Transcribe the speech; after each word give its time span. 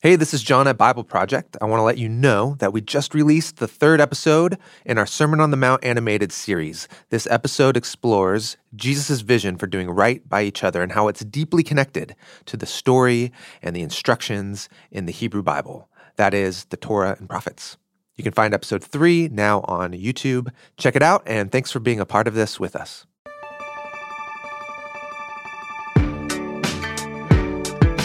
Hey, 0.00 0.14
this 0.14 0.32
is 0.32 0.44
Jon 0.44 0.68
at 0.68 0.78
Bible 0.78 1.02
Project. 1.02 1.56
I 1.60 1.64
want 1.64 1.80
to 1.80 1.84
let 1.84 1.98
you 1.98 2.08
know 2.08 2.54
that 2.60 2.72
we 2.72 2.80
just 2.80 3.14
released 3.14 3.56
the 3.56 3.66
third 3.66 4.00
episode 4.00 4.56
in 4.84 4.96
our 4.96 5.06
Sermon 5.06 5.40
on 5.40 5.50
the 5.50 5.56
Mount 5.56 5.82
animated 5.82 6.30
series. 6.30 6.86
This 7.10 7.26
episode 7.26 7.76
explores 7.76 8.56
Jesus' 8.76 9.22
vision 9.22 9.56
for 9.56 9.66
doing 9.66 9.90
right 9.90 10.26
by 10.28 10.44
each 10.44 10.62
other 10.62 10.84
and 10.84 10.92
how 10.92 11.08
it's 11.08 11.24
deeply 11.24 11.64
connected 11.64 12.14
to 12.44 12.56
the 12.56 12.64
story 12.64 13.32
and 13.60 13.74
the 13.74 13.82
instructions 13.82 14.68
in 14.92 15.06
the 15.06 15.12
Hebrew 15.12 15.42
Bible. 15.42 15.88
That 16.14 16.32
is, 16.32 16.66
the 16.66 16.76
Torah 16.76 17.16
and 17.18 17.28
prophets. 17.28 17.76
You 18.14 18.22
can 18.22 18.32
find 18.32 18.54
episode 18.54 18.84
three 18.84 19.26
now 19.26 19.62
on 19.62 19.94
YouTube. 19.94 20.52
Check 20.76 20.94
it 20.94 21.02
out, 21.02 21.24
and 21.26 21.50
thanks 21.50 21.72
for 21.72 21.80
being 21.80 21.98
a 21.98 22.06
part 22.06 22.28
of 22.28 22.34
this 22.34 22.60
with 22.60 22.76
us. 22.76 23.07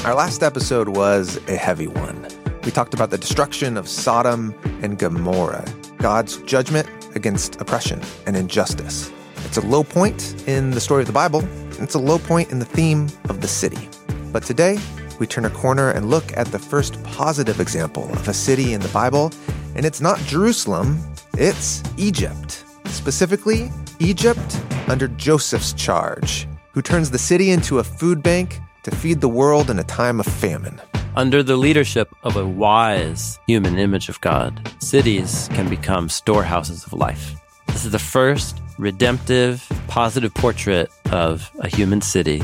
Our 0.06 0.16
last 0.16 0.44
episode 0.44 0.90
was 0.90 1.40
a 1.48 1.56
heavy 1.56 1.88
one. 1.88 2.28
We 2.66 2.72
talked 2.72 2.94
about 2.94 3.10
the 3.10 3.18
destruction 3.18 3.78
of 3.78 3.88
Sodom 3.88 4.54
and 4.82 5.00
Gomorrah, 5.00 5.64
God's 5.96 6.40
judgment 6.40 6.90
against 7.16 7.62
oppression 7.62 8.02
and 8.26 8.36
injustice. 8.36 9.10
It's 9.46 9.56
a 9.56 9.66
low 9.66 9.82
point 9.82 10.44
in 10.46 10.72
the 10.72 10.82
story 10.82 11.04
of 11.04 11.08
the 11.08 11.14
Bible, 11.14 11.48
it's 11.82 11.94
a 11.94 12.00
low 12.00 12.20
point 12.20 12.52
in 12.52 12.60
the 12.60 12.66
theme 12.66 13.08
of 13.30 13.40
the 13.40 13.48
city. 13.48 13.88
But 14.34 14.44
today, 14.44 14.78
we 15.22 15.26
turn 15.26 15.46
a 15.46 15.50
corner 15.50 15.92
and 15.92 16.10
look 16.10 16.36
at 16.36 16.48
the 16.48 16.60
first 16.60 17.02
positive 17.06 17.62
example 17.62 18.12
of 18.12 18.28
a 18.28 18.34
city 18.34 18.74
in 18.74 18.82
the 18.82 18.90
Bible, 18.90 19.32
and 19.74 19.86
it's 19.86 20.02
not 20.02 20.20
Jerusalem, 20.26 21.00
it's 21.38 21.82
Egypt. 21.96 22.66
Specifically, 22.88 23.72
Egypt 24.00 24.62
under 24.90 25.08
Joseph's 25.08 25.72
charge, 25.72 26.46
who 26.74 26.82
turns 26.82 27.10
the 27.10 27.18
city 27.18 27.52
into 27.52 27.80
a 27.80 27.86
food 27.86 28.22
bank 28.22 28.60
to 28.84 28.92
feed 28.92 29.22
the 29.22 29.30
world 29.30 29.70
in 29.70 29.80
a 29.80 29.84
time 29.84 30.20
of 30.20 30.26
famine. 30.26 30.80
Under 31.16 31.44
the 31.44 31.58
leadership 31.58 32.10
of 32.24 32.36
a 32.36 32.46
wise 32.46 33.40
human 33.48 33.78
image 33.78 34.10
of 34.10 34.20
God, 34.22 34.72
cities 34.80 35.50
can 35.54 35.70
become 35.70 36.10
storehouses 36.10 36.86
of 36.86 36.94
life. 36.94 37.36
This 37.68 37.86
is 37.86 37.92
the 37.92 38.00
first 38.00 38.62
redemptive, 38.78 39.66
positive 39.88 40.34
portrait 40.34 40.90
of 41.12 41.50
a 41.60 41.68
human 41.68 42.02
city. 42.02 42.42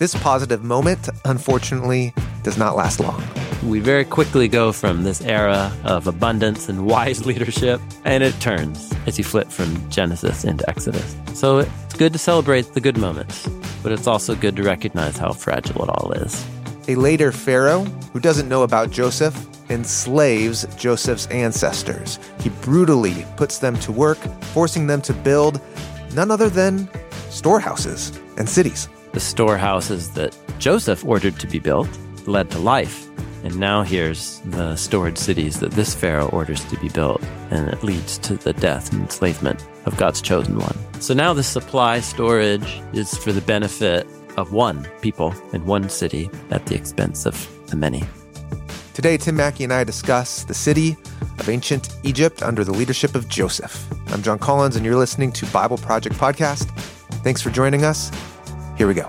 This 0.00 0.14
positive 0.14 0.64
moment, 0.64 1.10
unfortunately, 1.26 2.14
does 2.42 2.56
not 2.56 2.74
last 2.74 3.00
long. 3.00 3.22
We 3.62 3.80
very 3.80 4.06
quickly 4.06 4.48
go 4.48 4.72
from 4.72 5.02
this 5.02 5.20
era 5.20 5.70
of 5.84 6.06
abundance 6.06 6.70
and 6.70 6.86
wise 6.86 7.26
leadership, 7.30 7.82
and 8.06 8.24
it 8.24 8.32
turns 8.40 8.94
as 9.06 9.18
you 9.18 9.24
flip 9.24 9.48
from 9.48 9.90
Genesis 9.90 10.42
into 10.42 10.66
Exodus. 10.70 11.14
So 11.34 11.58
it's 11.58 11.94
good 11.98 12.14
to 12.14 12.18
celebrate 12.18 12.72
the 12.72 12.80
good 12.80 12.96
moments, 12.96 13.46
but 13.82 13.92
it's 13.92 14.06
also 14.06 14.34
good 14.34 14.56
to 14.56 14.62
recognize 14.62 15.18
how 15.18 15.34
fragile 15.34 15.84
it 15.84 15.90
all 15.90 16.12
is. 16.12 16.46
A 16.88 16.94
later 16.94 17.30
Pharaoh, 17.30 17.84
who 18.14 18.20
doesn't 18.20 18.48
know 18.48 18.62
about 18.62 18.90
Joseph, 18.90 19.36
enslaves 19.68 20.64
Joseph's 20.76 21.26
ancestors. 21.26 22.18
He 22.40 22.48
brutally 22.62 23.26
puts 23.36 23.58
them 23.58 23.78
to 23.80 23.92
work, 23.92 24.16
forcing 24.54 24.86
them 24.86 25.02
to 25.02 25.12
build 25.12 25.60
none 26.14 26.30
other 26.30 26.48
than 26.48 26.88
storehouses 27.28 28.18
and 28.38 28.48
cities. 28.48 28.88
The 29.12 29.20
storehouses 29.20 30.12
that 30.12 30.36
Joseph 30.58 31.04
ordered 31.04 31.38
to 31.40 31.46
be 31.46 31.58
built 31.58 31.88
led 32.26 32.50
to 32.50 32.58
life. 32.58 33.08
And 33.42 33.58
now 33.58 33.82
here's 33.82 34.40
the 34.40 34.76
stored 34.76 35.16
cities 35.18 35.60
that 35.60 35.72
this 35.72 35.94
Pharaoh 35.94 36.28
orders 36.28 36.62
to 36.66 36.76
be 36.78 36.90
built, 36.90 37.22
and 37.50 37.68
it 37.68 37.82
leads 37.82 38.18
to 38.18 38.36
the 38.36 38.52
death 38.52 38.92
and 38.92 39.02
enslavement 39.02 39.66
of 39.86 39.96
God's 39.96 40.20
chosen 40.20 40.58
one. 40.58 40.76
So 41.00 41.14
now 41.14 41.32
the 41.32 41.42
supply 41.42 42.00
storage 42.00 42.82
is 42.92 43.16
for 43.16 43.32
the 43.32 43.40
benefit 43.40 44.06
of 44.36 44.52
one 44.52 44.86
people 45.00 45.34
in 45.52 45.64
one 45.64 45.88
city 45.88 46.30
at 46.50 46.66
the 46.66 46.74
expense 46.74 47.26
of 47.26 47.48
the 47.68 47.76
many. 47.76 48.04
Today, 48.94 49.16
Tim 49.16 49.36
Mackie 49.36 49.64
and 49.64 49.72
I 49.72 49.84
discuss 49.84 50.44
the 50.44 50.54
city 50.54 50.96
of 51.38 51.48
ancient 51.48 51.88
Egypt 52.02 52.42
under 52.42 52.62
the 52.62 52.72
leadership 52.72 53.14
of 53.14 53.28
Joseph. 53.28 53.86
I'm 54.12 54.22
Jon 54.22 54.38
Collins, 54.38 54.76
and 54.76 54.84
you're 54.84 54.96
listening 54.96 55.32
to 55.32 55.46
Bible 55.46 55.78
Project 55.78 56.16
Podcast. 56.16 56.68
Thanks 57.24 57.40
for 57.40 57.50
joining 57.50 57.84
us. 57.84 58.10
Here 58.80 58.86
we 58.86 58.94
go. 58.94 59.06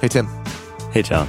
Hey, 0.00 0.08
Tim. 0.08 0.26
Hey, 0.90 1.02
Jon. 1.02 1.28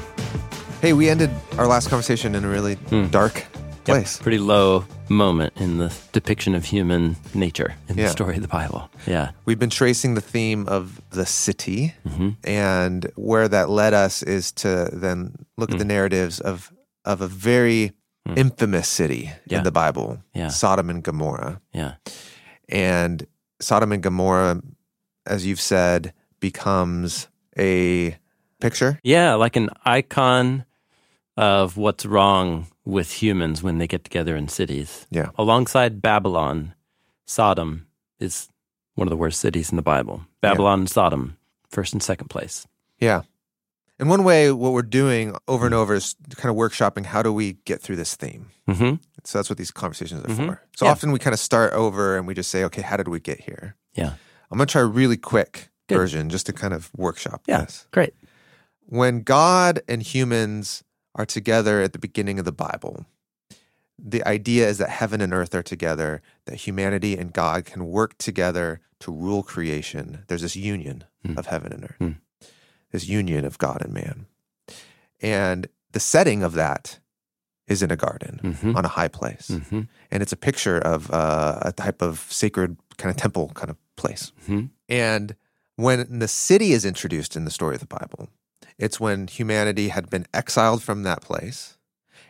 Hey, 0.79 0.93
we 0.93 1.09
ended 1.09 1.31
our 1.57 1.67
last 1.67 1.89
conversation 1.89 2.33
in 2.33 2.45
a 2.45 2.47
really 2.47 2.75
hmm. 2.75 3.07
dark 3.07 3.45
place. 3.83 4.19
Pretty 4.19 4.37
low 4.37 4.85
moment 5.09 5.51
in 5.57 5.77
the 5.77 5.93
depiction 6.13 6.55
of 6.55 6.63
human 6.63 7.17
nature 7.33 7.75
in 7.89 7.97
Yeah. 7.97 8.05
the 8.05 8.11
story 8.11 8.37
of 8.37 8.41
the 8.41 8.47
Bible. 8.47 8.89
Yeah. 9.05 9.31
We've 9.43 9.59
been 9.59 9.69
tracing 9.69 10.15
the 10.15 10.21
theme 10.21 10.69
of 10.69 11.01
the 11.09 11.25
city, 11.25 11.93
mm-hmm. 12.07 12.29
and 12.45 13.11
where 13.15 13.49
that 13.49 13.69
led 13.69 13.93
us 13.93 14.23
is 14.23 14.53
to 14.63 14.89
then 14.93 15.45
look 15.57 15.71
at 15.71 15.73
hmm. 15.73 15.79
the 15.79 15.85
narratives 15.93 16.39
of 16.39 16.71
of 17.03 17.19
a 17.19 17.27
very 17.27 17.91
Hmm. 18.25 18.37
infamous 18.37 18.87
city 18.87 19.31
Yeah. 19.45 19.59
in 19.59 19.63
the 19.63 19.71
Bible, 19.71 20.19
Yeah. 20.33 20.47
Sodom 20.47 20.89
and 20.89 21.03
Gomorrah. 21.03 21.61
Yeah. 21.73 21.95
And 22.67 23.27
Sodom 23.59 23.91
and 23.91 24.01
Gomorrah, 24.01 24.61
as 25.27 25.45
you've 25.45 25.61
said, 25.61 26.11
becomes 26.39 27.27
a 27.57 28.17
picture. 28.59 28.99
Yeah, 29.03 29.35
like 29.35 29.55
an 29.55 29.69
icon 29.85 30.65
of 31.37 31.77
what's 31.77 32.05
wrong 32.05 32.67
with 32.83 33.21
humans 33.21 33.61
when 33.61 33.77
they 33.77 33.87
get 33.87 34.03
together 34.03 34.35
in 34.35 34.47
cities. 34.47 35.05
Yeah. 35.11 35.29
Alongside 35.37 36.01
Babylon, 36.01 36.73
Sodom 37.25 37.85
is 38.19 38.49
one 38.95 39.07
of 39.07 39.11
the 39.11 39.17
worst 39.17 39.39
cities 39.39 39.69
in 39.69 39.75
the 39.75 39.81
Bible. 39.83 40.25
Babylon 40.41 40.79
and 40.81 40.89
Sodom, 40.89 41.37
first 41.69 41.93
and 41.93 42.01
second 42.01 42.29
place. 42.29 42.65
Yeah. 42.99 43.21
And 43.99 44.09
one 44.09 44.23
way, 44.25 44.51
what 44.51 44.73
we're 44.73 44.81
doing 44.81 45.35
over 45.47 45.65
and 45.65 45.73
over 45.73 45.93
is 45.95 46.15
kind 46.35 46.49
of 46.49 46.57
workshopping 46.57 47.05
how 47.05 47.23
do 47.23 47.31
we 47.31 47.53
get 47.65 47.81
through 47.81 47.95
this 47.95 48.15
theme? 48.15 48.47
hmm 48.67 48.95
So 49.23 49.37
that's 49.37 49.49
what 49.49 49.57
these 49.57 49.71
conversations 49.71 50.23
are 50.25 50.27
Mhm. 50.27 50.47
for. 50.47 50.61
So 50.75 50.85
Yeah. 50.85 50.91
often 50.91 51.11
we 51.11 51.19
kind 51.19 51.33
of 51.33 51.39
start 51.39 51.73
over 51.73 52.17
and 52.17 52.27
we 52.27 52.33
just 52.33 52.51
say, 52.51 52.63
okay, 52.65 52.81
how 52.81 52.97
did 52.97 53.07
we 53.07 53.19
get 53.19 53.39
here? 53.41 53.75
Yeah. 53.93 54.13
I'm 54.51 54.57
going 54.57 54.67
to 54.67 54.71
try 54.71 54.81
a 54.81 54.85
really 54.85 55.17
quick 55.17 55.69
Good. 55.87 55.97
version 55.97 56.29
just 56.29 56.45
to 56.47 56.53
kind 56.53 56.73
of 56.73 56.91
workshop 56.95 57.43
Yeah. 57.47 57.61
this. 57.61 57.87
Great. 57.91 58.13
When 58.85 59.21
God 59.21 59.81
and 59.87 60.03
humans 60.03 60.83
are 61.15 61.25
together 61.25 61.81
at 61.81 61.93
the 61.93 61.99
beginning 61.99 62.37
of 62.37 62.45
the 62.45 62.51
Bible, 62.51 63.05
the 63.97 64.23
idea 64.27 64.67
is 64.67 64.77
that 64.77 64.89
heaven 64.89 65.21
and 65.21 65.33
earth 65.33 65.55
are 65.55 65.63
together, 65.63 66.21
that 66.45 66.55
humanity 66.67 67.17
and 67.17 67.31
God 67.33 67.65
can 67.65 67.85
work 67.85 68.17
together 68.17 68.81
to 68.99 69.11
rule 69.11 69.41
creation. 69.41 70.23
There's 70.27 70.41
this 70.41 70.55
union 70.57 71.05
Hmm. 71.25 71.37
of 71.37 71.47
heaven 71.47 71.71
and 71.71 71.83
earth, 71.85 71.95
Hmm. 71.97 72.11
This 72.95 73.07
union 73.07 73.43
of 73.45 73.57
God 73.57 73.81
and 73.81 73.93
man. 73.93 74.25
And 75.21 75.67
the 75.91 75.99
setting 75.99 76.43
of 76.43 76.53
that 76.53 76.99
is 77.67 77.81
in 77.83 77.91
a 77.91 77.95
garden 77.97 78.55
hmm 78.61 78.75
on 78.77 78.85
a 78.85 78.93
high 78.99 79.07
place. 79.09 79.47
hmm 79.69 79.81
And 80.11 80.23
it's 80.23 80.31
a 80.33 80.37
picture 80.47 80.77
of 80.77 81.11
uh, 81.11 81.59
a 81.61 81.71
type 81.71 82.01
of 82.01 82.19
sacred 82.29 82.77
kind 82.97 83.11
of 83.13 83.17
temple 83.17 83.51
kind 83.53 83.69
of 83.69 83.77
place. 83.95 84.31
hmm 84.45 84.65
And 84.87 85.35
when 85.75 86.19
the 86.19 86.27
city 86.27 86.71
is 86.71 86.85
introduced 86.85 87.35
in 87.35 87.43
the 87.45 87.51
story 87.51 87.75
of 87.75 87.81
the 87.81 87.95
Bible, 87.99 88.29
it's 88.77 88.99
when 88.99 89.27
humanity 89.27 89.89
had 89.89 90.09
been 90.09 90.25
exiled 90.33 90.81
from 90.83 91.03
that 91.03 91.21
place 91.21 91.77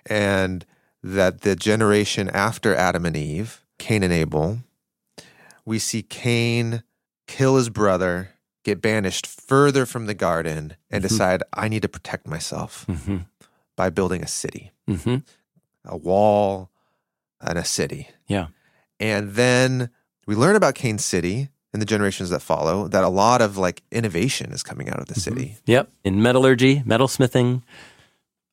and 0.06 0.66
that 1.04 1.42
the 1.42 1.56
generation 1.56 2.30
after 2.30 2.74
Adam 2.76 3.06
and 3.06 3.16
Eve, 3.16 3.64
Cain 3.78 4.02
and 4.04 4.14
Abel, 4.14 4.60
we 5.66 5.78
see 5.80 6.02
Cain 6.02 6.82
kill 7.28 7.56
his 7.58 7.70
brother, 7.70 8.30
get 8.66 8.82
banished 8.82 9.26
further 9.26 9.86
from 9.86 10.08
the 10.08 10.14
garden, 10.14 10.76
and 10.92 11.02
Mhm. 11.04 11.08
decide, 11.08 11.44
I 11.54 11.70
need 11.70 11.84
to 11.84 11.88
protect 11.88 12.28
myself 12.28 12.84
hmm 12.90 13.20
by 13.78 13.90
building 13.90 14.22
a 14.24 14.28
city, 14.28 14.72
hmm 14.88 15.18
a 15.86 15.96
wall, 15.96 16.70
and 17.40 17.58
a 17.58 17.64
city. 17.64 18.10
Yeah. 18.28 18.48
And 19.00 19.34
then 19.36 19.90
we 20.28 20.34
learn 20.36 20.56
about 20.56 20.74
Cain's 20.76 21.06
city 21.06 21.50
in 21.74 21.80
the 21.80 21.86
generations 21.86 22.30
that 22.32 22.42
follow 22.42 22.88
that 22.88 23.04
a 23.04 23.10
lot 23.10 23.42
of 23.42 23.58
like 23.58 23.84
innovation 23.92 24.52
is 24.52 24.64
coming 24.64 24.90
out 24.90 25.00
of 25.00 25.08
the 25.08 25.20
city. 25.20 25.58
Yep. 25.66 25.92
In 26.04 26.22
metallurgy, 26.24 26.82
metalsmithing, 26.82 27.62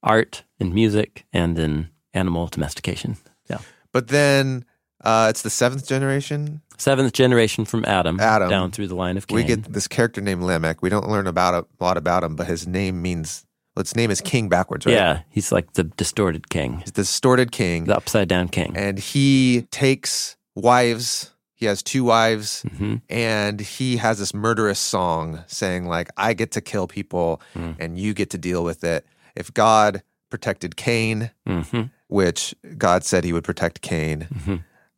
art, 0.03 0.43
in 0.59 0.75
music, 0.75 1.25
and 1.33 1.59
in 1.59 1.89
animal 2.13 2.49
domestication. 2.49 3.17
Yeah. 3.49 3.59
But 3.93 4.09
then 4.09 4.65
uh, 5.03 5.27
it's 5.31 5.43
the 5.43 5.51
seventh 5.51 5.87
generation. 5.87 6.63
Seventh 6.79 7.13
generation 7.13 7.65
from 7.65 7.85
Adam, 7.85 8.19
Adam. 8.19 8.49
down 8.49 8.71
through 8.73 8.89
the 8.89 8.97
line 8.97 9.17
of 9.17 9.27
Cain. 9.29 9.37
We 9.37 9.45
get 9.45 9.73
this 9.73 9.87
character 9.87 10.21
named 10.21 10.43
Lamech. 10.43 10.83
We 10.83 10.89
don't 10.89 11.09
learn 11.09 11.27
about 11.29 11.55
a 11.55 11.67
lot 11.85 11.97
about 11.97 12.25
him, 12.25 12.35
but 12.35 12.47
his 12.49 12.67
name 12.67 13.01
means 13.03 13.45
well, 13.77 13.81
its 13.83 13.95
name 13.97 14.11
is 14.11 14.21
king 14.21 14.49
backwards, 14.49 14.85
right? 14.85 14.93
Yeah, 14.93 15.21
he's 15.31 15.51
like 15.53 15.73
the 15.75 15.85
distorted 15.85 16.49
king, 16.51 16.79
He's 16.79 16.87
the 16.93 17.03
distorted 17.03 17.53
king. 17.53 17.85
the 17.85 17.97
upside 17.97 18.29
down 18.29 18.49
king. 18.49 18.73
and 18.77 18.99
he 18.99 19.63
takes 19.71 20.37
wives. 20.55 21.31
He 21.55 21.67
has 21.67 21.83
two 21.83 22.03
wives, 22.03 22.63
hmm 22.77 22.97
and 23.09 23.61
he 23.61 23.97
has 23.99 24.19
this 24.19 24.35
murderous 24.35 24.81
song 24.81 25.45
saying, 25.47 25.87
like, 25.87 26.09
I 26.17 26.35
get 26.35 26.51
to 26.53 26.61
kill 26.61 26.89
people 26.89 27.41
Mm. 27.55 27.77
and 27.79 27.99
you 27.99 28.15
get 28.15 28.31
to 28.31 28.39
deal 28.39 28.65
with 28.65 28.83
it. 28.83 29.07
If 29.37 29.55
God 29.55 30.03
protected 30.29 30.75
Cain, 30.77 31.31
hmm 31.47 31.83
which 32.09 32.55
God 32.77 33.05
said 33.05 33.23
he 33.25 33.33
would 33.33 33.45
protect 33.45 33.81
Cain, 33.81 34.23
hmm 34.45 34.57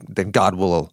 then 0.08 0.30
God 0.30 0.54
will 0.54 0.92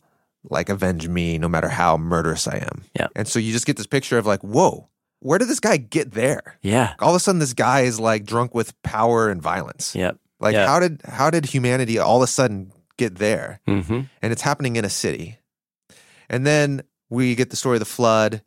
like 0.49 0.69
avenge 0.69 1.07
me 1.07 1.37
no 1.37 1.47
matter 1.47 1.69
how 1.69 1.97
murderous 1.97 2.47
I 2.47 2.57
am. 2.57 2.83
Yeah. 2.97 3.07
And 3.15 3.27
so 3.27 3.37
you 3.39 3.51
just 3.51 3.65
get 3.65 3.77
this 3.77 3.87
picture 3.87 4.17
of 4.17 4.25
like, 4.25 4.41
whoa, 4.41 4.89
where 5.19 5.37
did 5.37 5.47
this 5.47 5.59
guy 5.59 5.77
get 5.77 6.13
there? 6.13 6.57
Yeah. 6.61 6.93
All 6.99 7.09
of 7.09 7.15
a 7.15 7.19
sudden, 7.19 7.39
this 7.39 7.53
guy 7.53 7.81
is 7.81 7.99
like 7.99 8.25
drunk 8.25 8.55
with 8.55 8.79
power 8.81 9.29
and 9.29 9.41
violence. 9.41 9.95
Yep. 9.95 10.17
Like, 10.39 10.53
Yeah. 10.53 10.65
how 10.65 10.79
did 10.79 11.01
how 11.05 11.29
did 11.29 11.45
humanity 11.45 11.99
all 11.99 12.17
of 12.17 12.23
a 12.23 12.27
sudden 12.27 12.71
get 12.97 13.15
there? 13.19 13.59
Mm-hmm. 13.67 14.01
And 14.21 14.31
it's 14.33 14.41
happening 14.41 14.75
in 14.77 14.85
a 14.85 14.89
city. 14.89 15.37
And 16.29 16.45
then 16.47 16.81
we 17.09 17.35
get 17.35 17.49
the 17.51 17.55
story 17.55 17.75
of 17.75 17.79
the 17.81 17.85
flood, 17.85 18.41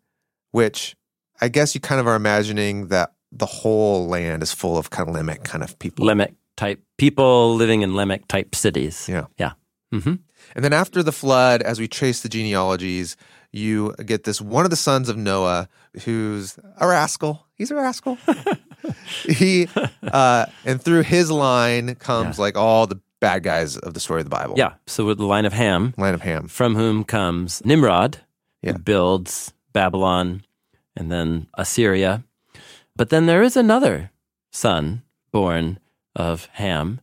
which 0.51 0.97
I 1.41 1.49
guess 1.49 1.75
you 1.75 1.81
kind 1.81 2.01
of 2.01 2.07
are 2.09 2.17
imagining 2.17 2.89
that 2.89 3.13
the 3.31 3.47
whole 3.47 4.09
land 4.09 4.43
is 4.43 4.53
full 4.53 4.79
of 4.79 4.91
kind 4.91 5.09
of 5.09 5.15
Lamech 5.15 5.45
kind 5.45 5.63
of 5.63 5.79
people. 5.79 6.07
Lamech 6.07 6.33
type 6.57 6.81
people 6.99 7.55
living 7.55 7.83
in 7.83 7.95
Lamech 7.95 8.27
type 8.27 8.55
cities. 8.55 9.07
Yeah. 9.09 9.27
Yeah. 9.39 9.53
Mm-hmm. 9.93 10.15
And 10.55 10.65
then 10.65 10.73
after 10.73 11.03
the 11.03 11.13
flood, 11.13 11.63
as 11.63 11.79
we 11.81 11.89
trace 11.89 12.23
the 12.23 12.29
genealogies, 12.29 13.17
you 13.53 13.95
get 14.05 14.25
this 14.25 14.41
one 14.41 14.65
of 14.65 14.71
the 14.71 14.77
sons 14.77 15.09
of 15.09 15.17
Noah 15.17 15.69
who's 16.05 16.59
a 16.79 16.87
rascal. 16.89 17.47
He's 17.55 17.71
a 17.71 17.77
rascal. 17.77 18.19
he 19.29 19.69
uh, 20.03 20.47
and 20.65 20.83
through 20.83 21.03
his 21.03 21.31
line 21.31 21.95
comes 21.97 22.39
like 22.39 22.57
all 22.57 22.87
the 22.87 23.01
bad 23.21 23.43
guys 23.43 23.77
of 23.77 23.95
the 23.95 24.01
story 24.01 24.21
of 24.21 24.27
the 24.27 24.31
Bible. 24.31 24.55
Yeah. 24.57 24.75
So 24.87 25.07
with 25.07 25.19
the 25.19 25.25
line 25.25 25.45
of 25.45 25.53
Ham, 25.53 25.95
line 25.97 26.15
of 26.15 26.23
Ham. 26.23 26.49
from 26.49 26.75
whom 26.75 27.05
comes 27.05 27.65
Nimrod, 27.65 28.19
Yeah. 28.63 28.73
who 28.73 28.79
builds 28.79 29.53
Babylon 29.73 30.43
and 30.97 31.11
then 31.11 31.47
Assyria. 31.55 32.25
But 32.97 33.11
then 33.11 33.27
there 33.27 33.43
is 33.43 33.57
another 33.57 34.11
son 34.53 35.03
born 35.33 35.79
of 36.15 36.47
Ham 36.55 37.01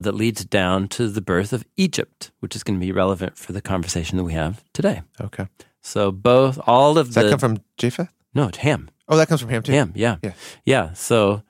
that 0.00 0.12
leads 0.12 0.44
down 0.44 0.88
to 0.88 1.08
the 1.08 1.20
birth 1.22 1.52
of 1.52 1.64
Egypt, 1.76 2.30
which 2.40 2.54
is 2.54 2.62
going 2.62 2.78
to 2.78 2.84
be 2.84 2.92
relevant 2.92 3.36
for 3.38 3.52
the 3.52 3.62
conversation 3.62 4.16
that 4.18 4.24
we 4.24 4.34
have 4.34 4.62
today. 4.72 5.02
Okay. 5.20 5.46
So 5.82 6.12
both 6.12 6.58
all 6.66 6.98
of 6.98 7.06
Does 7.08 7.14
the 7.14 7.22
that 7.22 7.30
come 7.30 7.38
from 7.38 7.58
Japheth? 7.78 8.08
no 8.34 8.48
it's 8.48 8.58
Ham, 8.58 8.90
Oh, 9.08 9.16
that 9.16 9.28
comes 9.28 9.40
from 9.40 9.50
Ham 9.50 9.62
too. 9.62 9.72
Ham, 9.72 9.92
yeah, 9.94 10.16
Yeah. 10.22 10.32
yeah. 10.64 10.92
So 10.94 11.42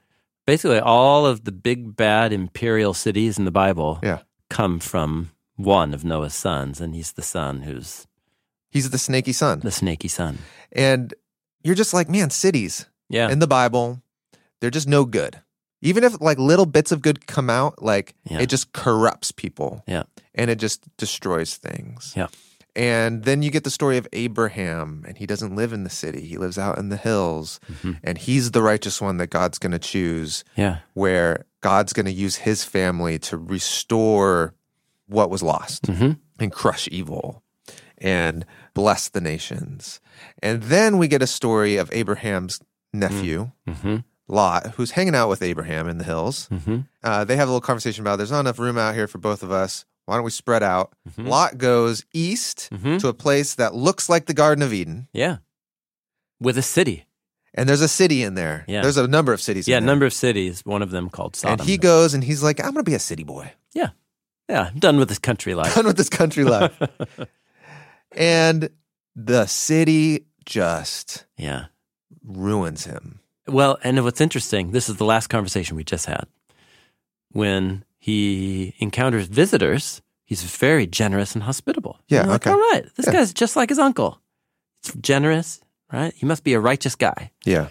basically, 0.46 0.78
all 0.78 1.24
of 1.26 1.44
the 1.44 1.52
big 1.52 1.96
bad 1.96 2.32
imperial 2.32 2.92
cities 2.94 3.38
in 3.38 3.44
the 3.46 3.50
Bible 3.50 3.98
Yeah. 4.02 4.20
come 4.50 4.78
from 4.78 5.30
one 5.56 5.94
of 5.94 6.04
Noah's 6.04 6.34
sons, 6.34 6.80
and 6.82 6.94
he's 6.94 7.12
the 7.12 7.22
son 7.22 7.62
who's 7.62 8.06
He's 8.70 8.90
the 8.90 8.98
snaky 8.98 9.32
son. 9.32 9.60
the 9.60 9.70
snaky 9.70 10.08
son. 10.08 10.38
And 10.70 11.14
you're 11.64 11.74
just 11.74 11.94
like, 11.94 12.08
man, 12.10 12.28
cities 12.30 12.86
Yeah, 13.08 13.30
in 13.30 13.38
the 13.38 13.46
Bible, 13.46 14.02
they're 14.60 14.70
just 14.70 14.86
no 14.88 15.04
good. 15.06 15.40
Even 15.86 16.02
if 16.04 16.20
like 16.20 16.38
little 16.38 16.66
bits 16.66 16.90
of 16.92 17.00
good 17.00 17.26
come 17.26 17.48
out, 17.48 17.82
like 17.82 18.14
Yeah. 18.30 18.40
it 18.42 18.48
just 18.50 18.72
corrupts 18.72 19.30
people. 19.32 19.82
Yeah. 19.86 20.04
And 20.34 20.50
it 20.50 20.58
just 20.58 20.80
destroys 20.98 21.56
things. 21.56 22.12
Yeah. 22.16 22.26
And 22.74 23.24
then 23.24 23.40
you 23.42 23.50
get 23.50 23.64
the 23.64 23.70
story 23.70 23.96
of 23.96 24.06
Abraham, 24.12 25.02
and 25.08 25.16
he 25.16 25.24
doesn't 25.26 25.56
live 25.56 25.72
in 25.72 25.84
the 25.84 25.90
city. 25.90 26.26
He 26.26 26.36
lives 26.36 26.58
out 26.58 26.76
in 26.78 26.90
the 26.90 26.98
hills. 26.98 27.58
Mhm. 27.72 27.98
And 28.04 28.18
he's 28.18 28.50
the 28.50 28.62
righteous 28.62 29.00
one 29.00 29.16
that 29.16 29.30
God's 29.30 29.58
going 29.58 29.72
to 29.72 29.78
choose, 29.78 30.44
yeah, 30.56 30.78
where 30.92 31.46
God's 31.62 31.92
going 31.94 32.04
to 32.06 32.12
use 32.12 32.36
his 32.44 32.64
family 32.64 33.18
to 33.20 33.36
restore 33.38 34.52
what 35.08 35.30
was 35.30 35.42
lost 35.42 35.86
hmm 35.86 36.12
and 36.38 36.52
crush 36.52 36.88
evil 36.92 37.42
and 37.96 38.44
bless 38.74 39.08
the 39.08 39.20
nations. 39.22 40.00
And 40.42 40.64
then 40.64 40.98
we 40.98 41.08
get 41.08 41.22
a 41.22 41.26
story 41.26 41.76
of 41.78 41.88
Abraham's 41.92 42.60
nephew, 42.92 43.52
hmm 43.66 43.98
Lot, 44.28 44.72
who's 44.76 44.90
hanging 44.92 45.14
out 45.14 45.28
with 45.28 45.40
Abraham 45.42 45.88
in 45.88 45.98
the 45.98 46.04
hills. 46.04 46.48
hmm 46.48 46.80
Uh, 47.02 47.24
they 47.24 47.36
have 47.36 47.48
a 47.48 47.52
little 47.52 47.60
conversation 47.60 48.02
about 48.02 48.16
there's 48.16 48.30
not 48.32 48.40
enough 48.40 48.58
room 48.58 48.76
out 48.78 48.94
here 48.94 49.06
for 49.06 49.18
both 49.18 49.42
of 49.42 49.52
us. 49.52 49.84
Why 50.06 50.16
don't 50.16 50.24
we 50.24 50.30
spread 50.30 50.62
out? 50.62 50.92
Mhm. 51.10 51.28
Lot 51.28 51.58
goes 51.58 52.04
east 52.12 52.68
Mhm. 52.72 52.98
to 53.00 53.08
a 53.08 53.14
place 53.14 53.54
that 53.54 53.74
looks 53.74 54.08
like 54.08 54.26
the 54.26 54.34
Garden 54.34 54.62
of 54.62 54.72
Eden. 54.72 55.08
yeah, 55.12 55.38
with 56.40 56.58
a 56.58 56.62
city. 56.62 57.06
And 57.54 57.68
there's 57.68 57.80
a 57.80 57.88
city 57.88 58.22
in 58.22 58.34
there. 58.34 58.64
Yeah. 58.68 58.82
There's 58.82 58.98
a 58.98 59.06
number 59.08 59.32
of 59.32 59.40
cities 59.40 59.66
Yeah, 59.66 59.78
in 59.78 59.84
there. 59.84 59.92
number 59.94 60.04
of 60.06 60.12
cities. 60.12 60.60
One 60.66 60.82
of 60.82 60.90
them 60.90 61.08
called 61.08 61.34
Sodom. 61.36 61.60
and 61.60 61.68
he 61.68 61.78
goes 61.78 62.12
and 62.12 62.22
he's 62.22 62.42
like, 62.42 62.60
I'm 62.60 62.72
going 62.72 62.84
to 62.84 62.90
be 62.90 62.94
a 62.94 62.98
city 62.98 63.24
boy. 63.24 63.52
yeah, 63.74 63.90
I'm 64.48 64.78
done 64.78 64.98
with 64.98 65.08
this 65.08 65.18
country 65.18 65.54
life. 65.54 65.74
Done 65.74 65.86
with 65.86 65.96
this 65.96 66.08
country 66.10 66.44
life. 66.44 66.78
and 68.12 68.68
the 69.16 69.46
city 69.46 70.26
just 70.44 71.24
yeah. 71.36 71.66
ruins 72.24 72.84
him. 72.84 73.20
Well, 73.46 73.78
and 73.82 74.02
what's 74.04 74.20
interesting, 74.20 74.72
this 74.72 74.88
is 74.88 74.96
the 74.96 75.04
last 75.04 75.28
conversation 75.28 75.76
we 75.76 75.84
just 75.84 76.06
had. 76.06 76.26
When 77.32 77.84
he 77.98 78.74
encounters 78.78 79.26
visitors, 79.28 80.02
he's 80.24 80.42
very 80.42 80.86
generous 80.86 81.34
and 81.34 81.42
hospitable. 81.44 82.00
Yeah, 82.08 82.26
like, 82.26 82.46
okay. 82.46 82.50
All 82.50 82.58
right, 82.72 82.84
this 82.96 83.06
Yeah. 83.06 83.12
guy's 83.12 83.32
just 83.32 83.56
like 83.56 83.68
his 83.68 83.78
uncle. 83.78 84.20
He's 84.82 84.94
generous, 84.94 85.60
right? 85.92 86.12
He 86.14 86.26
must 86.26 86.44
be 86.44 86.54
a 86.54 86.60
righteous 86.60 86.94
guy. 86.94 87.32
Yeah. 87.44 87.68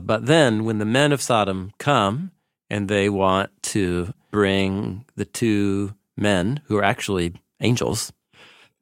But 0.00 0.26
then 0.26 0.64
when 0.64 0.78
the 0.78 0.84
men 0.84 1.12
of 1.12 1.20
Sodom 1.22 1.72
come 1.78 2.32
and 2.68 2.88
they 2.88 3.08
want 3.08 3.50
to 3.64 4.12
bring 4.30 5.04
the 5.16 5.24
two 5.24 5.94
men 6.16 6.60
who 6.66 6.76
are 6.76 6.84
actually 6.84 7.34
angels 7.60 8.12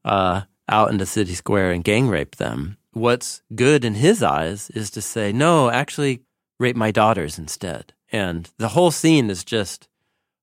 uh, 0.04 0.42
out 0.68 0.90
into 0.90 1.06
city 1.06 1.34
square 1.34 1.70
and 1.72 1.84
gang 1.84 2.08
rape 2.08 2.36
them, 2.36 2.76
what's 2.92 3.42
good 3.54 3.84
in 3.84 3.94
his 3.94 4.22
eyes 4.22 4.70
is 4.70 4.90
to 4.90 5.00
say, 5.02 5.32
no, 5.32 5.70
actually 5.70 6.22
rape 6.58 6.76
my 6.76 6.90
daughters 6.90 7.38
instead. 7.38 7.92
And 8.10 8.50
the 8.58 8.68
whole 8.68 8.90
scene 8.90 9.30
is 9.30 9.44
just 9.44 9.88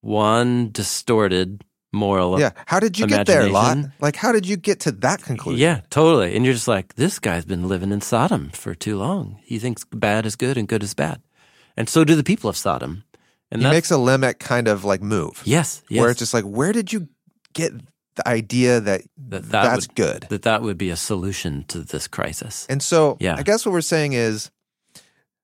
one 0.02 0.70
distorted 0.72 1.64
moral. 1.92 2.40
Yeah. 2.40 2.52
How 2.68 2.80
did 2.80 3.00
you 3.00 3.08
get 3.08 3.26
there, 3.26 3.50
Lot? 3.50 3.78
Like, 4.00 4.16
how 4.16 4.32
did 4.32 4.48
you 4.48 4.58
get 4.58 4.82
to 4.82 4.92
that 4.92 5.24
conclusion? 5.24 5.60
Yeah, 5.60 5.82
totally. 5.90 6.36
And 6.36 6.46
you're 6.46 6.54
just 6.54 6.68
like, 6.68 6.96
this 6.96 7.20
guy's 7.20 7.46
been 7.46 7.68
living 7.68 7.92
in 7.92 8.02
Sodom 8.02 8.50
for 8.52 8.76
too 8.76 8.98
long. 8.98 9.40
He 9.44 9.58
thinks 9.60 9.84
bad 9.86 10.26
is 10.26 10.36
good 10.36 10.58
and 10.58 10.68
good 10.68 10.84
is 10.84 10.94
bad. 10.94 11.22
And 11.78 11.90
so 11.90 12.04
do 12.04 12.16
the 12.16 12.24
people 12.24 12.50
of 12.50 12.58
Sodom. 12.58 13.04
And 13.52 13.62
He 13.62 13.70
makes 13.70 13.92
a 13.92 13.98
Lamech 13.98 14.40
kind 14.40 14.68
of 14.68 14.84
like 14.84 15.02
move. 15.02 15.42
yes, 15.46 15.82
yes. 15.90 16.02
Where 16.02 16.10
it's 16.12 16.20
just 16.20 16.34
like, 16.34 16.44
where 16.44 16.72
did 16.74 16.92
you 16.92 17.08
get 17.54 17.72
the 18.16 18.28
idea 18.28 18.80
that, 18.80 19.02
that, 19.18 19.44
that 19.44 19.52
that's 19.52 19.88
would, 19.88 19.96
good? 19.96 20.26
that 20.30 20.42
that 20.44 20.62
would 20.62 20.78
be 20.78 20.90
a 20.90 20.96
solution 20.96 21.64
to 21.68 21.80
this 21.80 22.08
crisis. 22.08 22.66
And 22.70 22.82
so 22.82 23.18
Yeah. 23.20 23.36
I 23.38 23.44
guess 23.44 23.66
what 23.66 23.72
we're 23.74 23.82
saying 23.82 24.14
is 24.14 24.52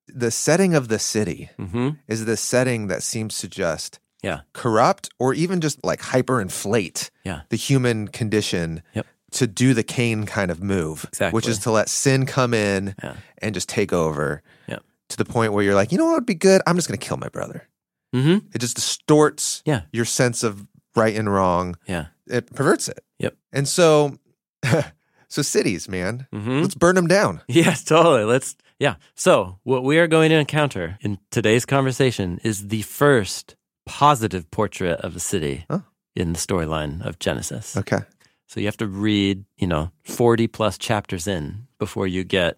the 0.08 0.32
setting 0.32 0.74
of 0.76 0.88
the 0.88 1.00
city 1.00 1.50
hmm 1.58 1.90
is 2.08 2.26
the 2.26 2.38
setting 2.38 2.88
that 2.88 3.04
seems 3.04 3.38
to 3.40 3.48
just 3.48 4.00
Yeah. 4.24 4.42
corrupt 4.54 5.10
or 5.20 5.34
even 5.34 5.62
just 5.62 5.84
like 5.84 6.02
hyperinflate 6.02 7.10
Yeah. 7.24 7.42
the 7.50 7.56
human 7.58 8.08
condition 8.08 8.84
Yep. 8.94 9.06
to 9.32 9.48
do 9.48 9.74
the 9.74 9.84
Cain 9.84 10.26
kind 10.26 10.52
of 10.52 10.62
move, 10.62 11.06
Exactly. 11.10 11.36
which 11.36 11.48
is 11.48 11.60
to 11.60 11.72
let 11.72 11.90
sin 11.90 12.26
come 12.26 12.54
in 12.54 12.96
Yeah. 13.04 13.16
and 13.42 13.54
just 13.54 13.70
take 13.70 13.94
over 13.94 14.42
Yep. 14.68 14.84
to 15.10 15.18
the 15.18 15.26
point 15.26 15.54
where 15.54 15.64
you're 15.64 15.76
like, 15.76 15.92
you 15.92 15.98
know 15.98 16.06
what 16.06 16.16
would 16.16 16.26
be 16.26 16.36
good? 16.36 16.62
I'm 16.68 16.76
just 16.76 16.88
going 16.88 17.00
to 17.00 17.06
kill 17.06 17.18
my 17.18 17.30
brother. 17.30 17.68
hmm 18.14 18.40
It 18.54 18.60
just 18.60 18.76
distorts 18.76 19.62
Yeah. 19.66 19.84
your 19.94 20.04
sense 20.06 20.44
of 20.44 20.68
right 20.96 21.16
and 21.16 21.32
wrong. 21.32 21.76
Yeah. 21.88 22.08
It 22.28 22.54
perverts 22.54 22.88
it. 22.88 23.04
Yep. 23.20 23.36
And 23.52 23.68
so, 23.68 24.18
so 25.28 25.42
cities, 25.42 25.88
man, 25.90 26.28
hmm 26.34 26.62
let's 26.62 26.76
burn 26.76 26.96
them 26.96 27.08
down. 27.08 27.42
Yes, 27.48 27.84
totally. 27.84 28.24
Let's, 28.24 28.56
yeah. 28.80 28.96
So, 29.16 29.60
what 29.64 29.84
we 29.84 29.98
are 30.00 30.08
going 30.08 30.30
to 30.30 30.38
encounter 30.38 30.98
in 31.02 31.20
today's 31.30 31.66
conversation 31.66 32.40
is 32.44 32.68
the 32.70 32.82
first 32.84 33.56
positive 33.86 34.50
portrait 34.52 35.00
of 35.02 35.16
a 35.16 35.20
city 35.20 35.66
Oh. 35.70 35.84
in 36.16 36.34
the 36.34 36.40
storyline 36.40 37.06
of 37.06 37.20
Genesis. 37.20 37.76
Okay. 37.78 38.00
So, 38.48 38.60
you 38.60 38.66
have 38.68 38.78
to 38.78 38.88
read, 38.88 39.46
you 39.58 39.68
know, 39.68 39.92
40 40.04 40.48
plus 40.48 40.78
chapters 40.78 41.28
in 41.28 41.68
before 41.80 42.08
you 42.08 42.24
get 42.24 42.58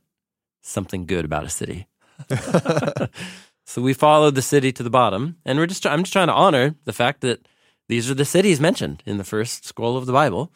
something 0.61 1.05
good 1.05 1.25
about 1.25 1.43
a 1.45 1.49
city. 1.49 1.87
so, 3.65 3.81
we 3.81 3.93
followed 3.93 4.35
the 4.35 4.41
city 4.41 4.71
to 4.71 4.83
the 4.83 4.89
bottom, 4.89 5.37
and 5.45 5.57
we're 5.59 5.65
just, 5.67 5.85
I'm 5.85 6.03
just 6.03 6.13
trying 6.13 6.27
to 6.27 6.33
honor 6.33 6.75
the 6.85 6.93
fact 6.93 7.21
that 7.21 7.47
these 7.87 8.09
are 8.09 8.15
the 8.15 8.25
cities 8.25 8.59
mentioned 8.59 9.03
in 9.05 9.17
the 9.17 9.23
first 9.23 9.65
scroll 9.65 9.97
of 9.97 10.05
the 10.05 10.13
Bible, 10.13 10.51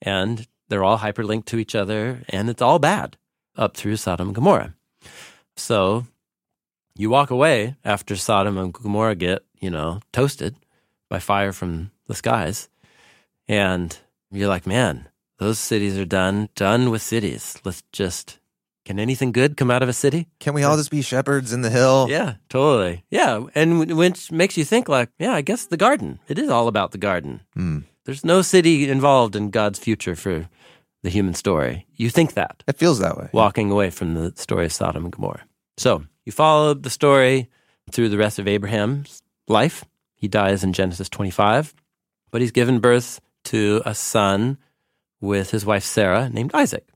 and 0.00 0.46
they're 0.68 0.84
all 0.84 0.98
hyperlinked 0.98 1.46
to 1.46 1.58
each 1.58 1.74
other, 1.74 2.22
and 2.28 2.48
it's 2.48 2.62
all 2.62 2.78
bad 2.78 3.16
up 3.56 3.76
through 3.76 3.96
Sodom 3.96 4.28
and 4.28 4.34
Gomorrah. 4.34 4.74
So 5.56 6.06
you 6.94 7.10
walk 7.10 7.30
away 7.30 7.76
after 7.84 8.16
Sodom 8.16 8.58
and 8.58 8.72
Gomorrah 8.72 9.14
get, 9.14 9.44
you 9.60 9.70
know, 9.70 10.00
toasted 10.12 10.56
by 11.08 11.18
fire 11.18 11.52
from 11.52 11.90
the 12.06 12.14
skies, 12.14 12.68
and 13.48 13.98
you're 14.30 14.48
like, 14.48 14.66
man, 14.66 15.08
those 15.38 15.58
cities 15.58 15.96
are 15.96 16.04
done, 16.04 16.48
done 16.54 16.90
with 16.90 17.00
cities. 17.00 17.56
Let's 17.64 17.82
just, 17.92 18.38
can 18.88 18.98
anything 18.98 19.32
good 19.32 19.56
come 19.58 19.70
out 19.70 19.82
of 19.82 19.88
a 19.88 19.92
city? 19.92 20.26
Can 20.40 20.54
we 20.54 20.62
all 20.64 20.76
just 20.78 20.90
be 20.90 21.02
shepherds 21.02 21.52
in 21.52 21.60
the 21.60 21.68
hill? 21.70 22.06
Yeah, 22.08 22.36
totally. 22.48 23.04
Yeah, 23.10 23.44
and 23.54 23.80
w- 23.80 23.96
which 23.96 24.32
makes 24.32 24.56
you 24.56 24.64
think 24.64 24.88
like, 24.88 25.10
yeah, 25.18 25.34
I 25.34 25.42
guess 25.42 25.66
the 25.66 25.76
garden. 25.76 26.20
It 26.26 26.38
is 26.38 26.48
all 26.48 26.68
about 26.68 26.92
the 26.92 26.98
garden. 26.98 27.40
Hmm. 27.54 27.80
There's 28.06 28.24
no 28.24 28.40
city 28.42 28.88
involved 28.88 29.36
in 29.36 29.50
God's 29.50 29.78
future 29.78 30.16
for 30.16 30.48
the 31.02 31.10
human 31.10 31.34
story. 31.34 31.86
You 31.96 32.08
think 32.08 32.32
that 32.32 32.64
It 32.66 32.78
feels 32.78 32.98
that 33.00 33.16
way. 33.18 33.28
walking 33.32 33.70
away 33.70 33.90
from 33.90 34.14
the 34.14 34.32
story 34.36 34.64
of 34.64 34.72
Sodom 34.72 35.04
and 35.04 35.12
Gomorrah. 35.12 35.44
So 35.76 36.04
you 36.24 36.32
follow 36.32 36.72
the 36.74 36.90
story 36.90 37.50
through 37.92 38.08
the 38.08 38.16
rest 38.18 38.38
of 38.38 38.48
Abraham's 38.48 39.22
life. 39.48 39.84
He 40.16 40.28
dies 40.28 40.64
in 40.64 40.72
Genesis 40.72 41.08
25, 41.10 41.74
but 42.30 42.40
he's 42.40 42.52
given 42.52 42.80
birth 42.80 43.20
to 43.44 43.82
a 43.84 43.94
son 43.94 44.56
with 45.20 45.50
his 45.50 45.64
wife 45.66 45.84
Sarah 45.84 46.28
named 46.30 46.52
Isaac. 46.54 46.88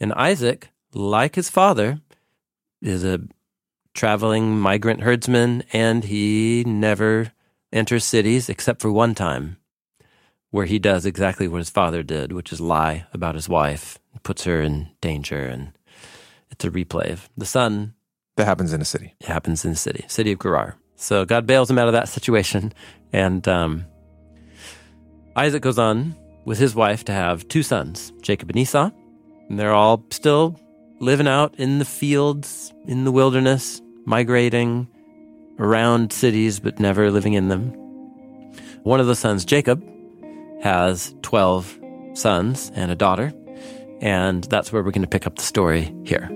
And 0.00 0.12
Isaac, 0.14 0.70
like 0.94 1.34
his 1.34 1.50
father, 1.50 2.00
is 2.80 3.04
a 3.04 3.20
traveling 3.94 4.58
migrant 4.58 5.02
herdsman, 5.02 5.64
and 5.72 6.04
he 6.04 6.64
never 6.66 7.32
enters 7.72 8.04
cities 8.04 8.48
except 8.48 8.82
for 8.82 8.90
one 8.90 9.14
time, 9.14 9.56
where 10.50 10.66
he 10.66 10.78
does 10.78 11.06
exactly 11.06 11.48
what 11.48 11.58
his 11.58 11.70
father 11.70 12.02
did, 12.02 12.32
which 12.32 12.52
is 12.52 12.60
lie 12.60 13.06
about 13.12 13.34
his 13.34 13.48
wife, 13.48 13.98
puts 14.22 14.44
her 14.44 14.60
in 14.60 14.88
danger, 15.00 15.40
and 15.40 15.72
it's 16.50 16.64
a 16.64 16.70
replay 16.70 17.10
of 17.12 17.30
the 17.36 17.46
son. 17.46 17.94
That 18.36 18.46
happens 18.46 18.72
in 18.72 18.80
a 18.80 18.84
city. 18.86 19.14
It 19.20 19.26
happens 19.26 19.64
in 19.64 19.72
the 19.72 19.76
city, 19.76 20.04
city 20.08 20.32
of 20.32 20.40
Gerar. 20.40 20.76
So 20.96 21.24
God 21.24 21.46
bails 21.46 21.70
him 21.70 21.78
out 21.78 21.88
of 21.88 21.92
that 21.92 22.08
situation, 22.08 22.72
and 23.12 23.46
um, 23.46 23.86
Isaac 25.36 25.62
goes 25.62 25.78
on 25.78 26.16
with 26.44 26.58
his 26.58 26.74
wife 26.74 27.04
to 27.04 27.12
have 27.12 27.46
two 27.48 27.62
sons, 27.62 28.12
Jacob 28.22 28.50
and 28.50 28.58
Esau, 28.58 28.90
and 29.48 29.58
they're 29.58 29.74
all 29.74 30.04
still 30.10 30.58
living 31.02 31.26
out 31.26 31.52
in 31.58 31.80
the 31.80 31.84
fields, 31.84 32.72
in 32.86 33.02
the 33.04 33.10
wilderness, 33.10 33.82
migrating 34.04 34.86
around 35.58 36.12
cities, 36.12 36.60
but 36.60 36.78
never 36.78 37.10
living 37.10 37.34
in 37.34 37.48
them. 37.48 37.70
One 38.84 39.00
of 39.00 39.08
the 39.08 39.16
sons, 39.16 39.44
Jacob, 39.44 39.82
has 40.62 41.12
12 41.22 41.80
sons 42.14 42.70
and 42.76 42.92
a 42.92 42.94
daughter, 42.94 43.32
and 44.00 44.44
that's 44.44 44.72
where 44.72 44.82
we're 44.82 44.92
going 44.92 45.02
to 45.02 45.08
pick 45.08 45.26
up 45.26 45.36
the 45.36 45.42
story 45.42 45.92
here. 46.04 46.30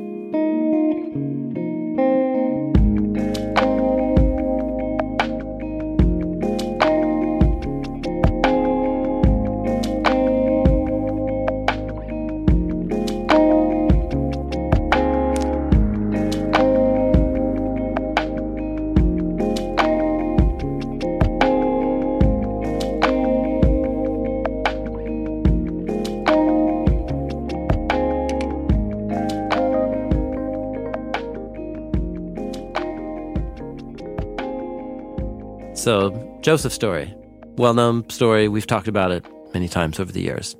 So, 35.77 36.39
Joseph's 36.41 36.75
story, 36.75 37.15
well 37.59 37.75
known 37.75 38.09
story. 38.09 38.49
We've 38.49 38.67
talked 38.67 38.89
about 38.89 39.11
it 39.11 39.27
many 39.53 39.69
times 39.69 40.01
over 40.01 40.11
the 40.11 40.23
years. 40.23 40.57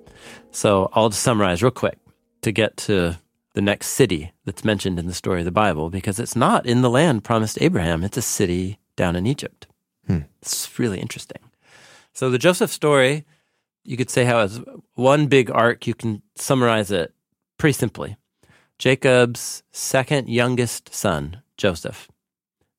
So, 0.51 0.91
I'll 0.93 1.09
just 1.09 1.23
summarize 1.23 1.63
real 1.63 1.73
quick 1.73 1.99
to 2.43 2.53
get 2.53 2.77
to 2.77 3.17
the 3.55 3.63
next 3.63 3.89
city 3.89 4.33
that's 4.45 4.63
mentioned 4.63 4.99
in 4.99 5.07
the 5.07 5.15
story 5.15 5.41
of 5.41 5.47
the 5.47 5.51
Bible, 5.51 5.89
because 5.89 6.21
it's 6.21 6.37
not 6.37 6.67
in 6.67 6.83
the 6.83 6.91
land 6.91 7.25
promised 7.25 7.61
Abraham, 7.63 8.05
it's 8.05 8.19
a 8.19 8.23
city 8.23 8.79
down 8.95 9.17
in 9.17 9.27
Egypt. 9.27 9.67
Hmm. 10.07 10.21
It's 10.43 10.79
really 10.79 11.01
interesting. 11.01 11.41
So, 12.13 12.29
the 12.31 12.39
Joseph 12.39 12.71
story, 12.71 13.25
you 13.85 13.97
could 13.97 14.11
say 14.11 14.27
how 14.27 14.41
it's 14.41 14.61
one 14.95 15.29
big 15.29 15.51
arc. 15.51 15.87
You 15.87 15.95
can 15.95 16.23
summarize 16.37 16.91
it 16.91 17.15
pretty 17.57 17.73
simply. 17.73 18.17
Jacob's 18.79 19.63
second 19.73 20.29
youngest 20.29 20.95
son, 20.95 21.43
Joseph, 21.57 22.09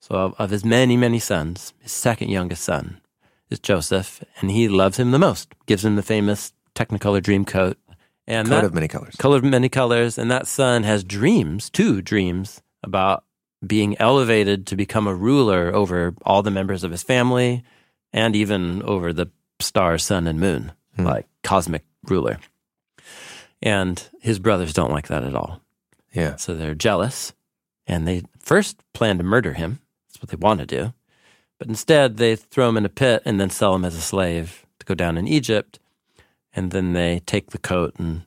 so, 0.08 0.16
of, 0.16 0.36
of, 0.38 0.52
his 0.52 0.64
many, 0.64 0.96
many 0.96 1.20
sons, 1.20 1.74
his 1.80 1.92
second 1.92 2.30
youngest 2.30 2.64
son 2.64 3.02
is 3.50 3.60
Joseph, 3.60 4.24
and 4.40 4.50
he 4.50 4.70
loves 4.70 4.98
him 4.98 5.12
the 5.12 5.20
most. 5.20 5.54
Gives 5.66 5.84
him 5.84 5.98
the 5.98 6.02
famous 6.02 6.54
Technicolor 6.76 7.22
dream 7.22 7.44
coat. 7.44 7.78
And 8.26 8.48
coat 8.48 8.56
that, 8.56 8.64
of 8.64 8.74
many 8.74 8.88
colors. 8.88 9.16
Color 9.18 9.38
of 9.38 9.44
many 9.44 9.68
colors. 9.68 10.18
And 10.18 10.32
that 10.32 10.48
son 10.48 10.84
has 10.84 11.04
dreams, 11.04 11.70
two 11.70 12.02
dreams, 12.02 12.62
about 12.84 13.26
being 13.66 13.98
elevated 14.00 14.66
to 14.68 14.78
become 14.78 15.08
a 15.08 15.16
ruler 15.16 15.76
over 15.76 16.14
all 16.22 16.42
the 16.42 16.52
members 16.52 16.86
of 16.86 16.92
his 16.92 17.04
family 17.04 17.66
and 18.14 18.34
even 18.34 18.82
over 18.84 19.12
the 19.12 19.30
stars, 19.60 20.04
sun, 20.04 20.26
and 20.26 20.40
moon, 20.40 20.72
hmm. 20.96 21.04
like 21.04 21.28
cosmic 21.44 21.84
ruler. 22.04 22.38
And 23.62 24.02
his 24.22 24.40
brothers 24.40 24.72
don't 24.72 24.92
like 24.92 25.08
that 25.08 25.24
at 25.24 25.36
all. 25.36 25.62
Yeah. 26.14 26.38
So 26.38 26.56
they're 26.56 26.76
jealous, 26.76 27.34
and 27.86 28.08
they 28.08 28.24
first 28.40 28.82
plan 28.94 29.18
to 29.18 29.24
murder 29.26 29.54
him 29.54 29.82
that's 30.08 30.22
what 30.22 30.30
they 30.30 30.38
want 30.38 30.60
to 30.60 30.66
do. 30.66 30.94
But 31.60 31.68
instead, 31.68 32.18
they 32.18 32.36
throw 32.36 32.70
him 32.70 32.78
in 32.78 32.86
a 32.86 32.90
pit 32.90 33.24
and 33.26 33.40
then 33.40 33.50
sell 33.50 33.76
him 33.76 33.86
as 33.86 33.96
a 33.96 34.02
slave 34.02 34.66
to 34.80 34.86
go 34.86 34.94
down 34.94 35.18
in 35.18 35.28
Egypt. 35.28 35.80
And 36.54 36.72
then 36.72 36.94
they 36.94 37.22
take 37.26 37.52
the 37.52 37.58
coat 37.58 37.96
and 37.98 38.24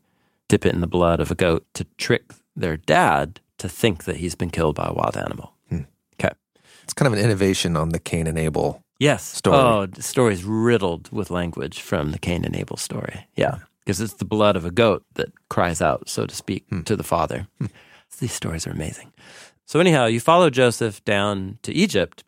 dip 0.49 0.67
it 0.67 0.75
in 0.75 0.81
the 0.81 0.87
blood 0.87 1.21
of 1.21 1.31
a 1.31 1.35
goat 1.35 1.65
to 1.75 1.85
trick 1.97 2.33
their 2.57 2.77
dad 2.77 3.41
to 3.59 3.69
think 3.69 4.05
that 4.05 4.17
he's 4.17 4.35
been 4.35 4.51
killed 4.51 4.75
by 4.75 4.87
a 4.89 4.93
wild 4.93 5.17
animal. 5.17 5.55
Hmm. 5.69 5.83
Okay. 6.15 6.35
It's 6.83 6.93
kind 6.93 7.07
of 7.07 7.13
an 7.13 7.25
innovation 7.25 7.77
on 7.77 7.91
the 7.91 7.99
Cain 7.99 8.27
and 8.27 8.39
Abel 8.39 8.83
yes. 8.99 9.25
story. 9.25 9.57
Oh, 9.57 9.87
the 9.87 10.03
story's 10.03 10.45
riddled 10.45 11.11
with 11.13 11.31
language 11.31 11.81
from 11.81 12.13
the 12.13 12.19
Cain 12.19 12.45
and 12.45 12.57
Abel 12.57 12.77
story. 12.77 13.27
Yeah. 13.37 13.59
Because 13.81 14.01
it's 14.01 14.15
the 14.15 14.25
blood 14.25 14.57
of 14.57 14.65
a 14.65 14.71
goat 14.71 15.05
that 15.15 15.33
cries 15.49 15.81
out, 15.81 16.09
so 16.09 16.27
to 16.27 16.35
speak, 16.35 16.65
hmm. 16.69 16.83
to 16.83 16.97
the 16.97 17.05
father. 17.05 17.47
Hmm. 17.59 17.67
These 18.19 18.33
stories 18.33 18.67
are 18.67 18.71
amazing. 18.71 19.10
So, 19.71 19.79
anyhow, 19.79 20.07
you 20.07 20.19
follow 20.19 20.51
Joseph 20.51 21.05
down 21.05 21.61
to 21.63 21.73
Egypt. 21.73 22.25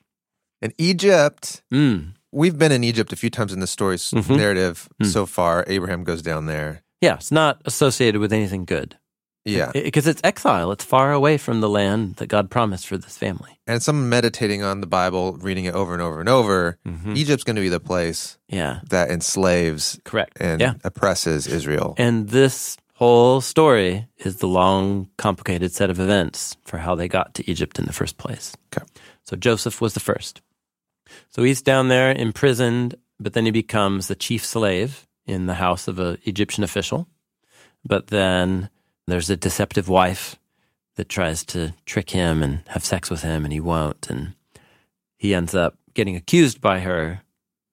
And 0.60 0.72
Egypt, 0.78 1.64
mm. 1.72 2.12
we've 2.30 2.56
been 2.56 2.70
in 2.70 2.84
Egypt 2.84 3.12
a 3.12 3.16
few 3.16 3.30
times 3.30 3.52
in 3.52 3.58
the 3.58 3.66
story's 3.66 4.12
mm-hmm. 4.12 4.36
narrative 4.36 4.88
mm. 5.02 5.06
so 5.06 5.26
far. 5.26 5.64
Abraham 5.66 6.04
goes 6.04 6.22
down 6.22 6.46
there. 6.46 6.84
Yeah, 7.00 7.14
it's 7.14 7.32
not 7.32 7.60
associated 7.64 8.20
with 8.20 8.32
anything 8.32 8.64
good. 8.64 8.96
Yeah. 9.44 9.72
Because 9.72 10.06
it, 10.06 10.10
it's 10.10 10.20
exile. 10.22 10.70
It's 10.70 10.84
far 10.84 11.12
away 11.12 11.36
from 11.36 11.60
the 11.60 11.68
land 11.68 12.14
that 12.18 12.28
God 12.28 12.48
promised 12.48 12.86
for 12.86 12.96
this 12.96 13.18
family. 13.18 13.58
And 13.66 13.82
some 13.82 14.08
meditating 14.08 14.62
on 14.62 14.80
the 14.80 14.86
Bible, 14.86 15.32
reading 15.32 15.64
it 15.64 15.74
over 15.74 15.94
and 15.94 16.00
over 16.00 16.20
and 16.20 16.28
over, 16.28 16.78
mm-hmm. 16.86 17.16
Egypt's 17.16 17.42
going 17.42 17.56
to 17.56 17.62
be 17.62 17.68
the 17.68 17.80
place 17.80 18.38
yeah. 18.46 18.82
that 18.90 19.10
enslaves 19.10 19.98
Correct. 20.04 20.40
and 20.40 20.60
yeah. 20.60 20.74
oppresses 20.84 21.48
Israel. 21.48 21.96
And 21.98 22.28
this 22.28 22.76
whole 23.02 23.40
story 23.40 24.06
is 24.18 24.36
the 24.36 24.46
long, 24.46 25.08
complicated 25.16 25.72
set 25.72 25.90
of 25.90 25.98
events 25.98 26.56
for 26.64 26.78
how 26.78 26.94
they 26.94 27.08
got 27.08 27.34
to 27.34 27.50
Egypt 27.50 27.80
in 27.80 27.84
the 27.84 27.92
first 27.92 28.16
place. 28.16 28.56
Okay. 28.72 28.86
So 29.24 29.34
Joseph 29.34 29.80
was 29.80 29.94
the 29.94 29.98
first. 29.98 30.40
So 31.30 31.42
he's 31.42 31.62
down 31.62 31.88
there 31.88 32.12
imprisoned, 32.12 32.94
but 33.18 33.32
then 33.32 33.44
he 33.44 33.50
becomes 33.50 34.06
the 34.06 34.14
chief 34.14 34.46
slave 34.46 35.08
in 35.26 35.46
the 35.46 35.54
house 35.54 35.88
of 35.88 35.98
an 35.98 36.18
Egyptian 36.22 36.62
official. 36.62 37.08
But 37.84 38.06
then 38.06 38.70
there's 39.08 39.30
a 39.30 39.36
deceptive 39.36 39.88
wife 39.88 40.38
that 40.94 41.08
tries 41.08 41.44
to 41.46 41.74
trick 41.84 42.10
him 42.10 42.40
and 42.40 42.62
have 42.68 42.84
sex 42.84 43.10
with 43.10 43.22
him, 43.22 43.42
and 43.42 43.52
he 43.52 43.58
won't. 43.58 44.08
And 44.08 44.34
he 45.16 45.34
ends 45.34 45.56
up 45.56 45.76
getting 45.92 46.14
accused 46.14 46.60
by 46.60 46.78
her 46.78 47.22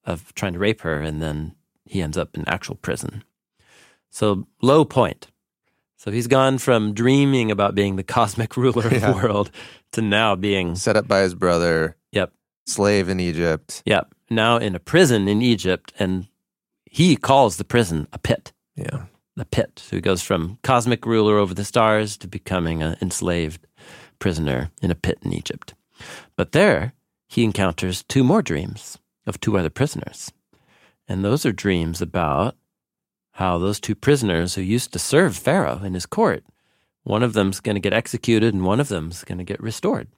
of 0.04 0.34
trying 0.34 0.54
to 0.54 0.58
rape 0.58 0.80
her, 0.80 1.00
and 1.00 1.22
then 1.22 1.54
he 1.84 2.02
ends 2.02 2.18
up 2.18 2.36
in 2.36 2.42
actual 2.48 2.74
prison. 2.74 3.22
So 4.10 4.46
low 4.60 4.84
point. 4.84 5.28
So 5.96 6.10
he's 6.10 6.26
gone 6.26 6.58
from 6.58 6.94
dreaming 6.94 7.50
about 7.50 7.74
being 7.74 7.96
the 7.96 8.02
cosmic 8.02 8.56
ruler 8.56 8.86
of 8.86 8.92
yeah. 8.92 9.10
the 9.10 9.16
world 9.16 9.50
to 9.92 10.02
now 10.02 10.34
being 10.34 10.74
set 10.74 10.96
up 10.96 11.06
by 11.06 11.20
his 11.20 11.34
brother. 11.34 11.96
Yep. 12.12 12.32
Slave 12.66 13.08
in 13.08 13.20
Egypt. 13.20 13.82
Yep. 13.84 14.14
Now 14.30 14.56
in 14.56 14.74
a 14.74 14.80
prison 14.80 15.28
in 15.28 15.42
Egypt, 15.42 15.92
and 15.98 16.26
he 16.86 17.16
calls 17.16 17.56
the 17.56 17.64
prison 17.64 18.08
a 18.12 18.18
pit. 18.18 18.52
Yeah. 18.76 19.06
The 19.36 19.44
pit. 19.44 19.82
So 19.84 19.96
he 19.96 20.02
goes 20.02 20.22
from 20.22 20.58
cosmic 20.62 21.04
ruler 21.06 21.38
over 21.38 21.54
the 21.54 21.64
stars 21.64 22.16
to 22.18 22.28
becoming 22.28 22.82
an 22.82 22.96
enslaved 23.00 23.66
prisoner 24.18 24.70
in 24.82 24.90
a 24.90 24.94
pit 24.94 25.18
in 25.22 25.32
Egypt. 25.32 25.74
But 26.36 26.52
there 26.52 26.94
he 27.28 27.44
encounters 27.44 28.02
two 28.02 28.24
more 28.24 28.42
dreams 28.42 28.98
of 29.26 29.40
two 29.40 29.56
other 29.56 29.70
prisoners. 29.70 30.32
And 31.06 31.24
those 31.24 31.44
are 31.44 31.52
dreams 31.52 32.00
about 32.00 32.56
how 33.40 33.56
those 33.56 33.80
two 33.80 33.94
prisoners 33.94 34.54
who 34.54 34.60
used 34.60 34.92
to 34.92 34.98
serve 34.98 35.34
Pharaoh 35.34 35.80
in 35.82 35.94
his 35.94 36.04
court, 36.04 36.44
one 37.04 37.22
of 37.22 37.32
them's 37.32 37.58
going 37.58 37.74
to 37.74 37.80
get 37.80 37.94
executed 37.94 38.52
and 38.52 38.66
one 38.66 38.78
of 38.78 38.88
them's 38.88 39.24
going 39.24 39.38
to 39.38 39.44
get 39.44 39.62
restored. 39.62 40.08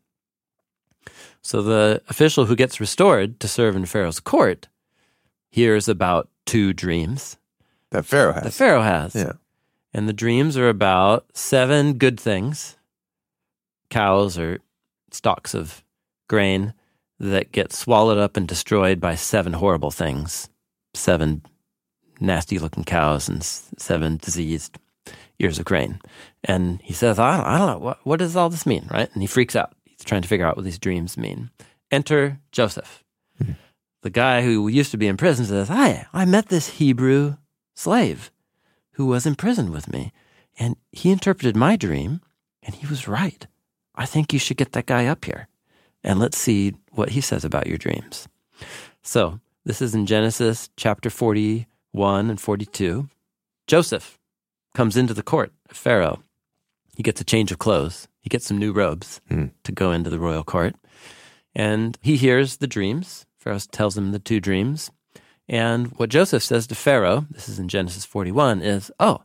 So 1.41 1.63
the 1.63 2.03
official 2.09 2.47
who 2.47 2.57
gets 2.57 2.81
restored 2.81 3.39
to 3.39 3.47
serve 3.47 3.77
in 3.77 3.87
Pharaoh's 3.87 4.19
court 4.19 4.67
hears 5.51 5.89
about 5.89 6.31
two 6.47 6.73
dreams 6.73 7.39
that 7.91 8.05
Pharaoh 8.05 8.33
has. 8.33 8.43
That 8.43 8.53
Pharaoh 8.55 8.83
has. 8.83 9.15
Yeah. 9.15 9.35
And 9.95 10.09
the 10.09 10.13
dreams 10.13 10.57
are 10.57 10.69
about 10.69 11.27
seven 11.33 11.99
good 11.99 12.19
things 12.19 12.77
cows 13.89 14.37
or 14.37 14.59
stalks 15.13 15.55
of 15.55 15.85
grain 16.27 16.75
that 17.21 17.53
get 17.53 17.73
swallowed 17.73 18.19
up 18.19 18.37
and 18.37 18.49
destroyed 18.49 18.99
by 18.99 19.15
seven 19.15 19.53
horrible 19.53 19.93
things, 19.93 20.49
seven 20.93 21.43
nasty 22.23 22.59
looking 22.59 22.85
cows 22.85 23.29
and 23.29 23.43
seven 23.45 24.17
diseased 24.17 24.79
ears 25.39 25.59
of 25.59 25.65
grain. 25.65 26.01
And 26.45 26.81
he 26.83 26.93
says, 26.93 27.19
I 27.19 27.37
don't, 27.37 27.47
I 27.47 27.59
don't 27.59 27.67
know, 27.67 27.79
what, 27.79 27.99
what 28.05 28.19
does 28.19 28.37
all 28.37 28.51
this 28.51 28.67
mean, 28.67 28.87
right? 28.91 29.11
And 29.13 29.23
he 29.23 29.27
freaks 29.27 29.57
out. 29.57 29.73
He's 29.85 30.05
trying 30.05 30.23
to 30.23 30.29
figure 30.29 30.47
out 30.47 30.57
what 30.57 30.65
these 30.65 30.79
dreams 30.79 31.17
mean. 31.17 31.51
Enter 31.91 32.39
Joseph. 32.53 33.03
Mm-hmm. 33.43 33.53
The 34.03 34.11
guy 34.11 34.43
who 34.43 34.69
used 34.69 34.91
to 34.93 34.97
be 34.97 35.07
in 35.07 35.17
prison 35.17 35.45
says, 35.45 35.69
Hi, 35.69 36.07
I 36.13 36.25
met 36.25 36.49
this 36.49 36.71
Hebrew 36.71 37.37
slave 37.75 38.31
who 38.93 39.07
was 39.07 39.27
in 39.27 39.35
prison 39.35 39.73
with 39.73 39.93
me. 39.93 40.13
And 40.59 40.77
he 40.91 41.11
interpreted 41.11 41.57
my 41.57 41.77
dream, 41.77 42.21
and 42.63 42.75
he 42.75 42.87
was 42.87 43.09
right. 43.09 43.47
I 43.95 44.07
think 44.07 44.33
you 44.33 44.39
should 44.39 44.59
get 44.59 44.73
that 44.73 44.87
guy 44.87 45.07
up 45.07 45.25
here 45.25 45.49
and 46.05 46.19
let's 46.19 46.39
see 46.39 46.75
what 46.91 47.11
he 47.11 47.21
says 47.21 47.45
about 47.45 47.67
your 47.67 47.79
dreams. 47.79 48.29
So, 49.03 49.41
this 49.65 49.81
is 49.81 49.95
in 49.95 50.07
Genesis 50.07 50.69
chapter 50.77 51.11
41 51.93 52.31
and 52.31 52.41
42. 52.41 53.09
Joseph 53.67 54.19
comes 54.75 54.97
into 54.97 55.13
the 55.15 55.23
court 55.23 55.53
of 55.69 55.77
Pharaoh. 55.77 56.23
He 56.97 57.03
gets 57.03 57.21
a 57.21 57.25
change 57.25 57.53
of 57.53 57.59
clothes, 57.59 58.09
he 58.21 58.31
gets 58.31 58.47
some 58.47 58.59
new 58.59 58.73
robes 58.73 59.21
hmm. 59.29 59.47
to 59.65 59.73
go 59.73 59.93
into 59.93 60.11
the 60.11 60.19
royal 60.19 60.45
court. 60.45 60.75
And 61.55 61.99
he 62.01 62.17
hears 62.17 62.57
the 62.57 62.67
dreams. 62.67 63.27
Pharaoh 63.39 63.59
tells 63.59 63.97
him 63.97 64.13
the 64.13 64.19
two 64.19 64.41
dreams. 64.41 64.91
And 65.49 65.89
what 65.99 66.09
Joseph 66.09 66.43
says 66.43 66.67
to 66.69 66.75
Pharaoh, 66.75 67.27
this 67.31 67.49
is 67.49 67.59
in 67.59 67.69
Genesis 67.69 68.05
41, 68.07 68.63
is, 68.63 68.91
Oh, 68.99 69.23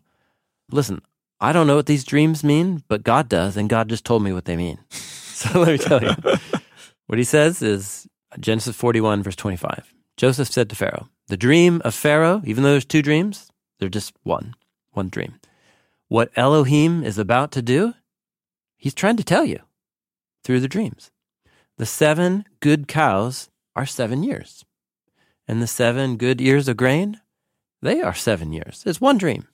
listen, 0.71 1.01
I 1.39 1.53
don't 1.53 1.67
know 1.67 1.75
what 1.75 1.85
these 1.85 2.03
dreams 2.03 2.43
mean, 2.43 2.83
but 2.87 3.03
God 3.03 3.29
does, 3.29 3.55
and 3.55 3.69
God 3.69 3.87
just 3.87 4.03
told 4.03 4.23
me 4.23 4.33
what 4.33 4.45
they 4.45 4.57
mean. 4.57 4.79
So 5.37 5.59
let 5.59 5.67
me 5.67 5.77
tell 5.77 6.01
you. 6.01 6.15
what 7.05 7.19
he 7.19 7.23
says 7.23 7.61
is 7.61 8.07
Genesis 8.39 8.75
41, 8.75 9.21
verse 9.21 9.35
25. 9.35 9.93
Joseph 10.17 10.47
said 10.47 10.67
to 10.71 10.75
Pharaoh, 10.75 11.09
The 11.27 11.37
dream 11.37 11.81
of 11.83 11.93
Pharaoh, 11.93 12.41
even 12.45 12.63
though 12.63 12.71
there's 12.71 12.85
two 12.85 13.01
dreams, 13.01 13.51
they're 13.79 13.89
just 13.89 14.13
one, 14.23 14.55
one 14.91 15.09
dream. 15.09 15.35
What 16.07 16.31
Elohim 16.37 17.03
is 17.03 17.17
about 17.17 17.51
to 17.51 17.61
do, 17.61 17.95
he's 18.77 18.93
trying 18.93 19.17
to 19.17 19.25
tell 19.25 19.43
you 19.43 19.59
through 20.43 20.61
the 20.61 20.69
dreams. 20.69 21.11
The 21.77 21.85
seven 21.85 22.45
good 22.61 22.87
cows 22.87 23.49
are 23.75 23.85
seven 23.85 24.23
years, 24.23 24.63
and 25.47 25.61
the 25.61 25.67
seven 25.67 26.15
good 26.15 26.39
ears 26.39 26.69
of 26.69 26.77
grain, 26.77 27.19
they 27.81 28.01
are 28.01 28.13
seven 28.13 28.53
years. 28.53 28.83
It's 28.85 29.01
one 29.01 29.17
dream. 29.17 29.47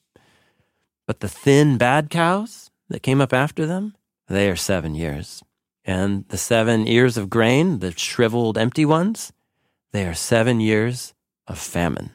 But 1.08 1.22
the 1.22 1.28
thin, 1.28 1.78
bad 1.78 2.12
cows 2.12 2.70
that 2.88 3.02
came 3.02 3.20
up 3.20 3.34
after 3.34 3.66
them, 3.66 3.96
they 4.28 4.48
are 4.50 4.56
seven 4.56 4.94
years. 4.94 5.44
And 5.84 6.26
the 6.30 6.38
seven 6.38 6.88
ears 6.88 7.18
of 7.18 7.30
grain, 7.30 7.80
the 7.80 7.92
shriveled, 7.92 8.58
empty 8.58 8.86
ones, 8.86 9.34
they 9.92 10.08
are 10.08 10.14
seven 10.14 10.60
years 10.62 11.14
of 11.48 11.60
famine. 11.60 12.12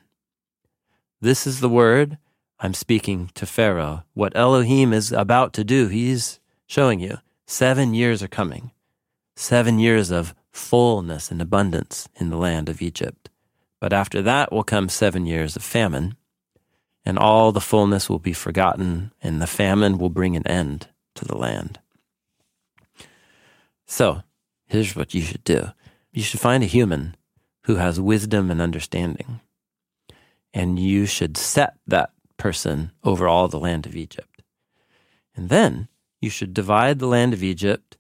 This 1.20 1.46
is 1.46 1.60
the 1.60 1.68
word 1.68 2.18
I'm 2.60 2.74
speaking 2.74 3.30
to 3.34 3.46
Pharaoh. 3.46 4.04
What 4.14 4.36
Elohim 4.36 4.92
is 4.92 5.12
about 5.12 5.52
to 5.54 5.64
do, 5.64 5.88
he's 5.88 6.40
showing 6.66 7.00
you. 7.00 7.18
Seven 7.46 7.94
years 7.94 8.22
are 8.22 8.28
coming. 8.28 8.72
Seven 9.36 9.78
years 9.78 10.10
of 10.10 10.34
fullness 10.50 11.30
and 11.30 11.40
abundance 11.40 12.08
in 12.16 12.30
the 12.30 12.36
land 12.36 12.68
of 12.68 12.82
Egypt. 12.82 13.30
But 13.80 13.92
after 13.92 14.20
that 14.22 14.52
will 14.52 14.64
come 14.64 14.88
seven 14.88 15.24
years 15.24 15.54
of 15.54 15.62
famine, 15.62 16.16
and 17.04 17.18
all 17.18 17.52
the 17.52 17.60
fullness 17.60 18.10
will 18.10 18.18
be 18.18 18.32
forgotten, 18.32 19.12
and 19.22 19.40
the 19.40 19.46
famine 19.46 19.98
will 19.98 20.10
bring 20.10 20.36
an 20.36 20.46
end 20.46 20.88
to 21.14 21.24
the 21.24 21.36
land. 21.36 21.78
So, 23.86 24.22
here's 24.66 24.94
what 24.94 25.14
you 25.14 25.22
should 25.22 25.44
do 25.44 25.72
you 26.12 26.22
should 26.22 26.40
find 26.40 26.62
a 26.62 26.66
human 26.66 27.16
who 27.68 27.76
has 27.76 28.00
wisdom 28.00 28.50
and 28.50 28.62
understanding, 28.62 29.40
and 30.54 30.78
you 30.78 31.04
should 31.04 31.36
set 31.36 31.74
that 31.86 32.10
person 32.38 32.90
over 33.04 33.28
all 33.28 33.46
the 33.46 33.58
land 33.60 33.84
of 33.84 33.94
Egypt. 33.94 34.42
And 35.36 35.50
then 35.50 35.88
you 36.18 36.30
should 36.30 36.54
divide 36.54 36.98
the 36.98 37.06
land 37.06 37.34
of 37.34 37.42
Egypt 37.42 37.98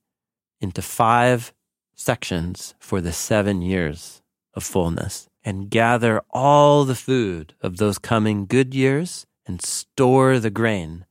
into 0.58 0.80
five 0.80 1.52
sections 1.94 2.74
for 2.78 3.02
the 3.02 3.12
seven 3.12 3.60
years 3.60 4.22
of 4.54 4.64
fullness 4.64 5.28
and 5.44 5.68
gather 5.68 6.22
all 6.30 6.86
the 6.86 6.94
food 6.94 7.52
of 7.60 7.76
those 7.76 7.98
coming 7.98 8.46
good 8.46 8.72
years 8.74 9.26
and 9.46 9.60
store 9.60 10.38
the 10.38 10.50
grain 10.50 11.04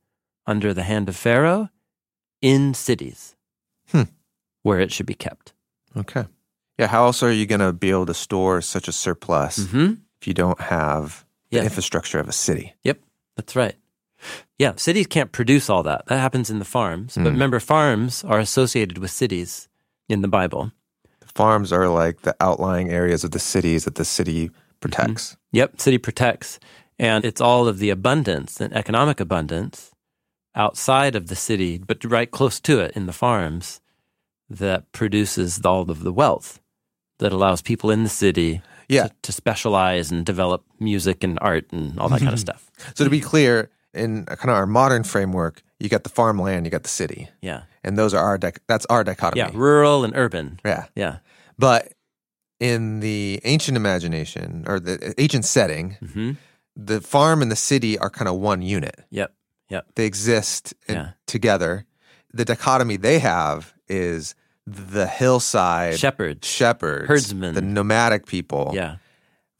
under 0.48 0.74
the 0.74 0.82
hand 0.82 1.08
of 1.08 1.14
Pharaoh 1.14 1.70
in 2.42 2.74
cities 2.74 3.36
Hmm. 3.90 4.10
where 4.64 4.80
it 4.80 4.90
should 4.90 5.06
be 5.06 5.14
kept. 5.14 5.52
Okay. 5.96 6.26
Yeah. 6.78 6.86
How 6.86 7.04
else 7.06 7.22
are 7.22 7.32
you 7.32 7.46
going 7.46 7.60
to 7.60 7.72
be 7.72 7.90
able 7.90 8.06
to 8.06 8.14
store 8.14 8.60
such 8.62 8.88
a 8.88 8.92
surplus 8.92 9.66
hmm 9.70 9.94
if 10.20 10.26
you 10.26 10.34
don't 10.34 10.60
have 10.60 11.24
the 11.50 11.58
Yeah. 11.58 11.64
infrastructure 11.64 12.18
of 12.18 12.28
a 12.28 12.32
city? 12.32 12.74
Yep, 12.84 13.00
that's 13.36 13.54
right. 13.56 13.74
Yeah, 14.58 14.72
cities 14.76 15.06
can't 15.06 15.30
produce 15.30 15.70
all 15.70 15.82
that. 15.84 16.06
That 16.06 16.18
happens 16.18 16.50
in 16.50 16.58
the 16.58 16.64
farms. 16.64 17.14
But 17.14 17.22
Mm. 17.24 17.32
remember, 17.32 17.60
farms 17.60 18.24
are 18.24 18.40
associated 18.40 18.98
with 18.98 19.10
cities 19.12 19.68
in 20.08 20.22
the 20.22 20.28
Bible. 20.28 20.72
The 21.20 21.28
farms 21.34 21.72
are 21.72 21.88
like 21.88 22.22
the 22.22 22.34
outlying 22.40 22.90
areas 22.90 23.22
of 23.24 23.30
the 23.30 23.38
cities 23.38 23.84
that 23.84 23.94
the 23.94 24.04
city 24.04 24.50
protects. 24.80 25.36
Yep, 25.52 25.80
city 25.80 25.98
protects. 25.98 26.58
And 26.98 27.24
it's 27.24 27.40
all 27.40 27.68
of 27.68 27.78
the 27.78 27.90
abundance 27.90 28.60
and 28.60 28.72
economic 28.74 29.20
abundance 29.20 29.92
outside 30.56 31.14
of 31.14 31.28
the 31.28 31.36
city, 31.36 31.78
but 31.78 32.04
right 32.04 32.30
close 32.30 32.58
to 32.60 32.80
it 32.80 32.92
in 32.96 33.06
the 33.06 33.12
farms 33.12 33.80
that 34.50 34.90
produces 34.90 35.60
all 35.64 35.88
of 35.90 36.02
the 36.02 36.12
wealth 36.12 36.58
that 37.18 37.32
allows 37.32 37.62
people 37.62 37.90
in 37.90 38.02
the 38.04 38.08
city 38.08 38.60
Yeah. 38.88 39.08
to, 39.08 39.12
to 39.22 39.32
specialize 39.32 40.10
and 40.12 40.24
develop 40.24 40.64
music 40.80 41.24
and 41.24 41.38
art 41.40 41.66
and 41.72 41.98
all 41.98 42.08
that 42.08 42.20
kind 42.20 42.32
of 42.32 42.40
stuff. 42.40 42.70
So 42.94 43.04
to 43.04 43.10
be 43.10 43.20
clear, 43.20 43.70
in 43.94 44.24
kind 44.26 44.50
of 44.50 44.56
our 44.56 44.66
modern 44.66 45.02
framework, 45.04 45.62
you 45.80 45.88
got 45.88 46.02
the 46.04 46.10
farmland, 46.10 46.66
you 46.66 46.70
got 46.70 46.82
the 46.82 46.88
city, 46.88 47.28
Yeah. 47.42 47.62
and 47.84 47.96
those 47.98 48.14
are 48.14 48.22
our 48.24 48.38
dec- 48.38 48.58
that's 48.68 48.86
our 48.86 49.02
dichotomy. 49.04 49.40
Yeah, 49.40 49.50
rural 49.54 50.04
and 50.04 50.14
urban. 50.16 50.60
yeah. 50.64 50.86
Yeah. 50.94 51.18
But 51.58 51.92
in 52.60 53.00
the 53.00 53.40
ancient 53.44 53.76
imagination 53.76 54.64
or 54.66 54.80
the 54.80 55.14
ancient 55.18 55.44
setting, 55.44 55.96
hmm 56.14 56.32
the 56.80 57.00
farm 57.00 57.42
and 57.42 57.50
the 57.50 57.56
city 57.56 57.98
are 57.98 58.08
kind 58.08 58.28
of 58.28 58.36
one 58.36 58.62
unit. 58.62 58.94
Yep. 59.10 59.32
Yep. 59.68 59.86
They 59.96 60.06
exist 60.06 60.74
in- 60.86 60.94
Yeah. 60.94 61.10
together. 61.26 61.84
The 62.32 62.44
dichotomy 62.44 62.96
they 62.96 63.18
have 63.18 63.74
is 63.88 64.36
the 64.72 65.06
hillside 65.06 65.98
Shepherds. 65.98 66.46
shepherds, 66.46 67.08
herdsmen. 67.08 67.54
the 67.54 67.62
nomadic 67.62 68.26
people, 68.26 68.72
Yeah, 68.74 68.96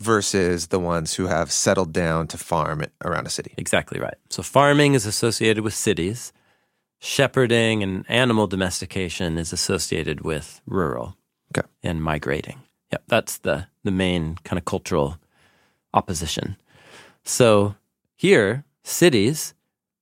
versus 0.01 0.69
the 0.69 0.79
ones 0.79 1.15
who 1.15 1.27
have 1.27 1.51
settled 1.51 1.93
down 1.93 2.27
to 2.29 2.39
farm 2.39 2.85
around 3.05 3.27
a 3.27 3.31
city. 3.31 3.55
exactly 3.57 3.99
right. 4.01 4.15
So 4.31 4.43
farming 4.43 4.95
is 4.95 5.07
associated 5.07 5.65
with 5.65 5.75
cities. 5.75 6.33
Shepherding 7.01 7.83
and 7.83 8.05
animal 8.09 8.47
domestication 8.49 9.39
is 9.39 9.53
associated 9.53 10.23
with 10.23 10.61
rural 10.67 11.17
Okay. 11.57 11.67
and 11.83 12.03
migrating. 12.03 12.61
Yep, 12.93 13.03
that's 13.07 13.39
the 13.39 13.67
the 13.85 13.91
main 13.93 14.37
kind 14.45 14.59
of 14.59 14.65
cultural 14.65 15.19
opposition. 15.95 16.57
So 17.25 17.77
here, 18.17 18.65
cities 18.83 19.55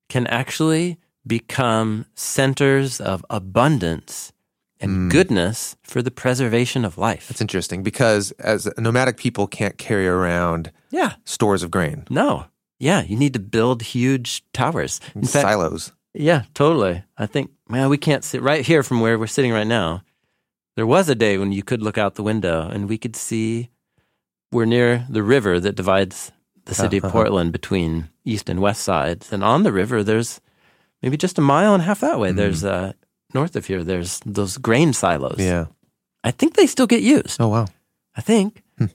can 0.09 0.27
actually 0.29 0.99
become 1.27 2.07
centers 2.15 3.01
of 3.01 3.25
abundance 3.29 4.33
and 4.81 5.11
goodness 5.11 5.77
for 5.83 6.03
the 6.03 6.11
preservation 6.11 6.85
of 6.85 6.99
life. 6.99 7.29
That's 7.29 7.41
interesting 7.41 7.83
because 7.83 8.33
as 8.39 8.69
nomadic 8.79 9.17
people 9.17 9.47
can't 9.47 9.79
carry 9.79 10.07
around 10.07 10.71
yeah. 10.91 11.15
stores 11.25 11.63
of 11.63 11.71
grain, 11.71 12.05
No. 12.11 12.47
Yeah, 12.79 13.03
you 13.03 13.17
need 13.17 13.33
to 13.33 13.39
build 13.41 13.83
huge 13.83 14.45
towers. 14.53 15.01
In 15.15 15.23
fact, 15.23 15.47
silos. 15.49 15.93
yeah, 16.13 16.43
totally. 16.53 17.05
I 17.17 17.25
think, 17.25 17.51
man, 17.71 17.89
we 17.89 17.97
can't 17.97 18.23
sit 18.23 18.43
right 18.43 18.67
here 18.67 18.83
from 18.83 19.01
where 19.01 19.19
we're 19.19 19.27
sitting 19.27 19.51
right 19.53 19.67
now. 19.67 20.03
There 20.75 20.87
was 20.87 21.09
a 21.09 21.15
day 21.15 21.39
when 21.39 21.53
you 21.53 21.63
could 21.63 21.81
look 21.81 21.97
out 21.97 22.17
the 22.17 22.23
window 22.23 22.69
and 22.69 22.87
we 22.87 22.99
could 22.99 23.17
see 23.17 23.71
we're 24.53 24.67
near 24.67 25.07
the 25.09 25.23
river 25.23 25.59
that 25.59 25.75
divides 25.75 26.33
the 26.67 26.75
city 26.75 26.99
Uh-huh. 26.99 27.07
of 27.07 27.13
Portland 27.15 27.51
between 27.53 28.11
east 28.27 28.51
and 28.51 28.61
west 28.61 28.83
sides. 28.83 29.33
And 29.33 29.43
on 29.43 29.63
the 29.63 29.73
river, 29.73 30.03
there's 30.05 30.43
maybe 31.03 31.17
just 31.17 31.39
a 31.39 31.43
mile 31.43 31.73
and 31.73 31.83
a 31.83 31.87
half 31.87 32.01
that 32.01 32.21
way. 32.21 32.31
There's 32.33 32.63
uh, 32.63 32.93
north 33.37 33.57
of 33.57 33.67
here, 33.67 33.85
there's 33.85 34.21
those 34.25 34.59
grain 34.59 34.93
silos. 34.93 35.39
Yeah. 35.39 35.67
I 36.25 36.33
think 36.33 36.55
they 36.55 36.67
still 36.67 36.89
get 36.89 37.03
used. 37.03 37.41
Oh 37.41 37.49
wow. 37.49 37.67
I 38.17 38.23
think. 38.23 38.63
Hmm. 38.79 38.91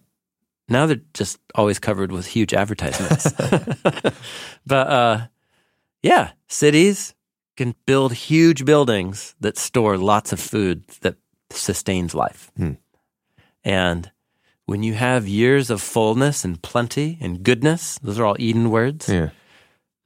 Now 0.67 0.87
they're 0.87 1.05
just 1.13 1.37
always 1.53 1.79
covered 1.79 2.11
with 2.11 2.25
huge 2.25 2.53
advertisements. 2.53 3.31
but 4.65 4.87
uh, 4.87 5.17
yeah, 6.01 6.31
cities 6.47 7.15
can 7.55 7.75
build 7.85 8.13
huge 8.13 8.65
buildings 8.65 9.35
that 9.39 9.57
store 9.57 9.97
lots 9.97 10.33
of 10.33 10.39
food 10.39 10.87
that 11.01 11.15
sustains 11.51 12.13
life. 12.15 12.51
Hmm. 12.57 12.73
And 13.63 14.11
when 14.65 14.83
you 14.83 14.93
have 14.93 15.27
years 15.27 15.69
of 15.69 15.81
fullness 15.81 16.43
and 16.45 16.61
plenty 16.61 17.17
and 17.21 17.43
goodness, 17.43 17.99
those 18.01 18.17
are 18.19 18.25
all 18.25 18.37
Eden 18.39 18.71
words. 18.71 19.07
Yeah. 19.07 19.29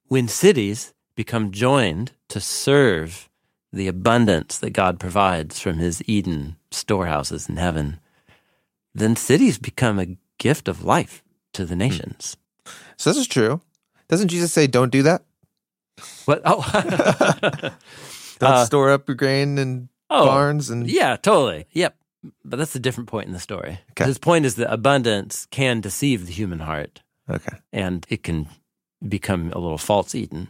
When 0.08 0.28
cities 0.28 0.93
become 1.15 1.52
joined 1.52 2.12
to 2.28 2.39
serve 2.39 3.30
the 3.75 3.88
abundance 3.88 4.57
that 4.59 4.71
God 4.71 4.99
provides 4.99 5.59
from 5.59 5.77
his 5.77 6.01
Eden 6.07 6.55
storehouses 6.71 7.47
in 7.49 7.57
heaven, 7.57 7.99
then 8.93 9.15
cities 9.15 9.57
become 9.57 9.99
a 9.99 10.17
gift 10.38 10.67
of 10.67 10.83
life 10.83 11.23
to 11.53 11.65
the 11.65 11.75
nations. 11.75 12.38
So 12.97 13.09
this 13.09 13.17
is 13.17 13.27
true. 13.27 13.61
Doesn't 14.07 14.29
Jesus 14.29 14.53
say 14.53 14.67
don't 14.67 14.91
do 14.91 15.03
that? 15.03 15.23
What? 16.25 16.41
Oh, 16.45 16.61
Don't 18.39 18.51
Uh, 18.51 18.65
store 18.65 18.91
up 18.91 19.07
your 19.07 19.15
grain 19.15 19.57
in 19.57 19.88
oh, 20.09 20.25
barns 20.25 20.69
and 20.69 20.88
yeah, 20.89 21.15
totally. 21.15 21.67
Yep. 21.71 21.95
But 22.43 22.57
that's 22.57 22.75
a 22.75 22.79
different 22.79 23.07
point 23.09 23.27
in 23.27 23.33
the 23.33 23.39
story. 23.39 23.79
Okay. 23.91 24.05
His 24.05 24.17
point 24.17 24.45
is 24.45 24.55
that 24.55 24.73
abundance 24.73 25.45
can 25.51 25.79
deceive 25.79 26.25
the 26.25 26.33
human 26.33 26.59
heart 26.59 27.01
Okay. 27.29 27.57
and 27.71 28.05
it 28.09 28.23
can 28.23 28.47
become 29.07 29.51
a 29.53 29.57
little 29.59 29.77
false 29.77 30.13
Eden. 30.15 30.49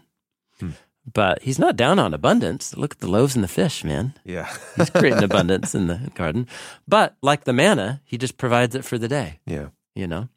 Hmm. 0.59 0.71
But 1.13 1.43
he's 1.43 1.59
not 1.59 1.75
down 1.75 1.99
on 1.99 2.13
abundance. 2.13 2.75
Look 2.75 2.93
at 2.93 2.99
the 2.99 3.07
loaves 3.09 3.35
and 3.35 3.43
the 3.43 3.47
fish, 3.47 3.83
man. 3.83 4.13
Yeah. 4.25 4.51
He's 4.75 4.89
creating 4.89 5.23
abundance 5.29 5.75
in 5.75 5.85
the 5.87 6.09
garden. 6.15 6.47
But 6.87 7.15
like 7.21 7.43
the 7.43 7.53
manna, 7.53 8.01
he 8.05 8.17
just 8.17 8.37
provides 8.37 8.73
it 8.73 8.83
for 8.83 8.97
the 8.97 9.07
day, 9.07 9.39
yeah. 9.45 9.67
you 9.93 10.07
know? 10.07 10.29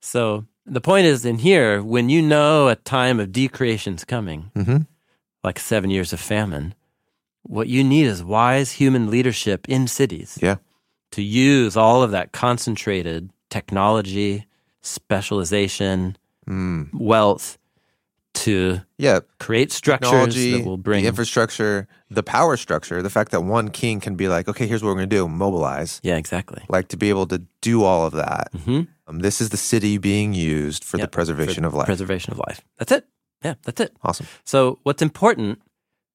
So 0.00 0.44
the 0.64 0.80
point 0.80 1.06
is 1.06 1.24
in 1.24 1.38
here, 1.38 1.82
when 1.82 2.08
you 2.08 2.22
know 2.22 2.68
a 2.68 2.76
time 2.76 3.18
of 3.18 3.32
decreation's 3.32 4.04
coming, 4.04 4.52
Mm-hmm. 4.54 4.82
like 5.42 5.58
seven 5.58 5.90
years 5.90 6.12
of 6.12 6.20
famine, 6.20 6.74
what 7.42 7.66
you 7.66 7.82
need 7.82 8.06
is 8.06 8.22
wise 8.22 8.72
human 8.72 9.10
leadership 9.10 9.68
in 9.68 9.88
cities 9.88 10.38
Yeah. 10.40 10.56
to 11.10 11.20
use 11.22 11.76
all 11.76 12.04
of 12.04 12.12
that 12.12 12.30
concentrated 12.30 13.30
technology, 13.50 14.46
specialization, 14.82 16.16
Mm. 16.48 16.88
wealth 16.92 17.56
to 18.34 18.80
Yeah. 18.98 19.20
create 19.38 19.72
structures 19.72 20.34
that 20.34 20.64
will 20.64 20.76
bring 20.78 21.02
the 21.02 21.08
infrastructure, 21.08 21.86
the 22.10 22.22
power 22.22 22.56
structure, 22.56 23.02
the 23.02 23.10
fact 23.10 23.30
that 23.32 23.42
one 23.42 23.68
king 23.70 24.00
can 24.00 24.14
be 24.16 24.28
like, 24.28 24.48
okay, 24.48 24.66
here's 24.66 24.82
what 24.82 24.88
we're 24.90 24.96
going 24.96 25.10
to 25.10 25.16
do, 25.16 25.28
mobilize. 25.28 26.00
yeah 26.02 26.16
exactly 26.16 26.62
Like 26.68 26.88
to 26.88 26.96
be 26.96 27.08
able 27.10 27.26
to 27.28 27.42
do 27.60 27.84
all 27.84 28.06
of 28.06 28.12
that. 28.14 28.48
hmm 28.64 28.82
Um, 29.06 29.18
this 29.20 29.40
is 29.40 29.48
the 29.50 29.56
city 29.56 29.98
being 29.98 30.32
used 30.32 30.84
for 30.84 30.96
the 30.96 31.02
Yep, 31.02 31.12
preservation 31.12 31.64
of 31.64 31.74
life. 31.74 31.86
preservation 31.86 32.32
of 32.32 32.38
life 32.38 32.60
that's 32.78 32.92
it 32.92 33.04
yeah 33.44 33.54
that's 33.64 33.80
it 33.80 33.92
awesome. 34.02 34.26
so 34.44 34.78
what's 34.84 35.02
important 35.02 35.60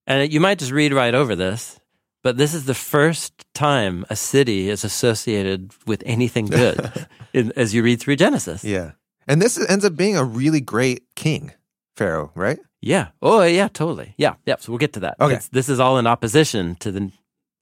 and 0.07 0.31
you 0.33 0.39
might 0.39 0.57
just 0.59 0.71
read 0.71 0.93
right 0.93 1.13
over 1.13 1.35
this 1.35 1.79
but 2.23 2.37
this 2.37 2.53
is 2.53 2.65
the 2.65 2.73
first 2.73 3.45
time 3.53 4.05
a 4.09 4.15
city 4.15 4.69
is 4.69 4.83
associated 4.83 5.71
with 5.85 6.01
anything 6.05 6.45
good 6.45 6.89
in, 7.33 7.51
as 7.55 7.73
you 7.73 7.83
read 7.83 7.99
through 7.99 8.15
genesis 8.15 8.63
Yeah. 8.63 8.91
And 9.29 9.41
this 9.41 9.57
ends 9.69 9.83
up 9.83 9.97
being 9.97 10.15
a 10.15 10.23
really 10.23 10.61
great 10.61 11.03
king, 11.15 11.51
Pharaoh, 11.97 12.31
right? 12.35 12.59
Yeah. 12.81 13.07
Oh, 13.21 13.41
yeah, 13.43 13.67
totally. 13.67 14.13
Yeah. 14.17 14.35
Yeah. 14.45 14.55
So 14.59 14.71
we'll 14.71 14.79
get 14.79 14.93
to 14.93 14.99
that. 15.01 15.15
Okay. 15.19 15.33
It's- 15.33 15.49
this 15.51 15.67
is 15.67 15.79
all 15.79 15.97
in 15.97 16.07
opposition 16.07 16.75
to 16.75 16.91
the, 16.91 17.11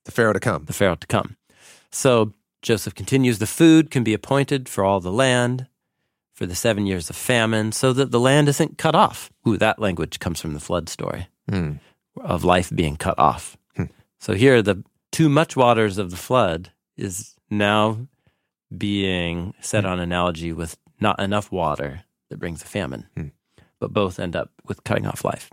The 0.04 0.12
Pharaoh 0.12 0.34
to 0.34 0.40
come. 0.40 0.66
the 0.66 0.74
Pharaoh 0.74 0.96
to 0.96 1.08
come. 1.08 1.38
So 1.92 2.34
Joseph 2.62 2.94
continues 2.96 3.40
the 3.40 3.48
food 3.48 3.90
can 3.90 4.04
be 4.04 4.14
appointed 4.14 4.68
for 4.70 4.84
all 4.84 5.00
the 5.00 5.12
land 5.12 5.68
for 6.34 6.46
the 6.46 6.56
seven 6.56 6.86
years 6.86 7.10
of 7.10 7.16
famine 7.16 7.72
so 7.72 7.94
that 7.94 8.12
the 8.12 8.20
land 8.20 8.50
isn't 8.50 8.78
cut 8.78 8.94
off. 8.96 9.32
Ooh, 9.48 9.58
that 9.58 9.80
language 9.80 10.20
comes 10.20 10.42
from 10.42 10.54
the 10.54 10.60
flood 10.60 10.90
story 10.90 11.28
Hmm. 11.50 11.74
of 12.22 12.44
life 12.44 12.70
being 12.76 12.98
cut 12.98 13.18
off. 13.18 13.56
Hmm. 13.78 13.86
So 14.20 14.34
here, 14.34 14.62
the 14.62 14.84
too 15.12 15.30
much 15.30 15.56
waters 15.56 15.98
of 15.98 16.12
the 16.12 16.18
flood 16.18 16.72
is 16.98 17.36
now 17.50 18.08
being 18.76 19.54
set 19.62 19.86
on 19.86 20.00
analogy 20.00 20.52
with 20.52 20.76
not 21.00 21.20
enough 21.22 21.52
water 21.52 22.04
that 22.30 22.40
brings 22.40 22.62
a 22.64 22.66
famine, 22.68 23.06
Hmm. 23.16 23.28
But 23.80 23.94
both 23.94 24.20
end 24.20 24.36
up 24.36 24.52
with 24.66 24.84
cutting 24.84 25.06
off 25.06 25.24
life. 25.26 25.50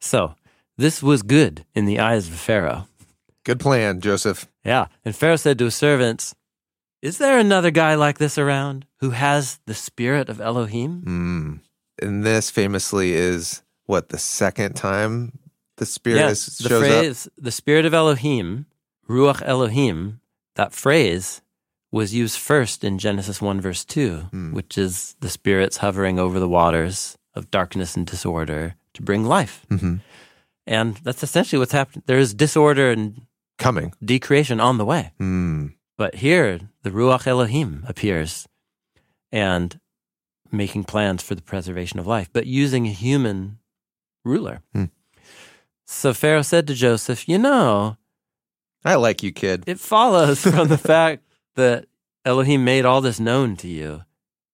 So 0.00 0.34
this 0.76 1.02
was 1.02 1.22
good 1.22 1.64
in 1.74 1.86
the 1.86 2.00
eyes 2.00 2.28
of 2.28 2.34
Pharaoh. 2.34 2.86
Good 3.44 3.60
plan, 3.60 4.00
Joseph. 4.00 4.46
Yeah. 4.64 4.86
And 5.04 5.14
Pharaoh 5.14 5.36
said 5.36 5.58
to 5.58 5.66
his 5.66 5.74
servants, 5.74 6.34
Is 7.02 7.18
there 7.18 7.38
another 7.38 7.70
guy 7.70 7.94
like 7.94 8.18
this 8.18 8.38
around 8.38 8.86
who 9.00 9.10
has 9.10 9.60
the 9.66 9.74
spirit 9.74 10.28
of 10.28 10.40
Elohim? 10.40 11.02
Mm. 11.06 12.04
And 12.04 12.24
this 12.24 12.50
famously 12.50 13.12
is 13.12 13.62
what 13.86 14.08
the 14.08 14.18
second 14.18 14.74
time 14.74 15.38
the 15.76 15.86
spirit 15.86 16.18
yeah, 16.18 16.28
is, 16.30 16.58
the 16.58 16.68
shows 16.68 16.82
up. 16.82 16.88
phrase, 16.88 17.28
the 17.38 17.50
spirit 17.52 17.84
of 17.84 17.94
Elohim, 17.94 18.66
Ruach 19.08 19.42
Elohim, 19.42 20.20
that 20.56 20.72
phrase 20.72 21.42
was 21.92 22.14
used 22.14 22.38
first 22.38 22.82
in 22.82 22.98
Genesis 22.98 23.40
1, 23.40 23.60
verse 23.60 23.84
2, 23.84 24.16
Hmm. 24.30 24.52
which 24.52 24.76
is 24.76 25.14
the 25.20 25.28
spirits 25.28 25.76
hovering 25.78 26.18
over 26.18 26.40
the 26.40 26.48
waters 26.48 27.16
of 27.36 27.50
darkness 27.50 27.96
and 27.96 28.06
disorder 28.06 28.74
to 28.94 29.02
bring 29.02 29.24
life. 29.24 29.64
Mhm. 29.70 30.00
And 30.66 30.96
that's 31.04 31.22
essentially 31.22 31.58
what's 31.60 31.72
happening. 31.72 32.02
There 32.06 32.18
is 32.18 32.34
disorder 32.34 32.90
and 32.90 33.22
Coming. 33.58 33.92
decreation 34.04 34.58
on 34.60 34.78
the 34.78 34.84
way. 34.84 35.12
Mm. 35.20 35.74
But 35.96 36.16
here, 36.16 36.58
the 36.82 36.90
Ruach 36.90 37.26
Elohim 37.26 37.84
appears 37.86 38.46
and 39.30 39.78
making 40.50 40.84
plans 40.84 41.22
for 41.22 41.34
the 41.34 41.42
preservation 41.42 41.98
of 42.00 42.06
life, 42.06 42.28
but 42.32 42.46
using 42.46 42.86
a 42.86 42.90
human 42.92 43.58
ruler. 44.24 44.62
Hmm. 44.72 44.86
So 45.86 46.12
Pharaoh 46.14 46.42
said 46.42 46.66
to 46.66 46.74
Joseph, 46.74 47.28
You 47.28 47.38
know, 47.38 47.96
I 48.84 48.94
like 48.96 49.22
you, 49.22 49.32
kid. 49.32 49.64
it 49.66 49.78
follows 49.80 50.40
from 50.42 50.68
the 50.68 50.78
fact 50.92 51.22
that 51.54 51.86
Elohim 52.24 52.64
made 52.64 52.84
all 52.84 53.00
this 53.00 53.18
known 53.20 53.56
to 53.56 53.68
you. 53.68 54.02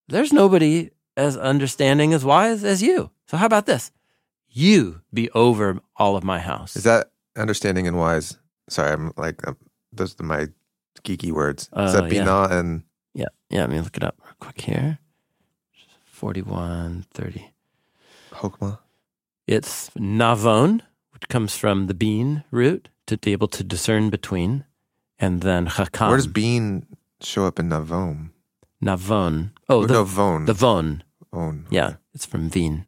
There's 0.09 0.33
nobody 0.33 0.91
as 1.17 1.37
understanding 1.37 2.13
as 2.15 2.25
wise 2.25 2.65
as 2.65 2.83
you. 2.83 3.11
So 3.27 3.37
how 3.37 3.47
about 3.47 3.67
this? 3.67 3.91
You 4.49 5.01
be 5.13 5.31
over 5.31 5.81
all 5.97 6.17
of 6.17 6.25
my 6.25 6.39
house. 6.39 6.77
Is 6.77 6.85
that 6.85 7.11
understanding 7.37 7.87
and 7.87 7.97
wise? 7.99 8.39
Sorry, 8.69 8.93
I'm 8.93 9.13
like, 9.17 9.47
um, 9.47 9.57
those 9.93 10.19
are 10.21 10.25
my 10.25 10.49
geeky 11.05 11.33
words. 11.33 11.65
Is 11.65 11.69
Oh, 11.73 11.93
that 11.93 12.13
yeah. 12.13 12.25
Binah 12.25 12.51
and 12.53 12.83
yeah, 13.15 13.27
yeah, 13.51 13.61
let 13.61 13.71
me 13.71 13.81
look 13.81 13.97
it 13.97 14.05
up 14.05 14.17
real 14.25 14.35
quick 14.41 14.61
here. 14.63 14.99
41, 16.07 17.07
30. 17.13 17.53
Hokmah? 18.33 18.79
It's 19.47 19.91
navon, 19.91 20.81
which 21.13 21.29
comes 21.29 21.57
from 21.57 21.87
the 21.89 21.95
bean 21.95 22.45
root 22.51 22.89
to 23.07 23.19
be 23.19 23.33
able 23.33 23.49
to 23.49 23.65
discern 23.65 24.09
between, 24.11 24.65
and 25.19 25.43
then 25.43 25.67
chakam. 25.67 26.09
Where 26.09 26.17
does 26.17 26.27
bean 26.27 26.87
show 27.21 27.47
up 27.47 27.59
in 27.59 27.69
Navon? 27.69 28.31
Navon? 28.83 29.51
Oh, 29.69 29.83
Or 29.83 29.87
the, 29.87 29.95
Navon. 30.05 30.47
the 30.47 30.53
von. 30.55 31.03
Own. 31.33 31.67
Yeah, 31.71 31.95
it's 32.15 32.27
from 32.27 32.51
vin. 32.51 32.87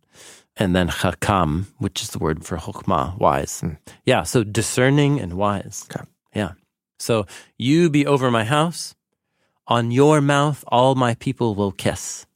And 0.56 0.74
then 0.76 0.88
chakam, 0.88 1.66
which 1.78 2.02
is 2.02 2.10
the 2.10 2.18
word 2.18 2.44
for 2.44 2.58
chokmah, 2.58 3.18
wise. 3.18 3.60
Hmm. 3.60 3.70
Yeah, 4.04 4.22
so 4.24 4.44
discerning 4.44 5.18
and 5.20 5.32
wise. 5.34 5.86
Okay. 5.90 6.04
Yeah. 6.34 6.52
So 6.98 7.26
you 7.58 7.88
be 7.90 8.06
over 8.06 8.30
my 8.30 8.44
house. 8.44 8.94
On 9.66 9.90
your 9.90 10.20
mouth, 10.20 10.62
all 10.68 10.94
my 10.94 11.14
people 11.14 11.54
will 11.54 11.72
kiss. 11.72 12.26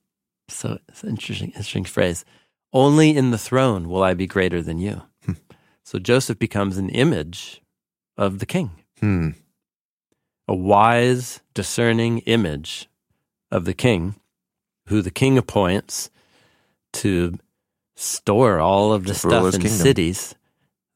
So 0.48 0.78
it's 0.88 1.02
an 1.02 1.10
interesting, 1.10 1.48
interesting 1.50 1.84
phrase. 1.84 2.24
Only 2.72 3.14
in 3.16 3.30
the 3.30 3.38
throne 3.38 3.88
will 3.88 4.02
I 4.02 4.14
be 4.14 4.26
greater 4.26 4.62
than 4.62 4.78
you. 4.78 5.02
Hmm. 5.26 5.32
so 5.84 5.98
Joseph 5.98 6.38
becomes 6.38 6.78
an 6.78 6.88
image 6.90 7.60
of 8.16 8.38
the 8.38 8.46
king, 8.46 8.70
Hmm. 9.00 9.30
a 10.48 10.54
wise, 10.54 11.40
discerning 11.54 12.18
image 12.20 12.88
of 13.50 13.64
the 13.64 13.74
king, 13.74 14.14
who 14.88 15.02
the 15.02 15.10
king 15.10 15.38
appoints 15.38 16.10
to 16.94 17.38
store 17.96 18.60
all 18.60 18.92
of 18.92 19.04
the 19.04 19.14
stuff 19.14 19.54
in 19.54 19.60
kingdom. 19.60 19.78
cities 19.78 20.34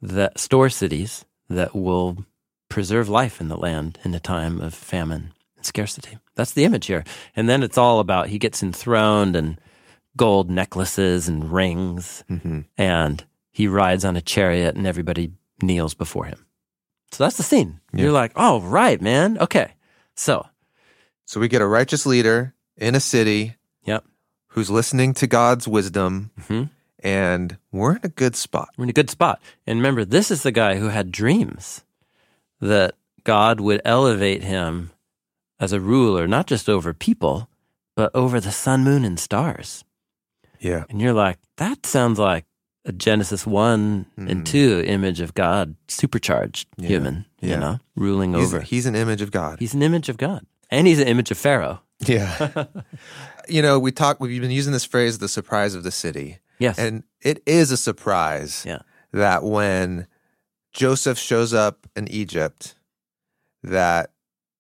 that 0.01 0.39
store 0.39 0.69
cities 0.69 1.25
that 1.49 1.75
will 1.75 2.25
preserve 2.69 3.09
life 3.09 3.41
in 3.41 3.49
the 3.49 3.57
land 3.57 3.99
in 4.05 4.15
a 4.15 4.21
time 4.21 4.61
of 4.61 4.75
famine 4.75 5.33
and 5.57 5.67
scarcity. 5.67 6.19
That's 6.35 6.53
the 6.53 6.65
image 6.65 6.87
here. 6.87 7.05
And 7.37 7.49
then 7.49 7.63
it's 7.63 7.79
all 7.79 8.01
about 8.01 8.29
he 8.29 8.39
gets 8.39 8.63
enthroned 8.63 9.37
and 9.37 9.61
gold 10.17 10.51
necklaces 10.51 11.29
and 11.29 11.53
rings 11.53 12.25
hmm 12.29 12.61
and 12.77 13.25
he 13.51 13.69
rides 13.69 14.05
on 14.05 14.17
a 14.17 14.23
chariot 14.23 14.75
and 14.75 14.87
everybody 14.87 15.33
kneels 15.63 15.95
before 15.95 16.25
him. 16.25 16.47
So 17.13 17.25
that's 17.25 17.37
the 17.37 17.43
scene. 17.43 17.81
Yeah. 17.93 18.05
You're 18.05 18.13
like, 18.13 18.33
oh, 18.37 18.61
right, 18.63 19.01
man. 19.01 19.37
Okay. 19.39 19.73
So, 20.17 20.47
So 21.33 21.41
we 21.41 21.49
get 21.49 21.63
a 21.63 21.67
righteous 21.67 22.05
leader 22.05 22.53
in 22.77 22.95
a 22.95 23.01
city 23.01 23.55
yep. 23.87 24.05
who's 24.49 24.69
listening 24.69 25.15
to 25.15 25.27
God's 25.27 25.67
wisdom, 25.67 26.31
hmm 26.47 26.65
and 27.03 27.57
we're 27.73 27.93
in 27.97 28.01
a 28.05 28.09
good 28.11 28.37
spot. 28.37 28.69
We're 28.77 28.85
in 28.85 28.91
a 28.91 28.93
good 28.93 29.09
spot. 29.09 29.41
And 29.67 29.79
remember, 29.79 30.05
this 30.05 30.31
is 30.31 30.43
the 30.43 30.53
guy 30.53 30.77
who 30.77 30.89
had 30.89 31.11
dreams 31.11 31.85
that 32.61 32.95
God 33.25 33.61
would 33.61 33.81
elevate 33.87 34.45
him 34.45 34.91
as 35.59 35.73
a 35.73 35.81
ruler, 35.81 36.29
not 36.29 36.47
just 36.47 36.69
over 36.69 36.93
people, 36.93 37.49
but 37.97 38.11
over 38.15 38.39
the 38.39 38.53
sun, 38.53 38.85
moon, 38.85 39.03
and 39.03 39.19
stars. 39.19 39.85
Yeah. 40.61 40.85
And 40.91 41.01
you're 41.01 41.15
like, 41.15 41.39
that 41.57 41.87
sounds 41.87 42.19
like 42.19 42.45
a 42.85 42.93
Genesis 42.93 43.47
1 43.47 44.05
Mm. 44.19 44.31
and 44.31 44.47
2 44.47 44.85
image 44.87 45.21
of 45.23 45.33
God, 45.33 45.77
supercharged 45.89 46.69
Yeah. 46.77 46.89
human, 46.89 47.25
Yeah. 47.41 47.49
you 47.55 47.57
know, 47.57 47.81
ruling 47.97 48.35
He's, 48.35 48.53
over. 48.53 48.61
he's 48.61 48.85
an 48.85 48.95
image 48.95 49.23
of 49.23 49.31
God. 49.31 49.61
He's 49.61 49.73
an 49.73 49.83
image 49.83 50.11
of 50.11 50.19
God. 50.19 50.45
And 50.73 50.87
he's 50.89 50.99
an 50.99 51.07
image 51.07 51.31
of 51.31 51.39
Pharaoh. 51.39 51.81
Yeah. 52.05 52.65
you 53.49 53.63
know, 53.63 53.79
we 53.79 53.93
talk, 53.93 54.19
we've 54.19 54.41
been 54.41 54.51
using 54.51 54.73
this 54.73 54.85
phrase, 54.85 55.19
the 55.19 55.29
surprise 55.29 55.75
of 55.77 55.85
the 55.85 55.91
city. 55.93 56.39
Yes. 56.59 56.79
And 56.79 57.05
it 57.21 57.43
is 57.47 57.71
a 57.71 57.77
surprise 57.77 58.65
Yeah. 58.67 58.81
that 59.13 59.45
when 59.45 60.07
Joseph 60.73 61.19
shows 61.19 61.53
up 61.55 61.87
in 61.95 62.09
Egypt, 62.09 62.75
that 63.63 64.11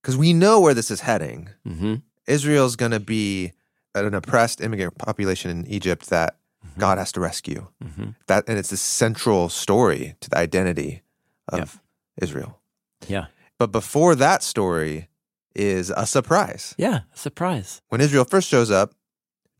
because 0.01 0.16
we 0.16 0.33
know 0.33 0.61
where 0.61 0.75
this 0.75 0.90
is 0.90 1.01
heading, 1.01 1.48
hmm 1.66 1.96
Israel's 2.29 2.77
going 2.77 2.92
to 2.92 3.01
be 3.01 3.51
an 3.96 4.14
oppressed 4.14 4.61
immigrant 4.61 4.96
population 4.98 5.51
in 5.51 5.66
Egypt 5.66 6.09
that 6.11 6.37
Mm-hmm. 6.64 6.81
God 6.81 6.96
has 6.98 7.11
to 7.12 7.20
rescue. 7.20 7.66
hmm 7.83 8.11
That 8.29 8.44
and 8.48 8.57
it's 8.57 8.70
the 8.70 8.77
central 8.77 9.48
story 9.48 10.14
to 10.20 10.31
the 10.31 10.38
identity 10.38 11.03
of. 11.48 11.81
Israel. 12.20 12.61
Yeah. 13.09 13.27
But 13.59 13.72
before 13.72 14.14
that 14.14 14.42
story 14.44 15.09
is 15.55 15.91
a 15.91 16.07
surprise. 16.07 16.75
Yeah. 16.79 17.01
A 17.15 17.17
surprise. 17.17 17.81
When 17.88 18.01
Israel 18.01 18.25
first 18.25 18.49
shows 18.49 18.71
up, 18.71 18.95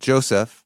Joseph 0.01 0.65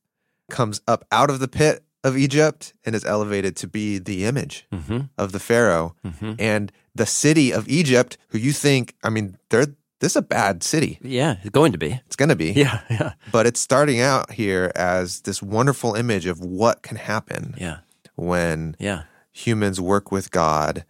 comes 0.50 0.80
up 0.86 1.04
out 1.10 1.30
of 1.30 1.40
the 1.40 1.48
pit 1.48 1.84
of 2.04 2.16
Egypt 2.16 2.72
and 2.84 2.94
is 2.94 3.04
elevated 3.04 3.56
to 3.56 3.66
be 3.66 3.98
the 3.98 4.24
image 4.24 4.66
hmm 4.72 5.00
of 5.18 5.32
the 5.32 5.40
Pharaoh. 5.40 5.94
hmm 6.04 6.34
And 6.38 6.72
the 6.94 7.06
city 7.06 7.52
of 7.52 7.68
Egypt, 7.68 8.16
who 8.28 8.38
you 8.38 8.52
think, 8.52 8.94
I 9.02 9.10
mean, 9.10 9.36
they're 9.50 9.66
this 10.00 10.12
is 10.12 10.16
a 10.16 10.22
bad 10.22 10.62
city. 10.62 10.98
Yeah, 11.00 11.36
it's 11.40 11.50
going 11.50 11.72
to 11.72 11.78
be. 11.78 12.00
It's 12.06 12.16
going 12.16 12.28
to 12.28 12.36
be. 12.36 12.52
Yeah, 12.52 12.80
yeah, 12.90 13.12
But 13.32 13.46
it's 13.46 13.60
starting 13.60 13.98
out 14.00 14.30
here 14.32 14.70
as 14.76 15.22
this 15.22 15.42
wonderful 15.42 15.94
image 15.94 16.26
of 16.26 16.38
what 16.40 16.82
can 16.82 16.98
happen 16.98 17.54
yeah, 17.56 17.78
when 18.14 18.76
yeah. 18.78 19.04
humans 19.32 19.80
work 19.80 20.12
with 20.12 20.30
God. 20.30 20.84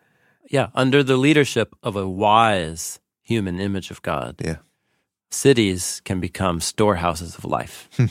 Yeah, 0.51 0.69
under 0.75 1.05
the 1.05 1.17
leadership 1.17 1.75
of 1.85 1.95
a 1.95 2.09
wise 2.09 2.99
human 3.27 3.59
image 3.61 3.91
of 3.91 4.01
God, 4.03 4.37
Yeah. 4.45 4.59
cities 5.31 6.01
can 6.05 6.21
become 6.21 6.61
storehouses 6.61 7.37
of 7.37 7.45
life. 7.45 7.89
Hmm. 7.97 8.07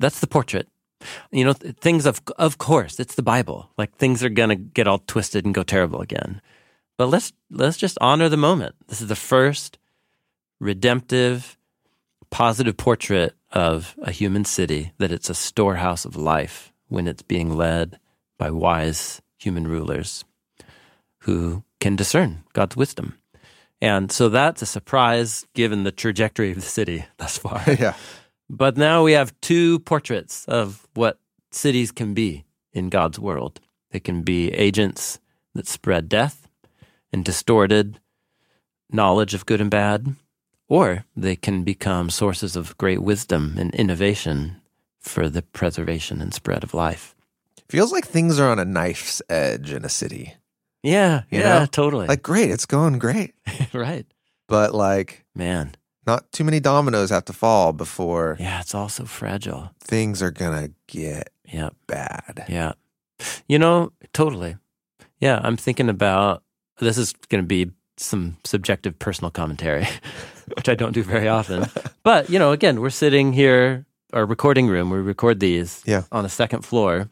That's 0.00 0.20
the 0.20 0.26
portrait. 0.26 0.68
You 1.30 1.44
know, 1.44 1.52
th- 1.52 1.76
things 1.76 2.06
of 2.06 2.20
of 2.38 2.56
course, 2.58 2.98
it's 2.98 3.14
the 3.16 3.22
Bible. 3.22 3.70
Like 3.78 3.92
things 3.96 4.24
are 4.24 4.30
going 4.34 4.48
to 4.48 4.56
get 4.56 4.88
all 4.88 4.98
twisted 5.06 5.44
and 5.44 5.54
go 5.54 5.62
terrible 5.62 6.00
again. 6.00 6.40
But 6.98 7.06
let's 7.12 7.32
let's 7.50 7.76
just 7.76 7.98
honor 8.00 8.28
the 8.30 8.36
moment. 8.48 8.74
This 8.88 9.00
is 9.02 9.08
the 9.08 9.16
first 9.34 9.78
redemptive 10.60 11.56
positive 12.30 12.76
portrait 12.76 13.34
of 13.52 13.94
a 14.02 14.10
human 14.10 14.44
city 14.44 14.92
that 14.98 15.12
it's 15.12 15.30
a 15.30 15.34
storehouse 15.34 16.04
of 16.04 16.16
life 16.16 16.72
when 16.88 17.06
it's 17.06 17.22
being 17.22 17.56
led 17.56 17.98
by 18.38 18.50
wise 18.50 19.20
human 19.38 19.68
rulers 19.68 20.24
who 21.20 21.62
can 21.80 21.96
discern 21.96 22.42
God's 22.52 22.76
wisdom. 22.76 23.14
And 23.80 24.10
so 24.10 24.28
that's 24.28 24.62
a 24.62 24.66
surprise 24.66 25.46
given 25.54 25.84
the 25.84 25.92
trajectory 25.92 26.50
of 26.50 26.56
the 26.56 26.62
city 26.62 27.04
thus 27.18 27.38
far. 27.38 27.62
yeah. 27.78 27.94
but 28.48 28.76
now 28.76 29.02
we 29.02 29.12
have 29.12 29.38
two 29.40 29.80
portraits 29.80 30.44
of 30.46 30.86
what 30.94 31.18
cities 31.50 31.90
can 31.90 32.14
be 32.14 32.44
in 32.72 32.88
God's 32.88 33.18
world. 33.18 33.60
They 33.90 34.00
can 34.00 34.22
be 34.22 34.52
agents 34.52 35.18
that 35.54 35.66
spread 35.66 36.08
death 36.08 36.48
and 37.12 37.24
distorted 37.24 38.00
knowledge 38.90 39.34
of 39.34 39.46
good 39.46 39.60
and 39.60 39.70
bad, 39.70 40.14
or 40.68 41.04
they 41.16 41.36
can 41.36 41.64
become 41.64 42.10
sources 42.10 42.56
of 42.56 42.76
great 42.78 43.02
wisdom 43.02 43.56
and 43.58 43.74
innovation 43.74 44.60
for 45.00 45.28
the 45.28 45.42
preservation 45.42 46.20
and 46.20 46.34
spread 46.34 46.62
of 46.62 46.74
life. 46.74 47.14
Feels 47.68 47.92
like 47.92 48.06
things 48.06 48.38
are 48.38 48.50
on 48.50 48.58
a 48.58 48.64
knife's 48.64 49.22
edge 49.28 49.72
in 49.72 49.84
a 49.84 49.88
city. 49.88 50.34
Yeah, 50.86 51.22
You 51.30 51.40
yeah, 51.40 51.58
know? 51.60 51.66
totally. 51.66 52.06
Like, 52.06 52.22
great, 52.22 52.50
it's 52.50 52.66
going 52.66 52.98
great. 52.98 53.34
right. 53.74 54.06
But 54.48 54.72
like, 54.74 55.24
Man. 55.34 55.74
not 56.06 56.30
too 56.32 56.44
many 56.44 56.60
dominoes 56.60 57.10
have 57.10 57.24
to 57.24 57.32
fall 57.32 57.72
before 57.72 58.36
Yeah, 58.38 58.60
it's 58.60 58.74
all 58.74 58.88
so 58.88 59.04
fragile. 59.04 59.70
things 59.80 60.22
are 60.22 60.30
going 60.30 60.68
to 60.68 60.72
get 60.86 61.30
Yep. 61.52 61.74
bad. 61.86 62.44
Yeah. 62.48 62.72
You 63.48 63.58
know, 63.58 63.92
totally. 64.12 64.56
Yeah, 65.20 65.40
I'm 65.42 65.56
thinking 65.56 65.88
about 65.88 66.42
this 66.78 66.98
is 66.98 67.12
going 67.30 67.42
to 67.42 67.46
be 67.48 67.72
some 67.96 68.36
subjective 68.44 68.98
personal 68.98 69.30
commentary, 69.30 69.86
which 70.56 70.68
I 70.68 70.74
don't 70.74 70.92
do 70.92 71.02
very 71.02 71.28
often. 71.28 71.66
But, 72.04 72.30
you 72.30 72.38
know, 72.38 72.52
again, 72.52 72.80
we're 72.80 72.90
sitting 72.90 73.32
here, 73.32 73.84
our 74.12 74.24
recording 74.26 74.68
room, 74.68 74.90
we 74.90 74.98
record 74.98 75.40
these 75.40 75.82
Yeah. 75.84 76.02
on 76.12 76.24
a 76.24 76.28
second 76.28 76.62
floor. 76.64 77.08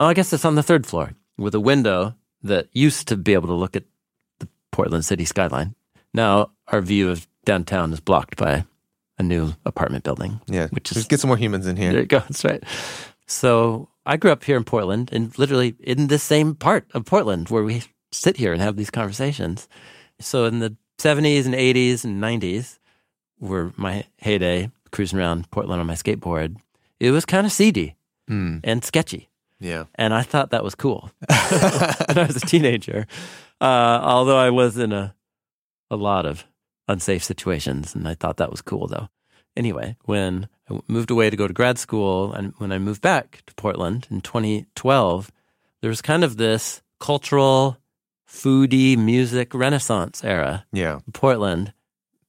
Oh, 0.00 0.06
I 0.06 0.14
guess 0.14 0.32
it's 0.32 0.44
on 0.46 0.54
the 0.54 0.62
third 0.62 0.86
floor 0.86 1.12
with 1.36 1.54
a 1.54 1.60
window 1.60 2.14
that 2.42 2.68
used 2.72 3.08
to 3.08 3.16
be 3.16 3.34
able 3.34 3.48
to 3.48 3.54
look 3.54 3.76
at 3.76 3.84
the 4.40 4.48
Portland 4.72 5.04
city 5.04 5.24
skyline. 5.24 5.74
Now 6.14 6.50
our 6.68 6.80
view 6.80 7.10
of 7.10 7.26
downtown 7.44 7.92
is 7.92 8.00
blocked 8.00 8.36
by 8.36 8.64
a 9.18 9.22
new 9.22 9.54
apartment 9.64 10.04
building. 10.04 10.40
Yeah. 10.46 10.68
Which 10.68 10.90
is- 10.92 10.96
Just 10.98 11.08
get 11.10 11.20
some 11.20 11.28
more 11.28 11.36
humans 11.36 11.66
in 11.66 11.76
here. 11.76 11.86
There 11.90 11.94
here. 11.96 12.02
you 12.02 12.06
go. 12.06 12.18
That's 12.20 12.44
right. 12.44 12.62
So 13.26 13.88
I 14.06 14.16
grew 14.16 14.30
up 14.30 14.44
here 14.44 14.56
in 14.56 14.64
Portland 14.64 15.10
and 15.12 15.36
literally 15.38 15.74
in 15.80 16.06
the 16.08 16.18
same 16.18 16.54
part 16.54 16.86
of 16.94 17.04
Portland 17.04 17.48
where 17.50 17.64
we 17.64 17.82
sit 18.12 18.36
here 18.36 18.52
and 18.52 18.62
have 18.62 18.76
these 18.76 18.90
conversations. 18.90 19.68
So 20.20 20.44
in 20.46 20.60
the 20.60 20.76
70s 20.98 21.44
and 21.46 21.54
80s 21.54 22.04
and 22.04 22.22
90s 22.22 22.78
were 23.40 23.72
my 23.76 24.04
heyday 24.18 24.70
cruising 24.90 25.18
around 25.18 25.50
Portland 25.50 25.80
on 25.80 25.86
my 25.86 25.94
skateboard. 25.94 26.56
It 27.00 27.10
was 27.10 27.24
kind 27.24 27.46
of 27.46 27.52
seedy 27.52 27.96
Hmm. 28.26 28.58
and 28.64 28.84
sketchy. 28.84 29.27
Yeah. 29.60 29.84
And 29.96 30.14
I 30.14 30.22
thought 30.22 30.50
that 30.50 30.62
was 30.64 30.74
cool 30.74 31.10
when 31.28 32.18
I 32.18 32.24
was 32.26 32.36
a 32.36 32.46
teenager. 32.46 33.06
Uh, 33.60 34.00
although 34.02 34.38
I 34.38 34.50
was 34.50 34.78
in 34.78 34.92
a, 34.92 35.14
a 35.90 35.96
lot 35.96 36.26
of 36.26 36.44
unsafe 36.86 37.24
situations, 37.24 37.94
and 37.94 38.06
I 38.08 38.14
thought 38.14 38.36
that 38.36 38.50
was 38.50 38.62
cool, 38.62 38.86
though. 38.86 39.08
Anyway, 39.56 39.96
when 40.04 40.48
I 40.70 40.78
moved 40.86 41.10
away 41.10 41.28
to 41.30 41.36
go 41.36 41.48
to 41.48 41.52
grad 41.54 41.78
school, 41.78 42.32
and 42.32 42.54
when 42.58 42.70
I 42.70 42.78
moved 42.78 43.02
back 43.02 43.42
to 43.46 43.54
Portland 43.54 44.06
in 44.10 44.20
2012, 44.20 45.32
there 45.80 45.90
was 45.90 46.00
kind 46.02 46.22
of 46.22 46.36
this 46.36 46.80
cultural, 47.00 47.78
foodie 48.28 48.96
music 48.96 49.54
renaissance 49.54 50.22
era 50.22 50.64
Yeah. 50.72 51.00
in 51.06 51.12
Portland. 51.12 51.72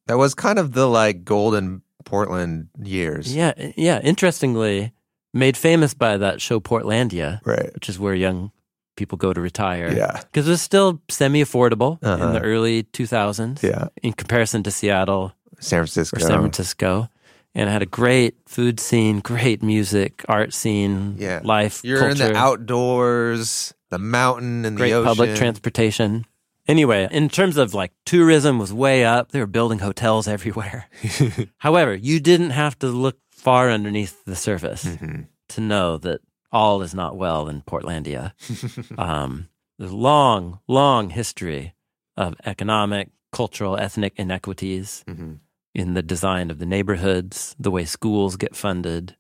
That 0.08 0.18
was 0.18 0.34
kind 0.34 0.58
of 0.58 0.74
the 0.74 0.88
like 0.88 1.24
golden 1.24 1.84
Portland 2.06 2.70
years. 2.82 3.36
Yeah, 3.36 3.54
yeah. 3.78 4.00
Interestingly, 4.02 4.94
made 5.34 5.56
famous 5.58 5.94
by 5.94 6.18
that 6.18 6.42
show 6.42 6.60
Portlandia, 6.60 7.40
Right. 7.46 7.74
which 7.74 7.90
is 7.90 8.00
where 8.00 8.14
young 8.16 8.52
people 8.96 9.18
go 9.18 9.32
to 9.34 9.40
retire. 9.42 9.94
Yeah. 9.96 10.20
because 10.24 10.48
it 10.48 10.52
was 10.52 10.62
still 10.62 11.02
semi-affordable 11.10 12.02
in 12.04 12.08
Uh-huh. 12.10 12.32
the 12.34 12.42
early 12.42 12.84
2000s 12.84 13.64
Yeah. 13.64 13.88
in 14.04 14.14
comparison 14.14 14.64
to 14.64 14.72
Seattle 14.72 15.34
San 15.60 15.80
Francisco. 15.80 16.18
or 16.18 16.20
San 16.20 16.40
Francisco. 16.40 17.10
And 17.56 17.68
it 17.70 17.72
had 17.72 17.82
a 17.82 17.86
great 17.88 18.36
food 18.48 18.80
scene, 18.80 19.20
great 19.22 19.64
music, 19.64 20.24
art 20.28 20.54
scene, 20.54 21.16
Yeah. 21.18 21.40
life, 21.44 21.82
You're 21.84 22.00
culture, 22.00 22.26
in 22.28 22.34
the 22.34 22.38
outdoors, 22.38 23.74
the 23.90 23.98
mountain 24.00 24.66
and 24.66 24.78
great 24.78 24.90
the 24.92 24.98
ocean. 24.98 25.08
public 25.08 25.36
transportation. 25.36 26.26
Anyway, 26.68 27.08
in 27.10 27.30
terms 27.30 27.58
of 27.58 27.74
like 27.74 27.92
tourism 28.06 28.60
was 28.60 28.72
way 28.72 29.04
up. 29.04 29.32
They 29.32 29.40
were 29.40 29.48
building 29.48 29.80
hotels 29.80 30.28
everywhere. 30.28 30.88
However, 31.58 31.96
you 31.96 32.20
didn't 32.20 32.52
have 32.52 32.78
to 32.80 32.88
look 32.88 33.18
far 33.40 33.70
underneath 33.72 34.24
the 34.26 34.36
surface 34.36 34.84
Mhm. 34.86 35.28
to 35.50 35.62
know 35.62 35.98
that 35.98 36.22
all 36.52 36.82
is 36.82 36.94
not 36.94 37.16
well 37.16 37.48
in 37.48 37.62
Portlandia. 37.62 38.34
um, 39.00 39.48
there's 39.78 39.92
a 39.92 39.96
long, 39.96 40.60
long 40.68 41.10
history 41.10 41.74
of 42.18 42.36
economic, 42.46 43.10
cultural, 43.32 43.78
ethnic 43.78 44.14
inequities 44.18 45.04
Mhm. 45.08 45.40
in 45.74 45.94
the 45.94 46.02
design 46.04 46.52
of 46.52 46.60
the 46.60 46.66
neighborhoods, 46.66 47.56
the 47.60 47.72
way 47.72 47.86
schools 47.86 48.36
get 48.36 48.56
funded, 48.56 49.16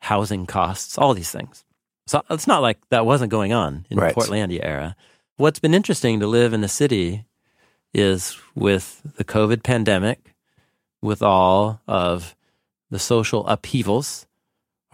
housing 0.00 0.44
costs, 0.46 0.98
all 0.98 1.14
these 1.14 1.30
things. 1.30 1.64
So 2.06 2.22
it's 2.30 2.46
not 2.46 2.62
like 2.62 2.78
that 2.90 3.06
wasn't 3.06 3.30
going 3.30 3.52
on 3.52 3.86
in 3.90 3.98
Right. 3.98 4.14
the 4.14 4.20
Portlandia 4.20 4.60
era. 4.62 4.96
What's 5.36 5.60
been 5.60 5.74
interesting 5.74 6.20
to 6.20 6.26
live 6.26 6.52
in 6.52 6.64
a 6.64 6.68
city 6.68 7.24
is 7.94 8.36
with 8.54 9.00
the 9.16 9.24
COVID 9.24 9.62
pandemic, 9.62 10.34
with 11.00 11.22
all 11.22 11.80
of 11.86 12.34
the 12.90 12.98
social 12.98 13.46
upheavals 13.46 14.26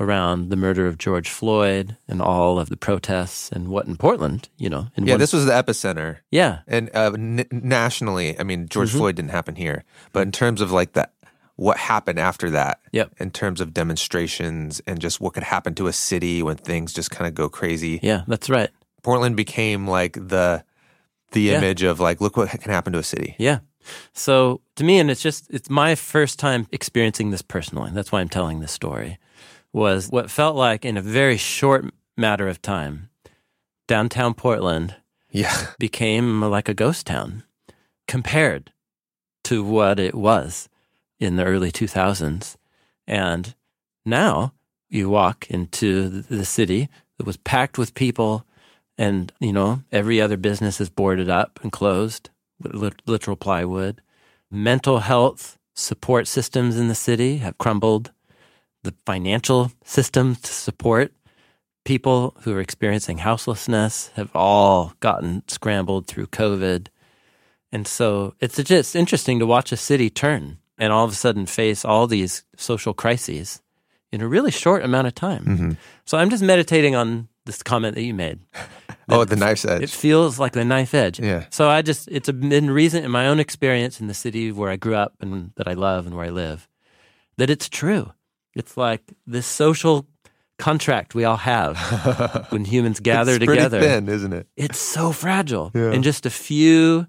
around 0.01 0.49
the 0.51 0.57
murder 0.57 0.87
of 0.89 0.99
George 0.99 1.29
Floyd 1.29 1.97
and 2.09 2.21
all 2.21 2.59
of 2.59 2.69
the 2.69 2.77
protests 2.77 3.51
and 3.53 3.69
what 3.69 3.87
in 3.87 3.97
Portland, 3.97 4.49
you 4.59 4.69
know, 4.69 4.89
in 4.97 5.07
Yeah, 5.07 5.15
one- 5.15 5.21
this 5.21 5.33
was 5.33 5.47
the 5.47 5.53
epicenter. 5.53 6.19
yeah, 6.33 6.61
And 6.67 6.91
uh, 6.95 7.13
n- 7.15 7.47
nationally, 7.53 8.39
I 8.39 8.43
mean, 8.43 8.67
George 8.69 8.91
Mhm. 8.93 8.97
Floyd 8.99 9.15
didn't 9.17 9.31
happen 9.31 9.55
here, 9.55 9.85
but 10.13 10.23
in 10.23 10.33
terms 10.33 10.61
of 10.61 10.73
like 10.73 10.95
that, 10.95 11.13
what 11.57 11.77
happened 11.77 12.19
after 12.19 12.51
that, 12.51 12.81
Yep. 12.91 13.13
in 13.21 13.31
terms 13.31 13.61
of 13.61 13.73
demonstrations 13.73 14.83
and 14.89 14.99
just 15.01 15.21
what 15.21 15.35
could 15.35 15.45
happen 15.45 15.77
to 15.77 15.87
a 15.87 15.93
city 15.93 16.43
when 16.43 16.57
things 16.57 16.93
just 16.93 17.13
kind 17.13 17.29
of 17.29 17.35
go 17.35 17.49
crazy, 17.49 18.01
yeah, 18.03 18.23
that's 18.27 18.51
right. 18.51 18.71
Portland 19.05 19.37
became 19.37 19.87
like 19.87 20.15
the 20.15 20.65
the 21.31 21.41
Yeah. 21.43 21.59
image 21.59 21.83
of 21.83 21.99
like, 22.01 22.21
look 22.21 22.37
what 22.37 22.49
can 22.49 22.71
happen 22.73 22.93
to 22.93 22.99
a 23.01 23.03
city. 23.05 23.35
Yeah. 23.39 23.59
So 24.13 24.61
to 24.77 24.85
me, 24.85 24.99
and 24.99 25.11
it's 25.11 25.23
just, 25.23 25.51
it's 25.51 25.71
my 25.71 25.95
first 25.95 26.39
time 26.39 26.67
experiencing 26.73 27.31
this 27.31 27.43
personally. 27.43 27.91
That's 27.93 28.13
why 28.13 28.21
I'm 28.21 28.29
telling 28.29 28.61
this 28.61 28.73
story. 28.73 29.19
Was 29.73 30.09
what 30.09 30.31
felt 30.31 30.55
like 30.55 30.85
in 30.85 30.97
a 30.97 31.03
very 31.03 31.37
short 31.37 31.85
matter 32.17 32.47
of 32.47 32.63
time, 32.63 33.11
downtown 33.89 34.35
Portland 34.35 34.97
Yeah, 35.31 35.69
became 35.79 36.43
like 36.43 36.69
a 36.69 36.75
ghost 36.75 37.07
town 37.07 37.43
compared 38.07 38.73
to 39.45 39.65
what 39.65 39.99
it 39.99 40.15
was 40.15 40.69
in 41.19 41.37
the 41.37 41.45
early 41.45 41.73
2000s. 41.73 42.57
And 43.07 43.55
now 44.05 44.53
you 44.89 45.09
walk 45.09 45.51
into 45.51 46.09
the- 46.09 46.45
city 46.45 46.89
that 47.19 47.27
was 47.27 47.37
packed 47.39 47.79
with 47.79 47.95
people, 47.95 48.47
and 48.97 49.33
you 49.41 49.53
know 49.53 49.83
every 49.91 50.21
other 50.21 50.37
business 50.37 50.81
is 50.81 50.89
boarded 50.89 51.29
up 51.29 51.59
and 51.63 51.73
closed 51.73 52.31
literal 52.61 53.37
plywood. 53.37 54.01
Mental 54.51 55.01
health 55.01 55.59
support 55.75 56.27
systems 56.29 56.77
in 56.77 56.89
the 56.89 56.95
city 56.95 57.39
have 57.39 57.59
crumbled. 57.59 58.13
The 58.83 58.95
financial 59.07 59.73
system 59.85 60.37
to 60.37 60.53
support 60.53 61.13
people 61.85 62.35
who 62.43 62.55
are 62.55 62.61
experiencing 62.61 63.19
houselessness 63.19 64.11
have 64.15 64.35
all 64.35 64.93
gotten 65.01 65.43
scrambled 65.49 66.07
through 66.07 66.27
COVID. 66.29 66.89
And 67.73 67.87
so 67.87 68.35
it's 68.41 68.63
just 68.63 68.95
interesting 68.95 69.39
to 69.39 69.47
watch 69.47 69.73
a 69.73 69.77
city 69.77 70.11
turn 70.11 70.59
and 70.79 70.93
all 70.93 71.05
of 71.05 71.13
a 71.13 71.15
sudden 71.15 71.47
face 71.47 71.85
all 71.85 72.07
these 72.07 72.45
social 72.57 72.95
crises 72.95 73.61
in 74.13 74.21
a 74.21 74.29
really 74.29 74.51
short 74.51 74.85
amount 74.85 75.07
of 75.09 75.15
time. 75.15 75.45
Mhm. 75.45 75.77
So 76.05 76.19
I'm 76.19 76.31
just 76.31 76.43
meditating 76.43 76.95
on 76.95 77.29
this 77.47 77.63
comment 77.63 77.95
that 77.95 78.03
you 78.03 78.15
made. 78.15 78.41
Oh, 79.07 79.23
the 79.27 79.37
knife's 79.37 79.67
edge. 79.67 79.83
It 79.83 79.91
feels 79.91 80.39
like 80.39 80.53
the 80.53 80.65
knife 80.65 80.95
edge. 80.95 81.21
Yeah. 81.21 81.45
So 81.51 81.69
I 81.69 81.83
just, 81.83 82.09
it's 82.11 82.31
been 82.31 82.71
recent 82.71 83.05
in 83.05 83.11
my 83.11 83.27
own 83.27 83.39
experience 83.39 84.01
in 84.01 84.07
the 84.07 84.15
city 84.15 84.51
where 84.51 84.71
I 84.71 84.77
grew 84.77 84.95
up 84.95 85.13
and 85.21 85.53
that 85.57 85.69
I 85.69 85.75
love 85.75 86.07
and 86.07 86.17
where 86.17 86.25
I 86.25 86.31
live, 86.31 86.67
that 87.37 87.51
it's 87.51 87.69
true. 87.69 88.13
It's 88.57 88.79
like 88.79 89.03
this 89.27 89.47
social 89.47 90.07
contract 90.59 91.15
we 91.15 91.25
all 91.25 91.37
have 91.37 91.77
when 92.49 92.65
humans 92.65 92.99
gather 92.99 93.33
it's 93.33 93.41
together. 93.45 93.79
Pretty 93.79 93.93
thin, 93.93 94.09
isn't 94.09 94.33
it? 94.33 94.47
It's 94.57 94.79
so 94.79 95.13
fragile. 95.13 95.71
Yeah. 95.75 95.93
And 95.93 96.03
just 96.03 96.25
a 96.25 96.31
few, 96.31 97.07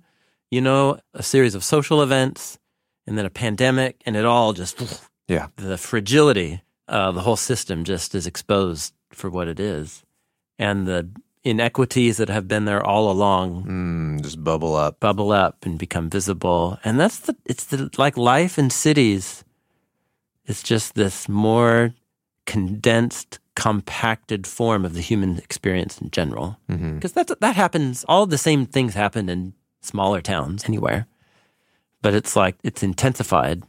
you 0.52 0.60
know, 0.60 1.00
a 1.14 1.24
series 1.24 1.56
of 1.56 1.64
social 1.64 2.02
events 2.02 2.60
and 3.08 3.18
then 3.18 3.26
a 3.26 3.30
pandemic, 3.30 4.02
and 4.06 4.18
it 4.18 4.26
all 4.26 4.52
just, 4.52 5.02
Yeah. 5.30 5.48
the 5.56 5.78
fragility 5.78 6.62
of 6.90 7.16
the 7.16 7.22
whole 7.22 7.38
system 7.38 7.86
just 7.86 8.14
is 8.16 8.28
exposed 8.28 8.94
for 9.14 9.30
what 9.30 9.48
it 9.48 9.62
is. 9.62 10.02
And 10.58 10.88
the 10.88 11.10
inequities 11.44 12.18
that 12.18 12.30
have 12.30 12.48
been 12.48 12.66
there 12.66 12.84
all 12.84 13.12
along 13.12 13.66
Mm, 13.66 14.22
just 14.24 14.44
bubble 14.44 14.76
up. 14.76 15.00
bubble 15.00 15.32
up 15.32 15.66
and 15.66 15.78
become 15.78 16.10
visible. 16.10 16.80
And 16.84 17.00
that's 17.00 17.20
the, 17.20 17.36
it's 17.46 17.66
the, 17.66 17.90
like 17.98 18.18
life 18.18 18.58
in 18.58 18.70
cities. 18.70 19.44
It's 20.46 20.64
just 20.64 20.96
this 20.96 21.30
more 21.30 21.94
condensed, 22.46 23.40
compacted 23.56 24.48
form 24.48 24.86
of 24.86 24.94
the 24.94 25.02
human 25.02 25.38
experience 25.38 26.00
in 26.02 26.10
general. 26.12 26.58
Because 26.68 27.12
that's, 27.14 27.34
that 27.40 27.56
happens, 27.56 28.06
all 28.08 28.26
the 28.26 28.38
same 28.38 28.66
things 28.66 28.94
happen 28.96 29.30
in 29.30 29.54
smaller 29.82 30.22
towns 30.22 30.66
anywhere. 30.66 31.06
But 32.02 32.14
it's 32.14 32.36
like, 32.36 32.56
it's 32.64 32.84
intensified 32.84 33.64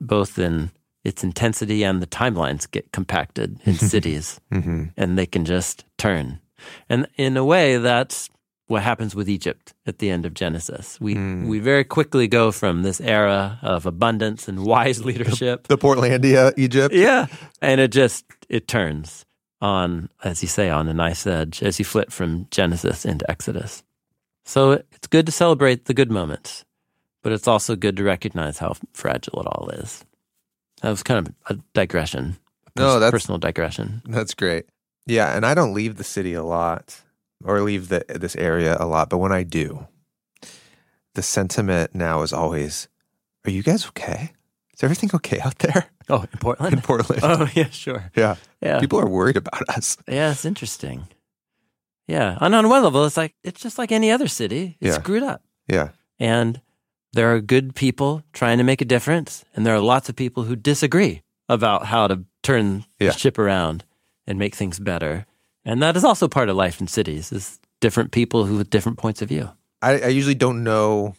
both 0.00 0.38
in 0.38 0.70
its 1.04 1.22
intensity 1.24 1.82
and 1.84 2.02
the 2.02 2.06
timelines 2.06 2.70
get 2.70 2.90
compacted 2.92 3.58
in 3.64 3.74
cities 3.94 4.40
hmm 4.50 4.84
and 4.96 5.16
they 5.18 5.26
can 5.26 5.44
just 5.44 5.84
turn. 5.96 6.40
And 6.88 7.06
in 7.16 7.36
a 7.36 7.44
way, 7.44 7.76
that's 7.78 8.28
what 8.66 8.82
happens 8.82 9.14
with 9.14 9.28
Egypt 9.28 9.72
at 9.86 9.98
the 9.98 10.10
end 10.10 10.26
of 10.26 10.34
Genesis. 10.34 11.00
We 11.00 11.14
Mm. 11.14 11.46
we 11.48 11.58
very 11.60 11.84
quickly 11.84 12.28
go 12.28 12.52
from 12.52 12.82
this 12.82 13.00
era 13.00 13.58
of 13.62 13.86
abundance 13.86 14.48
and 14.48 14.64
wise 14.66 15.04
leadership. 15.04 15.68
The 15.68 15.78
Portlandia, 15.78 16.52
Egypt. 16.56 16.94
yeah, 16.94 17.26
and 17.62 17.80
it 17.80 17.92
just 17.92 18.24
it 18.48 18.66
turns 18.68 19.24
on, 19.60 20.08
as 20.22 20.42
you 20.42 20.48
say, 20.48 20.68
on 20.70 20.88
a 20.88 20.94
nice 20.94 21.26
edge 21.26 21.62
as 21.62 21.78
you 21.78 21.84
flip 21.84 22.10
from 22.12 22.46
Genesis 22.50 23.04
into 23.04 23.24
Exodus. 23.30 23.82
So 24.44 24.72
it's 24.72 25.06
good 25.08 25.26
to 25.26 25.32
celebrate 25.32 25.84
the 25.86 25.94
good 25.94 26.10
moments, 26.10 26.64
but 27.22 27.32
it's 27.32 27.48
also 27.48 27.74
good 27.76 27.96
to 27.96 28.02
recognize 28.04 28.58
how 28.58 28.74
fragile 28.92 29.40
it 29.40 29.46
all 29.46 29.68
is. 29.70 30.04
That 30.82 30.90
was 30.90 31.02
kind 31.02 31.26
of 31.26 31.34
a 31.50 31.60
digression. 31.74 32.36
a 32.76 32.80
No, 32.80 33.00
that's- 33.00 33.10
personal 33.10 33.38
digression. 33.38 34.02
That's 34.06 34.34
great. 34.34 34.66
Yeah, 35.06 35.34
and 35.36 35.44
I 35.46 35.54
don't 35.54 35.74
leave 35.74 35.96
the 35.96 36.04
city 36.04 36.34
a 36.34 36.44
lot 36.44 37.02
or 37.44 37.60
leave 37.62 37.88
the, 37.88 38.04
this 38.08 38.36
area 38.36 38.76
a 38.78 38.84
lot, 38.86 39.08
but 39.10 39.18
when 39.18 39.32
I 39.32 39.42
do, 39.42 39.86
the 41.14 41.22
sentiment 41.22 41.94
now 41.94 42.22
is 42.22 42.32
always, 42.32 42.88
"Are 43.46 43.50
you 43.50 43.62
guys 43.62 43.86
okay? 43.88 44.32
Is 44.74 44.82
everything 44.84 45.10
okay 45.14 45.40
out 45.40 45.58
there 45.58 45.86
Oh, 46.08 46.22
in 46.22 46.38
Portland. 46.40 46.74
in 46.74 46.80
Portland?" 46.82 47.22
Oh 47.24 47.48
yeah, 47.54 47.70
sure. 47.70 48.10
yeah, 48.16 48.36
Yeah, 48.60 48.80
people 48.80 49.00
are 49.00 49.08
worried 49.08 49.36
about 49.36 49.68
us. 49.76 49.96
yeah, 50.06 50.30
it's 50.32 50.44
interesting. 50.44 51.08
Yeah, 52.06 52.38
and 52.40 52.54
on 52.54 52.68
one 52.68 52.82
level, 52.82 53.04
it's 53.06 53.16
like 53.16 53.34
it's 53.42 53.60
just 53.62 53.78
like 53.78 53.92
any 53.92 54.10
other 54.10 54.28
city. 54.28 54.76
It's 54.80 54.94
Yeah. 54.96 55.00
screwed 55.02 55.22
up, 55.22 55.42
Yeah, 55.66 55.88
and 56.18 56.60
there 57.12 57.34
are 57.34 57.40
good 57.40 57.74
people 57.74 58.22
trying 58.32 58.58
to 58.58 58.64
make 58.64 58.80
a 58.80 58.84
difference, 58.84 59.44
and 59.54 59.64
there 59.66 59.74
are 59.74 59.80
lots 59.80 60.08
of 60.08 60.16
people 60.16 60.44
who 60.44 60.56
disagree 60.56 61.22
about 61.48 61.86
how 61.86 62.06
to 62.08 62.24
turn 62.42 62.84
Yeah. 63.00 63.10
the 63.12 63.18
ship 63.18 63.38
around 63.38 63.84
and 64.26 64.38
make 64.38 64.54
things 64.54 64.78
better. 64.78 65.26
And 65.64 65.82
that 65.82 65.96
is 65.96 66.04
also 66.04 66.28
part 66.28 66.48
of 66.48 66.56
life 66.56 66.80
in 66.80 66.86
cities: 66.86 67.32
is 67.32 67.58
different 67.80 68.10
people 68.12 68.44
who 68.46 68.56
with 68.58 68.70
different 68.70 68.98
points 68.98 69.22
of 69.22 69.28
view. 69.28 69.50
I, 69.82 70.00
I 70.00 70.06
usually 70.08 70.34
don't 70.34 70.62
know 70.64 71.14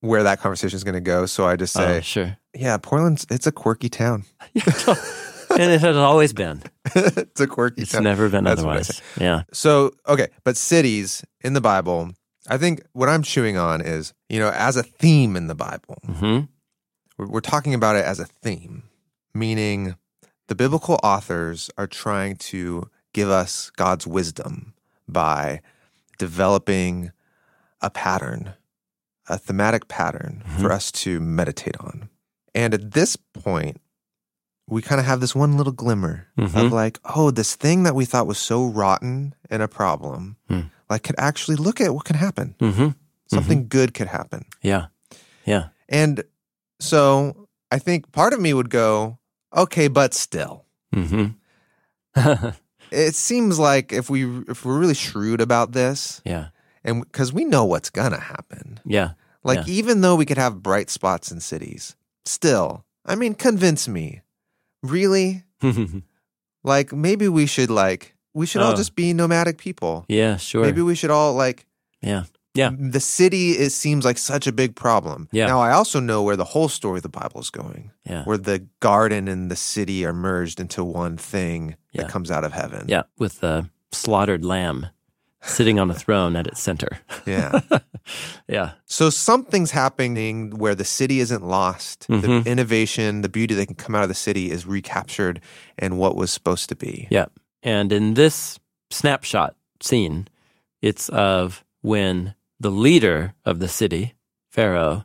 where 0.00 0.22
that 0.24 0.38
conversation 0.40 0.76
is 0.76 0.84
going 0.84 0.94
to 0.94 1.00
go, 1.00 1.26
so 1.26 1.46
I 1.46 1.56
just 1.56 1.76
Oh, 1.76 1.80
say, 1.80 2.00
sure, 2.02 2.36
"Yeah, 2.54 2.76
Portland's 2.78 3.26
it's 3.30 3.46
a 3.46 3.52
quirky 3.52 3.88
town. 3.88 4.24
and 4.54 5.72
it 5.72 5.80
has 5.80 5.96
always 5.96 6.32
been. 6.32 6.62
it's 6.94 7.40
a 7.40 7.46
quirky 7.46 7.82
It's 7.82 7.92
town." 7.92 8.04
never 8.04 8.28
been 8.28 8.44
That's 8.44 8.60
otherwise. 8.60 9.00
Yeah. 9.18 9.42
So, 9.52 9.92
okay, 10.06 10.28
but 10.44 10.56
cities 10.56 11.24
in 11.42 11.52
the 11.54 11.60
Bible, 11.60 12.12
I 12.48 12.58
think 12.58 12.82
what 12.92 13.08
I'm 13.08 13.22
chewing 13.22 13.56
on 13.56 13.80
is, 13.80 14.12
you 14.28 14.38
know, 14.38 14.50
as 14.50 14.76
a 14.76 14.82
theme 14.82 15.36
in 15.36 15.46
the 15.46 15.54
Bible, 15.54 15.98
hmm 16.06 16.40
we're, 17.16 17.28
we're 17.28 17.40
talking 17.40 17.74
about 17.74 17.96
it 17.96 18.04
as 18.04 18.18
a 18.20 18.26
theme, 18.26 18.82
meaning 19.34 19.96
the 20.48 20.54
biblical 20.54 20.98
authors 21.02 21.70
are 21.78 21.86
trying 21.86 22.36
to 22.36 22.90
give 23.12 23.30
us 23.30 23.70
God's 23.76 24.06
wisdom 24.06 24.74
by 25.08 25.60
developing 26.18 27.12
a 27.80 27.90
pattern, 27.90 28.54
a 29.28 29.38
thematic 29.38 29.88
pattern 29.88 30.42
for 30.58 30.72
us 30.72 30.90
to 30.92 31.20
meditate 31.20 31.76
on. 31.80 32.08
And 32.54 32.74
at 32.74 32.92
this 32.92 33.16
point, 33.16 33.80
we 34.68 34.80
kind 34.80 34.98
of 35.00 35.06
have 35.06 35.20
this 35.20 35.34
one 35.34 35.56
little 35.56 35.72
glimmer 35.72 36.28
Mhm. 36.38 36.66
of 36.66 36.72
like, 36.72 36.98
oh, 37.04 37.30
this 37.30 37.54
thing 37.54 37.82
that 37.82 37.94
we 37.94 38.04
thought 38.04 38.26
was 38.26 38.38
so 38.38 38.64
rotten 38.64 39.34
and 39.50 39.62
a 39.62 39.68
problem, 39.68 40.36
Hmm. 40.48 40.60
Like 40.90 41.02
could 41.02 41.16
actually 41.18 41.56
look 41.56 41.80
at 41.80 41.94
what 41.94 42.04
can 42.04 42.16
happen. 42.16 42.54
hmm 42.60 42.88
Something 43.26 43.68
good 43.68 43.94
could 43.94 44.06
happen. 44.08 44.44
Yeah. 44.62 44.86
Yeah. 45.46 45.68
And 45.88 46.22
so 46.78 47.48
I 47.70 47.78
think 47.78 48.12
part 48.12 48.32
of 48.32 48.40
me 48.40 48.52
would 48.54 48.70
go, 48.70 49.18
okay, 49.56 49.88
but 49.88 50.14
still. 50.14 50.64
hmm 50.92 51.26
It 52.90 53.14
seems 53.16 53.58
like 53.58 53.92
if 53.92 54.08
we 54.08 54.24
if 54.48 54.64
we're 54.64 54.78
really 54.78 54.94
shrewd 54.94 55.40
about 55.40 55.72
this 55.72 56.20
yeah. 56.24 56.48
and 56.84 57.02
because 57.02 57.32
we 57.32 57.44
know 57.44 57.64
what's 57.64 57.90
gonna 57.90 58.20
happen. 58.20 58.78
Yeah. 58.84 59.12
Like 59.42 59.66
Yeah. 59.66 59.74
even 59.74 60.00
though 60.00 60.14
we 60.14 60.26
could 60.26 60.38
have 60.38 60.62
bright 60.62 60.90
spots 60.90 61.32
in 61.32 61.40
cities, 61.40 61.96
still, 62.24 62.84
I 63.04 63.16
mean, 63.16 63.34
convince 63.34 63.88
me. 63.88 64.22
Really? 64.82 65.42
Like 66.66 66.92
maybe 66.94 67.28
we 67.28 67.44
should 67.46 67.68
like 67.68 68.13
we 68.34 68.46
should 68.46 68.62
all 68.62 68.72
Oh. 68.72 68.76
just 68.76 68.94
be 68.96 69.12
nomadic 69.12 69.58
people. 69.58 70.04
yeah. 70.08 70.36
Sure. 70.36 70.62
Maybe 70.64 70.82
we 70.82 70.94
should 70.94 71.10
all 71.10 71.34
like 71.34 71.66
yeah. 72.02 72.24
Yeah. 72.54 72.70
the 72.78 73.00
city 73.00 73.52
it 73.52 73.70
seems 73.70 74.04
like 74.04 74.18
such 74.18 74.46
a 74.46 74.52
big 74.52 74.74
problem. 74.76 75.28
Yeah. 75.32 75.46
Now 75.46 75.60
I 75.60 75.72
also 75.72 75.98
know 76.00 76.22
where 76.22 76.36
the 76.36 76.44
whole 76.44 76.68
story 76.68 76.98
of 76.98 77.02
the 77.02 77.08
Bible 77.08 77.40
is 77.40 77.50
going. 77.50 77.90
Yeah. 78.08 78.24
Where 78.24 78.38
the 78.38 78.66
garden 78.80 79.26
and 79.28 79.50
the 79.50 79.56
city 79.56 80.04
are 80.04 80.12
merged 80.12 80.60
into 80.60 80.84
one 80.84 81.16
thing 81.16 81.76
Yeah. 81.92 82.02
that 82.02 82.10
comes 82.12 82.30
out 82.30 82.44
of 82.44 82.52
heaven. 82.52 82.84
Yeah. 82.88 83.02
With 83.18 83.40
the 83.40 83.70
slaughtered 83.92 84.44
lamb 84.44 84.86
sitting 85.42 85.78
on 85.78 85.90
a 85.90 85.94
throne 85.94 86.36
at 86.36 86.46
its 86.46 86.60
center. 86.62 86.98
Yeah. 87.26 87.60
Yeah. 88.48 88.72
so 88.84 89.08
something's 89.10 89.70
happening 89.70 90.50
where 90.58 90.74
the 90.74 90.84
city 90.84 91.20
isn't 91.20 91.42
lost. 91.42 92.06
Mhm. 92.08 92.44
The 92.44 92.50
innovation, 92.50 93.22
the 93.22 93.28
beauty 93.28 93.54
that 93.54 93.66
can 93.66 93.76
come 93.76 93.94
out 93.94 94.02
of 94.02 94.08
the 94.08 94.14
city 94.14 94.50
is 94.50 94.66
recaptured 94.66 95.40
and 95.78 95.98
what 95.98 96.14
was 96.16 96.30
supposed 96.30 96.68
to 96.68 96.76
be. 96.76 97.08
Yeah. 97.10 97.26
And 97.64 97.90
in 97.90 98.14
this 98.14 98.60
snapshot 98.90 99.56
scene, 99.80 100.28
it's 100.82 101.08
of 101.08 101.64
when 101.80 102.34
the 102.60 102.70
leader 102.70 103.34
of 103.44 103.58
the 103.58 103.68
city, 103.68 104.14
Pharaoh, 104.50 105.04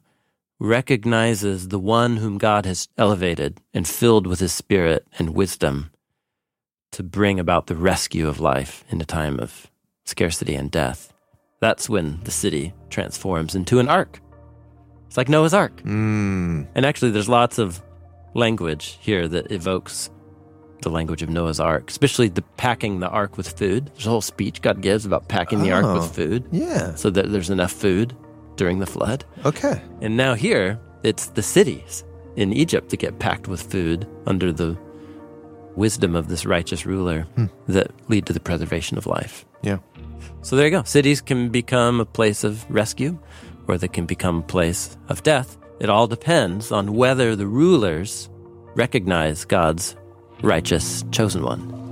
recognizes 0.60 1.70
the 1.70 1.80
one 1.80 2.18
whom 2.18 2.38
God 2.38 2.66
has 2.66 2.90
elevated 2.98 3.62
and 3.74 3.88
filled 3.88 4.28
with 4.28 4.42
his 4.42 4.52
spirit 4.52 5.08
and 5.18 5.34
wisdom 5.34 5.90
to 6.92 7.02
bring 7.02 7.40
about 7.40 7.68
the 7.68 7.76
rescue 7.76 8.28
of 8.28 8.42
life 8.42 8.84
in 8.90 9.00
a 9.00 9.06
time 9.06 9.40
of 9.40 9.72
scarcity 10.06 10.56
and 10.56 10.70
death. 10.70 11.14
That's 11.62 11.90
when 11.90 12.20
the 12.24 12.32
city 12.32 12.74
transforms 12.90 13.56
into 13.56 13.80
an 13.80 13.88
ark. 13.88 14.20
It's 15.08 15.18
like 15.18 15.30
Noah's 15.30 15.54
Ark. 15.54 15.82
Mm. 15.84 16.68
And 16.76 16.86
actually, 16.86 17.12
there's 17.12 17.30
lots 17.30 17.58
of 17.58 17.82
language 18.36 18.98
here 19.02 19.28
that 19.28 19.52
evokes 19.52 20.10
the 20.82 20.90
language 20.90 21.22
of 21.22 21.30
Noah's 21.30 21.60
Ark, 21.60 21.90
especially 21.90 22.30
the 22.30 22.42
packing 22.58 23.00
the 23.00 23.10
ark 23.10 23.38
with 23.38 23.58
food. 23.58 23.92
There's 23.94 24.08
a 24.08 24.10
whole 24.10 24.22
speech 24.22 24.62
God 24.62 24.82
gives 24.82 25.06
about 25.06 25.28
packing 25.28 25.62
the 25.62 25.72
ark 25.72 25.86
Oh. 25.86 25.94
with 25.96 26.16
food 26.16 26.48
Yeah. 26.52 26.96
so 26.96 27.10
that 27.10 27.32
there's 27.32 27.50
enough 27.50 27.72
food 27.72 28.16
during 28.56 28.80
the 28.80 28.86
flood. 28.86 29.26
Okay. 29.46 29.82
And 30.02 30.18
now 30.18 30.34
here, 30.34 30.80
it's 31.04 31.28
the 31.28 31.42
cities 31.42 32.04
in 32.36 32.54
Egypt 32.54 32.90
that 32.90 32.98
get 32.98 33.20
packed 33.20 33.48
with 33.48 33.62
food 33.62 34.08
under 34.26 34.52
the 34.52 34.78
wisdom 35.76 36.16
of 36.16 36.28
this 36.28 36.46
righteous 36.46 36.86
ruler 36.86 37.22
hmm. 37.36 37.46
that 37.68 37.92
lead 38.10 38.26
to 38.26 38.34
the 38.34 38.40
preservation 38.40 38.98
of 38.98 39.06
life. 39.06 39.46
Yeah. 39.62 39.78
So 40.42 40.56
there 40.56 40.66
you 40.66 40.72
go. 40.72 40.84
Cities 40.84 41.22
can 41.22 41.50
become 41.50 42.00
a 42.00 42.06
place 42.06 42.44
of 42.44 42.70
rescue 42.70 43.18
or 43.68 43.78
they 43.78 43.88
can 43.88 44.06
become 44.06 44.40
a 44.40 44.44
place 44.44 44.98
of 45.10 45.24
death. 45.24 45.58
It 45.80 45.90
all 45.90 46.08
depends 46.08 46.72
on 46.72 46.94
whether 46.94 47.36
the 47.36 47.48
rulers 47.48 48.30
recognize 48.76 49.46
God's 49.46 49.96
righteous 50.42 51.04
chosen 51.12 51.44
one. 51.44 51.89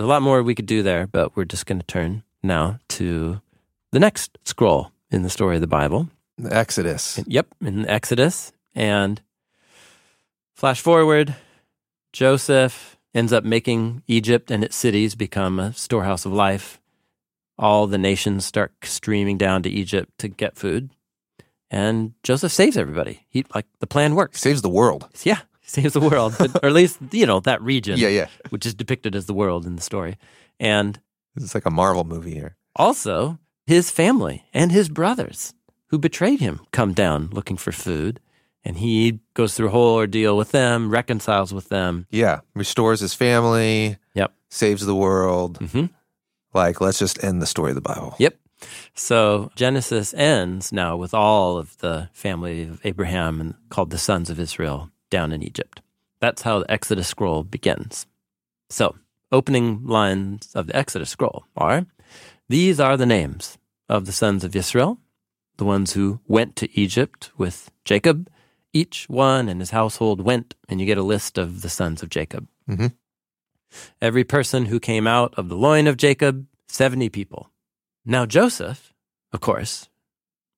There's 0.00 0.06
a 0.06 0.08
lot 0.08 0.22
more 0.22 0.42
we 0.42 0.54
could 0.54 0.64
do 0.64 0.82
there, 0.82 1.06
but 1.06 1.36
we're 1.36 1.44
just 1.44 1.66
going 1.66 1.78
to 1.78 1.86
turn 1.86 2.22
now 2.42 2.78
to 2.88 3.42
the 3.90 3.98
next 3.98 4.38
scroll 4.44 4.92
in 5.10 5.24
the 5.24 5.28
story 5.28 5.56
of 5.56 5.60
the 5.60 5.66
Bible. 5.66 6.08
The 6.38 6.56
Exodus. 6.56 7.22
Yep, 7.26 7.48
in 7.60 7.82
the 7.82 7.90
Exodus. 7.90 8.50
And 8.74 9.20
flash 10.54 10.80
forward, 10.80 11.34
Joseph 12.14 12.96
ends 13.12 13.30
up 13.30 13.44
making 13.44 14.02
Egypt 14.06 14.50
and 14.50 14.64
its 14.64 14.74
cities 14.74 15.14
become 15.14 15.60
a 15.60 15.74
storehouse 15.74 16.24
of 16.24 16.32
life. 16.32 16.80
All 17.58 17.86
the 17.86 17.98
nations 17.98 18.46
start 18.46 18.72
streaming 18.82 19.36
down 19.36 19.62
to 19.64 19.68
Egypt 19.68 20.16
to 20.20 20.28
get 20.28 20.56
food. 20.56 20.88
And 21.70 22.14
Joseph 22.22 22.52
saves 22.52 22.78
everybody. 22.78 23.26
He 23.28 23.44
like 23.54 23.66
the 23.80 23.86
plan 23.86 24.14
works. 24.14 24.40
Saves 24.40 24.62
the 24.62 24.70
world. 24.70 25.10
Yeah, 25.24 25.40
saves 25.70 25.94
the 25.94 26.00
world, 26.00 26.34
but, 26.38 26.50
or 26.62 26.68
at 26.68 26.72
least 26.72 26.98
you 27.12 27.26
know 27.26 27.40
that 27.40 27.60
region, 27.62 27.98
Yeah, 27.98 28.08
yeah. 28.08 28.26
which 28.50 28.66
is 28.66 28.74
depicted 28.74 29.14
as 29.14 29.26
the 29.26 29.34
world 29.34 29.66
in 29.66 29.76
the 29.76 29.82
story. 29.82 30.16
And 30.58 31.00
It's 31.36 31.54
like 31.54 31.66
a 31.66 31.70
Marvel 31.70 32.04
movie 32.04 32.34
here. 32.34 32.56
also, 32.76 33.38
his 33.66 33.90
family 33.90 34.44
and 34.52 34.72
his 34.72 34.88
brothers 34.88 35.54
who 35.90 35.98
betrayed 35.98 36.40
him 36.40 36.60
come 36.72 36.92
down 36.92 37.28
looking 37.32 37.56
for 37.56 37.72
food. 37.72 38.20
And 38.64 38.76
he 38.76 39.20
goes 39.34 39.54
through 39.54 39.68
a 39.68 39.70
whole 39.70 39.94
ordeal 39.96 40.36
with 40.36 40.50
them, 40.50 40.90
reconciles 40.90 41.54
with 41.54 41.68
them. 41.70 42.06
Yeah. 42.10 42.40
Restores 42.54 43.00
his 43.00 43.14
family, 43.14 43.96
Yep. 44.14 44.32
saves 44.50 44.84
the 44.84 44.94
world. 44.94 45.56
hmm 45.72 45.86
Like, 46.52 46.80
let's 46.80 46.98
just 46.98 47.22
end 47.24 47.40
the 47.40 47.46
story 47.46 47.70
of 47.70 47.76
the 47.76 47.80
Bible. 47.92 48.14
Yep. 48.18 48.34
So 48.94 49.50
Genesis 49.56 50.12
ends 50.14 50.72
now 50.72 50.96
with 50.96 51.14
all 51.14 51.56
of 51.58 51.78
the 51.78 52.10
family 52.12 52.64
of 52.64 52.80
Abraham 52.84 53.40
and 53.40 53.54
called 53.70 53.90
the 53.90 53.98
sons 53.98 54.28
of 54.30 54.38
Israel 54.38 54.90
down 55.10 55.32
in 55.32 55.42
Egypt. 55.42 55.80
That's 56.20 56.42
how 56.42 56.60
the 56.60 56.70
Exodus 56.70 57.08
scroll 57.08 57.42
begins. 57.42 58.06
So, 58.68 58.96
opening 59.32 59.86
lines 59.86 60.50
of 60.54 60.66
the 60.66 60.76
Exodus 60.76 61.10
scroll 61.10 61.44
are 61.56 61.86
These 62.48 62.80
are 62.80 62.96
the 62.96 63.06
names 63.06 63.58
of 63.88 64.06
the 64.06 64.12
sons 64.12 64.44
of 64.44 64.56
Israel, 64.56 64.98
the 65.56 65.64
ones 65.64 65.92
who 65.92 66.20
went 66.26 66.56
to 66.56 66.78
Egypt 66.78 67.30
with 67.36 67.70
Jacob. 67.84 68.28
Each 68.72 69.08
one 69.08 69.48
and 69.48 69.60
his 69.60 69.70
household 69.70 70.20
went, 70.20 70.54
and 70.68 70.80
you 70.80 70.86
get 70.86 70.98
a 70.98 71.02
list 71.02 71.38
of 71.38 71.62
the 71.62 71.68
sons 71.68 72.02
of 72.02 72.08
Jacob. 72.08 72.48
Mhm. 72.68 72.94
Every 74.00 74.24
person 74.24 74.66
who 74.66 74.80
came 74.80 75.06
out 75.06 75.34
of 75.36 75.48
the 75.48 75.56
loin 75.56 75.86
of 75.86 75.96
Jacob, 75.96 76.46
70 76.68 77.08
people. 77.08 77.50
Now, 78.04 78.26
Joseph, 78.26 78.92
of 79.32 79.40
course, 79.40 79.88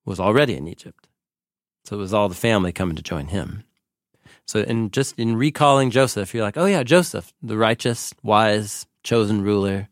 was 0.04 0.20
already 0.20 0.54
in 0.54 0.68
Egypt. 0.68 1.08
So 1.84 1.96
it 1.96 2.00
was 2.00 2.14
all 2.14 2.28
the 2.28 2.34
family 2.34 2.72
coming 2.72 2.96
to 2.96 3.02
join 3.02 3.28
him. 3.28 3.64
So, 4.46 4.60
in 4.60 4.90
just 4.90 5.18
in 5.18 5.36
recalling 5.36 5.90
Joseph, 5.90 6.34
you're 6.34 6.42
like, 6.42 6.56
oh, 6.56 6.66
yeah, 6.66 6.82
Joseph, 6.82 7.32
the 7.42 7.56
righteous, 7.56 8.12
wise, 8.22 8.86
chosen 9.02 9.42
ruler 9.42 9.88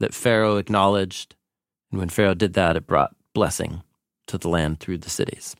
that 0.00 0.14
Pharaoh 0.14 0.56
acknowledged. 0.56 1.34
And 1.90 2.00
when 2.00 2.08
Pharaoh 2.08 2.34
did 2.34 2.54
that, 2.54 2.76
it 2.76 2.86
brought 2.86 3.14
blessing 3.34 3.82
to 4.26 4.38
the 4.38 4.48
land 4.48 4.80
through 4.80 4.98
the 4.98 5.10
cities. 5.10 5.54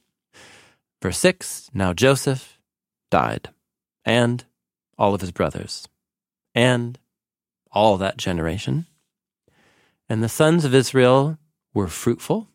Verse 1.00 1.18
6 1.18 1.70
Now 1.74 1.92
Joseph 1.92 2.58
died, 3.10 3.50
and 4.04 4.44
all 4.96 5.14
of 5.14 5.20
his 5.20 5.32
brothers, 5.32 5.88
and 6.54 6.98
all 7.70 7.96
that 7.98 8.16
generation. 8.16 8.86
And 10.08 10.22
the 10.22 10.28
sons 10.28 10.64
of 10.64 10.74
Israel 10.74 11.38
were 11.74 11.88
fruitful, 11.88 12.48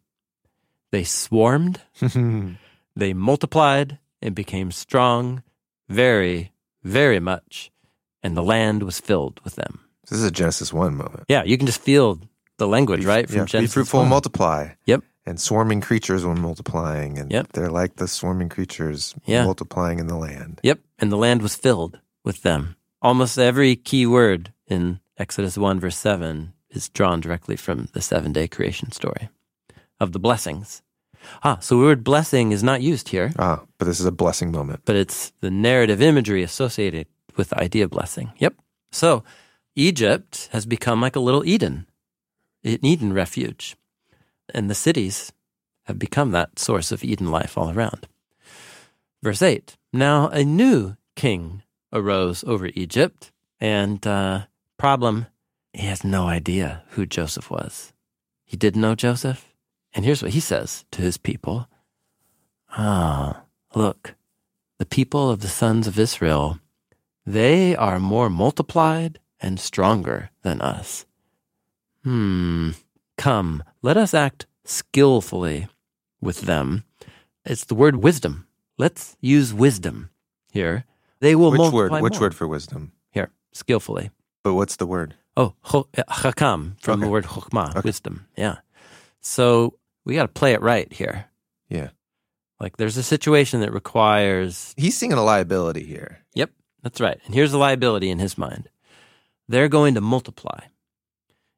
they 0.91 1.03
swarmed, 1.03 1.81
they 2.95 3.13
multiplied, 3.13 3.99
and 4.21 4.33
became 4.33 4.71
strong 4.71 5.43
very, 5.89 6.51
very 6.83 7.19
much, 7.19 7.71
and 8.23 8.35
the 8.35 8.43
land 8.43 8.83
was 8.83 8.99
filled 8.99 9.39
with 9.43 9.55
them. 9.55 9.79
this 10.09 10.19
is 10.19 10.25
a 10.25 10.31
Genesis 10.31 10.71
1 10.73 10.95
moment. 10.95 11.25
Yeah, 11.27 11.43
you 11.43 11.57
can 11.57 11.65
just 11.67 11.81
feel 11.81 12.19
the 12.57 12.67
language, 12.67 13.05
right? 13.05 13.27
From 13.27 13.39
yeah, 13.39 13.45
Genesis 13.45 13.71
be 13.71 13.73
fruitful 13.73 14.01
and 14.01 14.09
multiply. 14.09 14.69
Yep. 14.85 15.03
And 15.25 15.39
swarming 15.41 15.81
creatures 15.81 16.25
when 16.25 16.39
multiplying. 16.39 17.17
And 17.17 17.29
Yep. 17.29 17.51
they're 17.51 17.69
like 17.69 17.97
the 17.97 18.07
swarming 18.07 18.47
creatures 18.47 19.13
Yeah. 19.25 19.43
multiplying 19.43 19.99
in 19.99 20.07
the 20.07 20.15
land. 20.15 20.61
Yep, 20.63 20.79
and 20.99 21.11
the 21.11 21.17
land 21.17 21.41
was 21.41 21.55
filled 21.55 21.99
with 22.23 22.41
them. 22.43 22.75
Almost 23.01 23.37
every 23.37 23.75
key 23.75 24.05
word 24.07 24.53
in 24.67 24.99
Exodus 25.17 25.57
1, 25.57 25.79
verse 25.79 25.97
7 25.97 26.53
is 26.69 26.87
drawn 26.89 27.19
directly 27.19 27.55
from 27.57 27.89
the 27.93 28.01
seven 28.01 28.31
day 28.31 28.47
creation 28.47 28.91
story 28.91 29.29
of 29.99 30.13
the 30.13 30.19
blessings. 30.19 30.81
Ah, 31.43 31.57
so 31.61 31.77
the 31.77 31.83
word 31.83 32.03
blessing 32.03 32.51
is 32.51 32.63
not 32.63 32.81
used 32.81 33.09
here, 33.09 33.31
Ah, 33.39 33.61
but 33.77 33.85
this 33.85 33.99
is 33.99 34.05
a 34.05 34.11
blessing 34.11 34.51
moment. 34.51 34.81
but 34.85 34.95
it's 34.95 35.31
the 35.41 35.51
narrative 35.51 36.01
imagery 36.01 36.43
associated 36.43 37.07
with 37.35 37.49
the 37.49 37.59
idea 37.59 37.83
of 37.85 37.91
blessing. 37.91 38.31
Yep. 38.39 38.55
So 38.91 39.23
Egypt 39.75 40.49
has 40.51 40.65
become 40.65 41.01
like 41.01 41.15
a 41.15 41.19
little 41.21 41.45
Eden, 41.45 41.85
an 42.63 42.79
Eden 42.83 43.13
refuge. 43.13 43.75
And 44.53 44.69
the 44.69 44.75
cities 44.75 45.31
have 45.85 45.99
become 45.99 46.31
that 46.31 46.57
source 46.59 46.91
of 46.91 47.03
Eden 47.03 47.29
life 47.31 47.57
all 47.57 47.69
around. 47.71 48.07
Verse 49.21 49.41
8 49.41 49.77
Now 49.93 50.29
a 50.29 50.43
new 50.43 50.95
king 51.15 51.63
arose 51.93 52.43
over 52.45 52.67
Egypt, 52.75 53.31
and 53.59 54.05
uh, 54.05 54.45
problem, 54.77 55.27
he 55.73 55.85
has 55.87 56.03
no 56.03 56.27
idea 56.27 56.83
who 56.91 57.05
Joseph 57.05 57.49
was. 57.51 57.93
He 58.45 58.57
didn't 58.57 58.81
know 58.81 58.95
Joseph. 58.95 59.46
And 59.97 60.05
here's 60.05 60.21
what 60.21 60.33
he 60.33 60.39
says 60.39 60.85
to 60.91 61.01
his 61.01 61.17
people 61.17 61.67
Ah, 62.77 63.41
look, 63.73 64.13
the 64.77 64.85
people 64.85 65.31
of 65.31 65.39
the 65.39 65.47
sons 65.47 65.87
of 65.87 65.97
Israel, 65.97 66.59
they 67.25 67.75
are 67.75 67.99
more 67.99 68.29
multiplied 68.29 69.17
and 69.41 69.59
stronger 69.59 70.29
than 70.43 70.61
us. 70.61 71.07
Hmm, 72.03 72.71
come, 73.17 73.63
let 73.81 73.97
us 73.97 74.13
act 74.13 74.45
skillfully 74.65 75.67
with 76.21 76.41
them. 76.41 76.83
It's 77.43 77.65
the 77.65 77.73
word 77.73 77.95
wisdom. 77.95 78.45
Let's 78.77 79.17
use 79.19 79.51
wisdom 79.51 80.11
here. 80.51 80.85
They 81.21 81.33
will 81.33 81.49
Which 81.49 81.57
word? 81.73 81.89
multiply 81.89 82.01
Which 82.01 82.13
more. 82.13 82.21
word 82.21 82.35
for 82.35 82.47
wisdom? 82.47 82.91
Here, 83.09 83.31
skillfully. 83.51 84.11
But 84.43 84.53
what's 84.53 84.75
the 84.75 84.85
word? 84.85 85.15
Oh, 85.35 85.55
chakam 85.65 86.79
from 86.79 86.99
the 86.99 87.07
word 87.09 87.25
chokmah, 87.25 87.71
Okay. 87.77 87.81
wisdom. 87.83 88.27
Yeah. 88.37 88.57
So 89.21 89.73
we 90.07 90.15
got 90.15 90.23
to 90.23 90.39
play 90.39 90.53
it 90.53 90.61
right 90.61 90.91
here. 90.91 91.25
Yeah. 91.69 91.89
Like 92.59 92.77
there's 92.77 92.97
a 92.97 93.03
situation 93.03 93.59
that 93.61 93.71
requires, 93.73 94.73
He's 94.77 94.97
seeing 94.97 95.13
a 95.13 95.21
liability 95.21 95.83
here. 95.83 96.19
yep, 96.33 96.49
that's 96.81 96.99
right. 97.01 97.19
And 97.25 97.35
here's 97.35 97.51
the 97.51 97.57
liability 97.57 98.09
in 98.09 98.19
his 98.19 98.37
mind. 98.37 98.69
They're 99.47 99.69
going 99.69 99.93
to 99.95 100.01
multiply. 100.01 100.61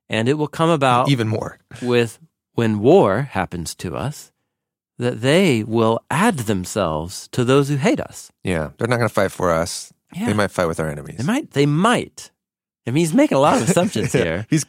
And 0.09 0.27
it 0.27 0.33
will 0.33 0.47
come 0.47 0.69
about 0.69 1.09
Even 1.09 1.27
more. 1.27 1.59
with 1.81 2.19
when 2.53 2.79
war 2.79 3.21
happens 3.31 3.75
to 3.75 3.95
us 3.95 4.31
that 4.97 5.21
they 5.21 5.63
will 5.63 5.99
add 6.09 6.39
themselves 6.39 7.27
to 7.29 7.45
those 7.45 7.69
who 7.69 7.75
hate 7.77 7.99
us. 8.01 8.31
Yeah. 8.43 8.71
They're 8.77 8.87
not 8.87 8.97
going 8.97 9.07
to 9.07 9.13
fight 9.13 9.31
for 9.31 9.51
us. 9.51 9.93
Yeah. 10.13 10.25
They 10.25 10.33
might 10.33 10.51
fight 10.51 10.65
with 10.65 10.79
our 10.79 10.89
enemies. 10.89 11.17
They 11.17 11.23
might. 11.23 11.51
They 11.51 11.65
might. 11.67 12.31
I 12.87 12.91
mean, 12.91 13.01
he's 13.01 13.13
making 13.13 13.37
a 13.37 13.41
lot 13.41 13.61
of 13.61 13.69
assumptions 13.69 14.13
Yeah. 14.13 14.23
here. 14.23 14.45
He's, 14.49 14.65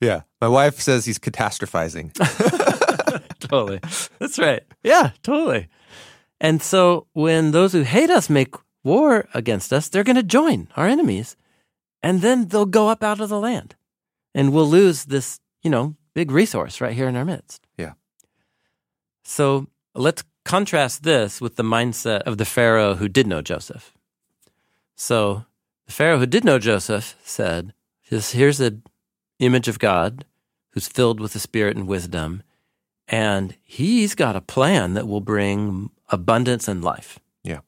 yeah. 0.00 0.20
My 0.40 0.48
wife 0.48 0.78
says 0.80 1.04
he's 1.06 1.18
catastrophizing. 1.18 2.12
totally. 3.48 3.80
That's 4.18 4.38
right. 4.38 4.62
Yeah, 4.82 5.10
totally. 5.22 5.68
And 6.40 6.62
so 6.62 7.06
when 7.12 7.50
those 7.50 7.72
who 7.72 7.82
hate 7.82 8.10
us 8.10 8.30
make 8.30 8.54
war 8.84 9.28
against 9.34 9.72
us, 9.72 9.88
they're 9.88 10.04
going 10.04 10.16
to 10.16 10.22
join 10.22 10.68
our 10.76 10.86
enemies. 10.86 11.36
And 12.02 12.20
then 12.22 12.48
they'll 12.48 12.66
go 12.66 12.88
up 12.88 13.02
out 13.02 13.20
of 13.20 13.28
the 13.28 13.40
land. 13.40 13.74
And 14.34 14.52
we'll 14.52 14.68
lose 14.68 15.06
this, 15.06 15.40
you 15.62 15.70
know, 15.70 15.96
big 16.14 16.30
resource 16.30 16.80
right 16.80 16.94
here 16.94 17.08
in 17.08 17.16
our 17.16 17.24
midst. 17.24 17.66
Yeah. 17.76 17.92
So 19.24 19.66
let's 19.94 20.22
contrast 20.44 21.02
this 21.02 21.40
with 21.40 21.56
the 21.56 21.62
mindset 21.64 22.20
of 22.22 22.38
the 22.38 22.44
Pharaoh 22.44 22.94
who 22.94 23.08
did 23.08 23.26
know 23.26 23.42
Joseph. 23.42 23.92
So 24.94 25.44
the 25.86 25.92
Pharaoh 25.92 26.18
who 26.18 26.26
did 26.26 26.44
know 26.44 26.58
Joseph 26.58 27.16
said, 27.24 27.74
"Here's- 28.00 28.32
Here's 28.32 28.60
an 28.60 28.82
image 29.38 29.68
of 29.68 29.78
God 29.78 30.24
who's 30.70 30.88
filled 30.88 31.20
with 31.20 31.32
the 31.32 31.38
Spirit 31.40 31.76
and 31.76 31.86
wisdom, 31.86 32.42
and 33.08 33.54
he's 33.64 34.14
got 34.14 34.36
a 34.36 34.40
plan 34.40 34.94
that 34.94 35.08
will 35.08 35.20
bring 35.20 35.90
abundance 36.08 36.68
and 36.68 36.82
life. 36.84 37.18
Yeah. 37.42 37.60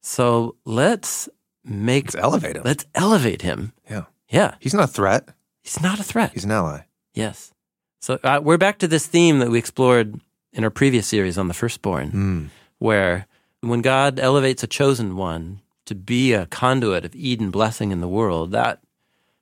So 0.00 0.56
let's 0.64 1.28
make, 1.64 2.06
Let's 2.06 2.16
elevate 2.16 2.56
him. 2.56 2.62
let's 2.64 2.84
elevate 2.94 3.42
him. 3.42 3.72
Yeah. 3.90 4.04
Yeah. 4.28 4.54
He's 4.60 4.74
not 4.74 4.84
a 4.84 4.92
threat. 4.92 5.28
He's 5.62 5.80
not 5.80 6.00
a 6.00 6.04
threat. 6.04 6.32
He's 6.32 6.44
an 6.44 6.50
ally. 6.50 6.80
Yes. 7.14 7.52
So 8.00 8.18
uh, 8.24 8.40
we're 8.42 8.58
back 8.58 8.78
to 8.78 8.88
this 8.88 9.06
theme 9.06 9.38
that 9.38 9.50
we 9.50 9.58
explored 9.58 10.20
in 10.52 10.64
our 10.64 10.70
previous 10.70 11.06
series 11.06 11.38
on 11.38 11.48
the 11.48 11.54
firstborn, 11.54 12.10
Mm. 12.10 12.48
where 12.78 13.26
when 13.60 13.80
God 13.80 14.18
elevates 14.18 14.62
a 14.62 14.66
chosen 14.66 15.16
one 15.16 15.60
to 15.86 15.94
be 15.94 16.32
a 16.32 16.46
conduit 16.46 17.04
of 17.04 17.14
Eden 17.14 17.50
blessing 17.50 17.92
in 17.92 18.00
the 18.00 18.08
world, 18.08 18.50
that 18.52 18.80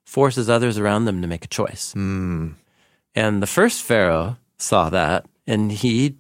forces 0.05 0.51
others 0.51 0.77
around 0.79 1.05
them 1.07 1.23
to 1.23 1.29
make 1.29 1.45
a 1.45 1.49
choice. 1.49 1.95
Mm. 1.97 2.55
And 3.15 3.43
the 3.43 3.47
first 3.47 3.83
Pharaoh 3.83 4.37
saw 4.61 4.91
that 4.91 5.27
and 5.47 5.73
he 5.73 6.17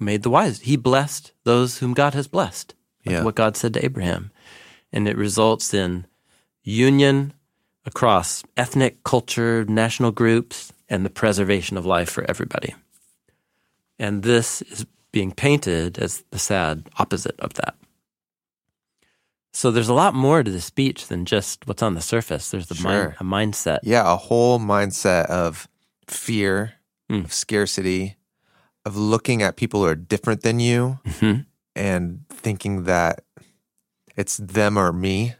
made 0.00 0.22
the 0.22 0.30
wise. 0.30 0.60
He 0.60 0.76
blessed 0.76 1.32
those 1.44 1.78
whom 1.78 1.94
God 1.94 2.14
has 2.14 2.26
blessed. 2.28 2.74
Like 3.04 3.12
Yeah. 3.14 3.22
What 3.24 3.34
God 3.34 3.56
said 3.56 3.74
to 3.74 3.84
Abraham. 3.84 4.30
And 4.92 5.08
it 5.08 5.16
results 5.16 5.72
in 5.74 6.06
union 6.62 7.32
across 7.84 8.44
ethnic, 8.56 9.02
culture, 9.04 9.64
national 9.64 10.12
groups, 10.12 10.72
and 10.88 11.04
the 11.04 11.10
preservation 11.10 11.76
of 11.76 11.86
life 11.86 12.10
for 12.10 12.28
everybody. 12.28 12.74
And 13.98 14.22
this 14.22 14.62
is 14.62 14.86
being 15.10 15.32
painted 15.32 15.98
as 15.98 16.24
the 16.30 16.38
sad 16.38 16.88
opposite 16.98 17.38
of 17.40 17.54
that. 17.54 17.74
So 19.52 19.70
there's 19.70 19.88
a 19.90 19.94
lot 19.94 20.14
more 20.14 20.42
to 20.42 20.50
the 20.50 20.60
speech 20.60 21.08
than 21.08 21.24
just 21.26 21.66
what's 21.66 21.82
on 21.82 21.94
the 21.94 22.00
surface. 22.00 22.50
There's 22.50 22.68
the 22.68 22.74
Sure. 22.74 22.90
mind, 22.90 23.14
a 23.20 23.24
mindset. 23.24 23.80
Yeah, 23.82 24.10
a 24.10 24.16
whole 24.16 24.58
mindset 24.58 25.26
of 25.26 25.68
fear, 26.06 26.74
Mm. 27.12 27.24
of 27.24 27.32
scarcity, 27.32 28.16
of 28.86 28.96
looking 28.96 29.42
at 29.42 29.56
people 29.56 29.80
who 29.80 29.86
are 29.86 29.94
different 29.94 30.40
than 30.42 30.58
you 30.60 30.98
Mhm. 31.04 31.44
and 31.76 32.24
thinking 32.30 32.84
that 32.84 33.22
it's 34.16 34.38
them 34.38 34.78
or 34.78 34.92
me. 34.92 35.34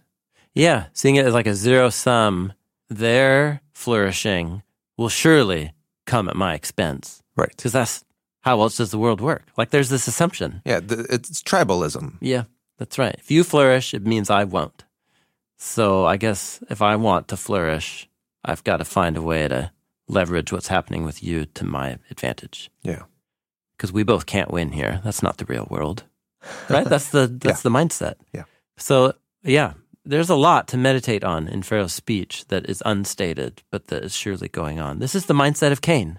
Yeah, 0.55 0.87
seeing 0.93 1.16
it 1.16 1.25
as 1.27 1.33
like 1.35 1.47
a 1.47 1.55
zero 1.55 1.89
sum, 1.91 2.53
their 2.89 3.62
flourishing 3.73 4.62
will 4.99 5.09
surely 5.09 5.73
come 6.05 6.29
at 6.29 6.37
my 6.37 6.55
expense 6.55 7.23
Right. 7.37 7.49
because 7.57 7.73
that's 7.73 8.05
how 8.43 8.61
else 8.61 8.77
does 8.77 8.91
the 8.91 8.99
world 8.99 9.20
work? 9.20 9.45
Like 9.57 9.70
there's 9.70 9.89
this 9.89 10.07
assumption. 10.07 10.61
Yeah, 10.66 10.81
th- 10.81 11.07
it's 11.09 11.43
tribalism. 11.43 12.18
Yeah, 12.20 12.45
that's 12.79 12.99
right. 12.99 13.14
If 13.18 13.31
you 13.31 13.45
flourish, 13.45 13.95
it 13.95 14.05
means 14.07 14.29
I 14.31 14.45
won't. 14.45 14.85
So 15.59 16.05
I 16.05 16.16
guess 16.18 16.61
if 16.68 16.83
I 16.83 16.97
want 16.97 17.29
to 17.29 17.37
flourish, 17.37 18.09
I've 18.45 18.64
got 18.64 18.79
to 18.79 18.85
find 18.85 19.16
a 19.16 19.23
way 19.23 19.49
to 19.49 19.70
leverage 20.13 20.53
what's 20.53 20.69
happening 20.69 21.05
with 21.05 21.23
you 21.23 21.47
to 21.55 21.65
my 21.65 21.99
advantage. 22.11 22.71
Yeah. 22.83 23.03
Because 23.77 23.93
we 23.93 24.03
both 24.05 24.27
can't 24.27 24.51
win 24.51 24.73
here. 24.73 25.01
That's 25.05 25.23
not 25.23 25.37
the 25.39 25.45
real 25.47 25.67
world. 25.71 26.05
Right? 26.69 26.87
That's 26.89 27.11
the 27.11 27.27
that's 27.29 27.63
the 27.63 27.71
mindset. 27.71 28.15
Yeah. 28.33 28.45
So 28.77 29.15
yeah, 29.45 29.75
there's 30.05 30.31
a 30.31 30.35
lot 30.35 30.67
to 30.69 30.77
meditate 30.77 31.23
on 31.25 31.49
in 31.49 31.63
Pharaoh's 31.63 31.93
speech 31.95 32.45
that 32.49 32.69
is 32.69 32.83
unstated, 32.85 33.63
but 33.71 33.87
that 33.87 34.03
is 34.05 34.13
surely 34.15 34.49
going 34.49 34.81
on. 34.81 34.99
This 34.99 35.15
is 35.15 35.27
the 35.27 35.35
mindset 35.35 35.71
of 35.73 35.81
Cain. 35.81 36.19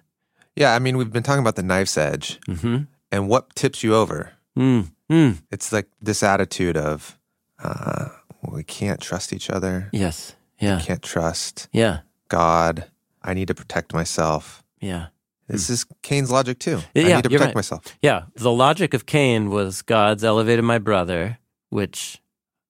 Yeah, 0.55 0.75
I 0.75 0.79
mean, 0.79 0.97
we've 0.97 1.11
been 1.11 1.23
talking 1.23 1.41
about 1.41 1.55
the 1.55 1.63
knife's 1.63 1.97
edge 1.97 2.39
Mm-hmm. 2.47 2.83
and 3.11 3.27
what 3.29 3.53
tips 3.55 3.83
you 3.83 3.95
over. 3.95 4.31
Mm. 4.57 4.91
Mm. 5.11 5.41
It's 5.51 5.73
like 5.73 5.87
this 6.01 6.23
attitude 6.23 6.77
of 6.77 7.17
uh, 7.63 8.09
we 8.51 8.63
can't 8.63 9.01
trust 9.01 9.33
each 9.33 9.49
other, 9.49 9.89
Yes. 9.91 10.35
Yeah. 10.59 10.79
can't 10.79 11.01
trust 11.03 11.67
Yeah. 11.73 11.99
God. 12.29 12.85
I 13.23 13.33
need 13.33 13.47
to 13.47 13.55
protect 13.55 13.93
myself. 13.93 14.63
Yeah. 14.79 15.07
This 15.47 15.67
hmm. 15.67 15.73
is 15.73 15.85
Cain's 16.01 16.31
logic 16.31 16.59
too. 16.59 16.79
Yeah, 16.93 17.03
I 17.03 17.15
need 17.15 17.23
to 17.23 17.29
protect 17.29 17.49
right. 17.49 17.55
myself. 17.55 17.97
Yeah, 18.01 18.23
the 18.35 18.51
logic 18.51 18.93
of 18.93 19.05
Cain 19.05 19.49
was 19.49 19.81
God's 19.81 20.23
elevated 20.23 20.65
my 20.65 20.77
brother, 20.77 21.39
which 21.69 22.21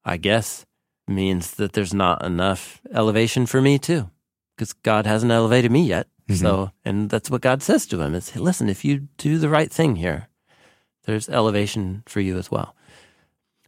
I 0.04 0.18
guess 0.18 0.66
means 1.08 1.52
that 1.52 1.74
there's 1.74 1.94
not 1.94 2.24
enough 2.26 2.82
elevation 2.94 3.46
for 3.46 3.62
me 3.62 3.78
too, 3.78 4.10
because 4.56 4.74
God 4.74 5.06
hasn't 5.06 5.32
elevated 5.32 5.72
me 5.72 5.84
yet. 5.84 6.08
Mm-hmm. 6.28 6.42
So, 6.42 6.72
and 6.86 7.10
that's 7.10 7.30
what 7.30 7.42
God 7.42 7.62
says 7.62 7.86
to 7.88 8.02
him: 8.02 8.16
is 8.16 8.30
"Hey, 8.30 8.40
listen, 8.40 8.70
if 8.70 8.84
you 8.84 9.08
do 9.18 9.38
the 9.38 9.50
right 9.50 9.72
thing 9.72 9.98
here, 9.98 10.30
there's 11.06 11.30
elevation 11.30 12.04
for 12.06 12.22
you 12.22 12.38
as 12.38 12.50
well. 12.50 12.76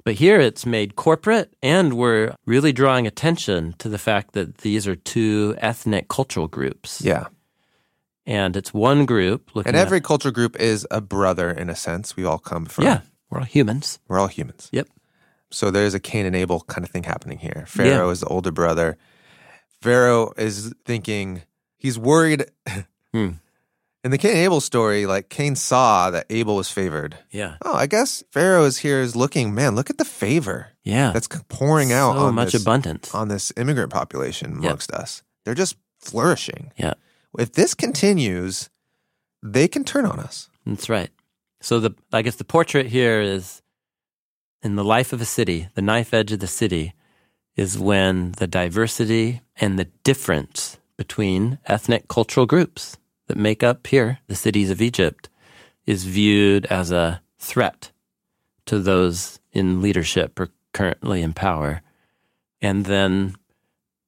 But 0.06 0.14
here 0.16 0.40
it's 0.40 0.66
made 0.68 0.96
corporate, 0.96 1.52
and 1.64 1.96
we're 1.96 2.36
really 2.46 2.72
drawing 2.72 3.08
attention 3.08 3.74
to 3.80 3.90
the 3.90 3.98
fact 3.98 4.34
that 4.34 4.60
these 4.60 4.88
are 4.88 4.96
two 4.96 5.56
ethnic 5.58 6.08
cultural 6.08 6.48
groups. 6.48 7.02
Yeah. 7.02 7.26
And 8.28 8.56
it's 8.56 8.72
one 8.74 9.06
group 9.06 9.56
looking 9.56 9.70
And 9.70 9.76
at- 9.78 9.82
every 9.86 10.02
culture 10.02 10.32
group 10.32 10.56
is 10.60 10.88
a 10.92 11.02
brother 11.02 11.50
in 11.52 11.70
a 11.70 11.76
sense. 11.76 12.16
We 12.16 12.24
all 12.24 12.38
come 12.40 12.66
from, 12.66 12.86
yeah, 12.86 13.02
we're 13.30 13.40
all 13.40 13.46
humans. 13.46 14.00
we're 14.08 14.20
all 14.20 14.28
humans. 14.28 14.70
Yep. 14.72 14.88
So 15.52 15.72
there's 15.72 15.94
a 15.94 16.00
Cain 16.00 16.26
and 16.26 16.36
Abel 16.36 16.62
kind 16.62 16.84
of 16.86 16.92
thing 16.92 17.04
happening 17.04 17.38
here. 17.40 17.66
Pharaoh 17.68 18.10
is 18.10 18.20
the 18.20 18.28
older 18.28 18.52
brother. 18.52 18.98
Pharaoh 19.82 20.34
is 20.38 20.74
thinking, 20.86 21.44
he's 21.78 21.98
worried. 22.00 22.46
Hmm. 23.14 23.30
In 24.06 24.12
the 24.12 24.20
Cain 24.20 24.34
and 24.34 24.40
Abel 24.42 24.62
story, 24.62 25.08
like 25.08 25.30
Cain 25.30 25.56
saw 25.56 26.12
that 26.12 26.28
Abel 26.30 26.56
was 26.56 26.70
favored. 26.70 27.18
Yeah. 27.32 27.58
Oh, 27.64 27.74
I 27.74 27.88
guess 27.88 28.24
Pharaoh 28.32 28.64
is 28.66 28.78
here 28.78 29.02
is 29.02 29.16
looking, 29.16 29.56
man, 29.56 29.74
look 29.74 29.90
at 29.90 29.98
the 29.98 30.06
favor 30.06 30.68
Yeah. 30.84 31.12
that's 31.12 31.28
pouring 31.50 31.92
out 31.92 32.14
so 32.14 32.20
on 32.28 32.36
much 32.36 32.52
this, 32.52 32.62
abundance. 32.62 33.16
on 33.16 33.30
this 33.30 33.52
immigrant 33.58 33.92
population 33.92 34.60
amongst 34.60 34.92
us. 34.92 35.24
They're 35.44 35.56
just 35.56 35.76
flourishing. 36.00 36.72
Yeah. 36.78 36.94
If 37.40 37.54
this 37.54 37.74
continues, 37.74 38.70
they 39.42 39.68
can 39.68 39.84
turn 39.84 40.06
on 40.06 40.20
us. 40.20 40.50
That's 40.68 40.88
right. 40.88 41.10
So 41.60 41.80
the 41.80 41.96
I 42.14 42.22
guess 42.22 42.36
the 42.36 42.44
portrait 42.46 42.86
here 42.86 43.22
is 43.22 43.64
in 44.62 44.76
the 44.76 44.84
life 44.84 45.14
of 45.14 45.22
a 45.22 45.26
city, 45.26 45.70
the 45.74 45.82
knife 45.82 46.14
edge 46.14 46.32
of 46.32 46.42
the 46.42 46.48
city 46.48 46.94
is 47.56 47.80
when 47.80 48.34
the 48.34 48.46
diversity 48.46 49.42
and 49.60 49.80
the 49.80 49.86
difference 50.04 50.78
between 50.96 51.58
ethnic 51.66 52.08
cultural 52.08 52.46
groups 52.46 52.98
that 53.28 53.38
make 53.38 53.64
up 53.64 53.88
here 53.88 54.20
the 54.28 54.36
cities 54.36 54.70
of 54.70 54.82
Egypt 54.82 55.30
is 55.86 56.04
viewed 56.04 56.66
as 56.68 56.92
a 56.92 57.22
threat 57.38 57.92
to 58.66 58.80
those 58.80 59.40
in 59.52 59.82
leadership 59.82 60.40
or 60.40 60.50
currently 60.74 61.22
in 61.22 61.34
power. 61.34 61.82
And 62.62 62.86
then 62.86 63.36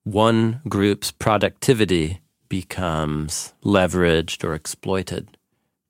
one 0.04 0.62
group's 0.68 1.12
productivity 1.12 2.22
becomes 2.50 3.54
leveraged 3.64 4.44
or 4.44 4.54
exploited 4.54 5.38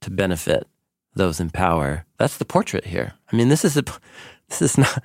to 0.01 0.09
benefit 0.09 0.67
those 1.15 1.39
in 1.39 1.49
power. 1.49 2.05
That's 2.17 2.37
the 2.37 2.45
portrait 2.45 2.85
here. 2.85 3.13
I 3.31 3.35
mean, 3.35 3.49
this 3.49 3.65
is 3.65 3.77
a, 3.77 3.83
this 4.49 4.61
is 4.61 4.77
not. 4.77 5.03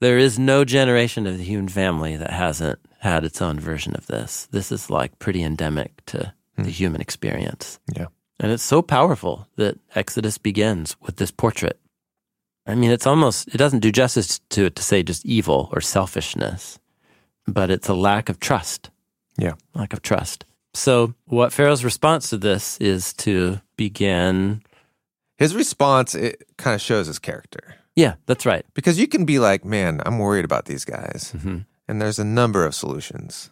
There 0.00 0.16
is 0.16 0.38
no 0.38 0.64
generation 0.64 1.26
of 1.26 1.36
the 1.36 1.44
human 1.44 1.68
family 1.68 2.16
that 2.16 2.30
hasn't 2.30 2.78
had 3.00 3.22
its 3.22 3.42
own 3.42 3.60
version 3.60 3.94
of 3.94 4.06
this. 4.06 4.48
This 4.50 4.72
is 4.72 4.88
like 4.88 5.18
pretty 5.18 5.42
endemic 5.42 6.04
to 6.06 6.32
the 6.62 6.70
human 6.70 7.00
experience. 7.00 7.78
Yeah. 7.94 8.06
And 8.38 8.52
it's 8.52 8.62
so 8.62 8.82
powerful 8.82 9.46
that 9.56 9.78
Exodus 9.94 10.38
begins 10.38 10.96
with 11.00 11.16
this 11.16 11.30
portrait. 11.30 11.78
I 12.66 12.74
mean, 12.74 12.90
it's 12.90 13.06
almost, 13.06 13.48
it 13.48 13.58
doesn't 13.58 13.80
do 13.80 13.92
justice 13.92 14.40
to 14.50 14.66
it 14.66 14.76
to 14.76 14.82
say 14.82 15.02
just 15.02 15.26
evil 15.26 15.68
or 15.72 15.80
selfishness, 15.80 16.78
but 17.46 17.70
it's 17.70 17.88
a 17.88 17.94
lack 17.94 18.28
of 18.28 18.40
trust. 18.40 18.90
Yeah. 19.38 19.54
Lack 19.74 19.92
of 19.92 20.02
trust. 20.02 20.44
So, 20.72 21.14
what 21.24 21.52
Pharaoh's 21.52 21.84
response 21.84 22.30
to 22.30 22.38
this 22.38 22.78
is 22.78 23.12
to 23.14 23.60
begin. 23.76 24.62
His 25.36 25.54
response 25.54 26.14
it 26.14 26.44
kind 26.58 26.74
of 26.74 26.80
shows 26.80 27.06
his 27.08 27.18
character. 27.18 27.74
Yeah, 27.96 28.14
that's 28.26 28.46
right. 28.46 28.64
Because 28.74 28.98
you 28.98 29.08
can 29.08 29.24
be 29.24 29.38
like, 29.38 29.64
man, 29.64 30.00
I'm 30.06 30.18
worried 30.18 30.44
about 30.44 30.66
these 30.66 30.84
guys. 30.84 31.34
hmm 31.40 31.58
And 31.88 32.00
there's 32.00 32.18
a 32.18 32.24
number 32.24 32.64
of 32.64 32.74
solutions 32.74 33.50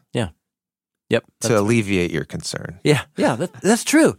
Yep. 1.10 1.24
to 1.24 1.48
that's- 1.48 1.60
alleviate 1.60 2.10
your 2.10 2.24
concern. 2.24 2.80
yeah, 2.84 3.02
yeah, 3.16 3.36
that, 3.36 3.52
that's 3.60 3.84
true. 3.84 4.18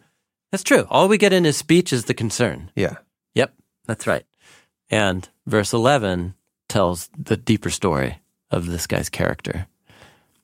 That's 0.51 0.63
true. 0.63 0.87
All 0.89 1.07
we 1.07 1.17
get 1.19 1.33
in 1.33 1.43
his 1.43 1.57
speech 1.57 1.93
is 1.93 2.05
the 2.05 2.13
concern. 2.15 2.71
Yeah. 2.75 2.95
Yep, 3.35 3.53
that's 3.85 4.07
right. 4.07 4.25
And 4.89 5.29
verse 5.45 5.73
11 5.73 6.33
tells 6.67 7.09
the 7.15 7.37
deeper 7.37 7.69
story 7.69 8.19
of 8.49 8.65
this 8.65 8.87
guy's 8.87 9.09
character. 9.09 9.67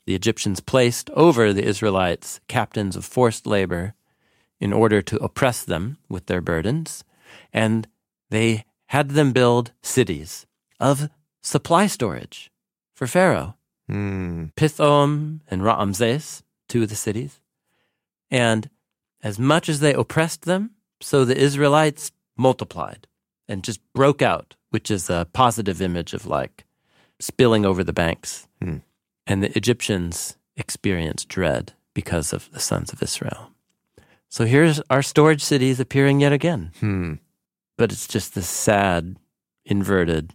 The 0.05 0.13
Egyptians 0.13 0.59
placed 0.59 1.09
over 1.11 1.51
the 1.51 1.63
Israelites 1.65 2.39
captains 2.47 2.95
of 2.95 3.03
forced 3.05 3.47
labor 3.47 3.95
in 4.59 4.71
order 4.71 5.01
to 5.01 5.17
oppress 5.17 5.63
them 5.63 5.97
with 6.07 6.27
their 6.27 6.41
burdens, 6.41 7.03
and 7.51 7.87
they 8.29 8.65
had 8.87 9.09
them 9.11 9.33
build 9.33 9.71
cities 9.81 10.45
of 10.79 11.09
supply 11.41 11.87
storage 11.87 12.51
for 12.93 13.07
Pharaoh. 13.07 13.55
Hmm. 13.87 14.45
Pithom 14.55 15.41
and 15.49 15.63
Ramses, 15.63 16.43
two 16.67 16.83
of 16.83 16.89
the 16.89 16.95
cities. 16.95 17.39
And 18.31 18.69
as 19.21 19.39
much 19.39 19.69
as 19.69 19.79
they 19.79 19.93
oppressed 19.93 20.43
them, 20.43 20.71
so 21.01 21.25
the 21.25 21.37
Israelites 21.37 22.11
multiplied 22.37 23.07
and 23.47 23.63
just 23.63 23.79
broke 23.93 24.21
out, 24.21 24.55
which 24.69 24.89
is 24.89 25.09
a 25.09 25.27
positive 25.33 25.81
image 25.81 26.13
of 26.13 26.25
like 26.25 26.65
spilling 27.19 27.65
over 27.65 27.83
the 27.83 27.93
banks. 27.93 28.47
Hmm. 28.61 28.77
And 29.27 29.41
the 29.41 29.55
Egyptians 29.57 30.37
experienced 30.57 31.27
dread 31.27 31.73
because 31.93 32.33
of 32.33 32.51
the 32.51 32.59
sons 32.59 32.91
of 32.93 33.01
Israel. 33.01 33.51
So 34.29 34.45
here's 34.45 34.81
our 34.89 35.01
storage 35.01 35.43
cities 35.43 35.79
appearing 35.79 36.19
yet 36.19 36.33
again. 36.33 36.71
Hmm. 36.79 37.13
But 37.77 37.91
it's 37.91 38.07
just 38.07 38.35
this 38.35 38.49
sad, 38.49 39.17
inverted 39.65 40.33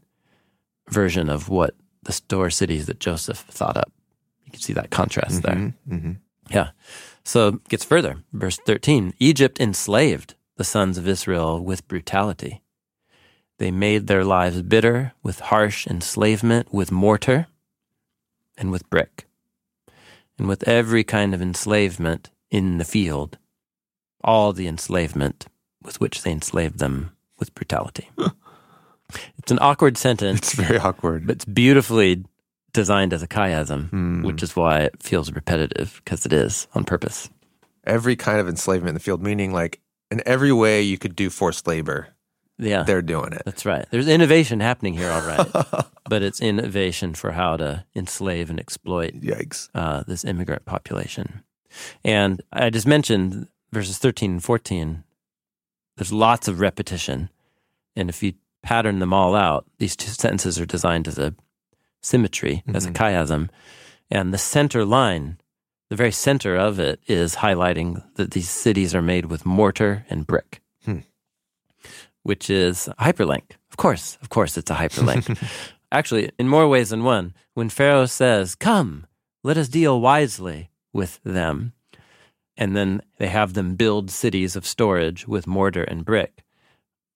version 0.88 1.28
of 1.28 1.48
what 1.48 1.74
the 2.02 2.12
store 2.12 2.50
cities 2.50 2.86
that 2.86 3.00
Joseph 3.00 3.38
thought 3.38 3.76
up. 3.76 3.92
You 4.44 4.52
can 4.52 4.60
see 4.60 4.72
that 4.72 4.90
contrast 4.90 5.42
there. 5.42 5.54
Mhm, 5.54 5.74
mhm. 5.88 6.16
Yeah. 6.50 6.70
So 7.24 7.48
it 7.48 7.68
gets 7.68 7.84
further. 7.84 8.24
Verse 8.32 8.58
13 8.58 9.14
Egypt 9.18 9.60
enslaved 9.60 10.34
the 10.56 10.64
sons 10.64 10.98
of 10.98 11.06
Israel 11.06 11.62
with 11.62 11.86
brutality. 11.88 12.62
They 13.58 13.70
made 13.70 14.06
their 14.06 14.24
lives 14.24 14.62
bitter 14.62 15.12
with 15.22 15.40
harsh 15.40 15.86
enslavement, 15.86 16.72
with 16.72 16.90
mortar 16.90 17.46
and 18.56 18.70
with 18.70 18.88
brick, 18.90 19.26
and 20.38 20.48
with 20.48 20.66
every 20.66 21.04
kind 21.04 21.34
of 21.34 21.42
enslavement 21.42 22.30
in 22.50 22.78
the 22.78 22.84
field, 22.84 23.38
all 24.24 24.52
the 24.52 24.66
enslavement 24.66 25.46
with 25.82 26.00
which 26.00 26.22
they 26.22 26.32
enslaved 26.32 26.78
them 26.78 27.12
with 27.38 27.54
brutality. 27.54 28.08
It's 29.38 29.50
an 29.52 29.58
awkward 29.60 29.96
sentence 29.98 30.38
It's 30.38 30.54
very 30.54 30.78
awkward. 30.78 31.26
but 31.26 31.36
it's 31.36 31.44
beautifully 31.44 32.24
designed 32.72 33.12
as 33.12 33.22
a 33.22 33.28
chiasm, 33.28 34.22
which 34.24 34.42
is 34.42 34.54
why 34.56 34.80
it 34.80 35.02
feels 35.02 35.32
repetitive 35.32 36.00
because 36.04 36.24
it 36.26 36.32
is 36.32 36.68
on 36.74 36.84
purpose. 36.84 37.28
Every 37.84 38.14
kind 38.16 38.38
of 38.38 38.48
enslavement 38.48 38.90
in 38.90 38.94
the 38.94 39.00
field, 39.00 39.22
meaning 39.22 39.52
like 39.52 39.80
in 40.10 40.22
every 40.26 40.52
way 40.52 40.82
you 40.82 40.98
could 40.98 41.16
do 41.16 41.30
forced 41.30 41.66
labor, 41.66 42.08
Yeah. 42.58 42.82
they're 42.84 43.02
doing 43.02 43.32
it. 43.32 43.42
That's 43.44 43.64
right. 43.66 43.86
There's 43.90 44.06
innovation 44.08 44.60
happening 44.60 44.94
here, 44.94 45.10
all 45.10 45.22
right. 45.26 45.86
but 46.08 46.22
it's 46.22 46.40
innovation 46.40 47.14
for 47.14 47.32
how 47.32 47.56
to 47.56 47.84
enslave 47.96 48.50
and 48.50 48.60
exploit 48.60 49.14
Yikes. 49.20 49.68
uh, 49.74 50.04
this 50.06 50.24
immigrant 50.24 50.64
population. 50.64 51.42
And 52.04 52.42
I 52.52 52.70
just 52.70 52.86
mentioned 52.86 53.48
verses 53.72 53.98
13 53.98 54.32
and 54.32 54.44
14. 54.44 55.02
There's 55.96 56.12
lots 56.12 56.48
of 56.48 56.60
repetition. 56.60 57.30
And 57.96 58.08
if 58.08 58.22
you 58.22 58.34
pattern 58.62 58.98
them 58.98 59.12
all 59.12 59.34
out, 59.34 59.66
these 59.78 59.96
two 59.96 60.10
sentences 60.10 60.58
are 60.60 60.66
designed 60.66 61.08
as 61.08 61.18
a 61.18 61.34
symmetry, 62.02 62.62
as 62.74 62.86
a 62.86 62.90
chiasm. 62.92 63.48
And 64.10 64.32
the 64.34 64.38
center 64.38 64.84
line, 64.84 65.38
the 65.88 65.96
very 65.96 66.12
center 66.12 66.56
of 66.56 66.78
it, 66.78 67.00
is 67.06 67.36
highlighting 67.36 68.02
that 68.16 68.32
these 68.32 68.48
cities 68.50 68.94
are 68.94 69.02
made 69.02 69.26
with 69.26 69.46
mortar 69.46 70.04
and 70.10 70.26
brick, 70.26 70.60
Hmm. 70.84 71.00
which 72.22 72.50
is 72.50 72.88
a 72.88 72.94
hyperlink. 73.04 73.52
Of 73.70 73.76
course, 73.76 74.18
of 74.22 74.28
course, 74.28 74.56
it's 74.56 74.70
a 74.70 74.74
hyperlink. 74.74 75.38
Actually, 75.92 76.30
in 76.38 76.48
more 76.48 76.68
ways 76.68 76.90
than 76.90 77.02
one, 77.04 77.34
when 77.54 77.68
Pharaoh 77.68 78.06
says, 78.06 78.54
Come, 78.54 79.06
let 79.42 79.56
us 79.58 79.68
deal 79.68 80.00
wisely 80.00 80.70
with 80.92 81.20
them, 81.24 81.72
and 82.56 82.76
then 82.76 83.02
they 83.18 83.28
have 83.28 83.54
them 83.54 83.74
build 83.74 84.10
cities 84.10 84.54
of 84.56 84.66
storage 84.66 85.26
with 85.26 85.46
mortar 85.46 85.82
and 85.82 86.04
brick. 86.04 86.42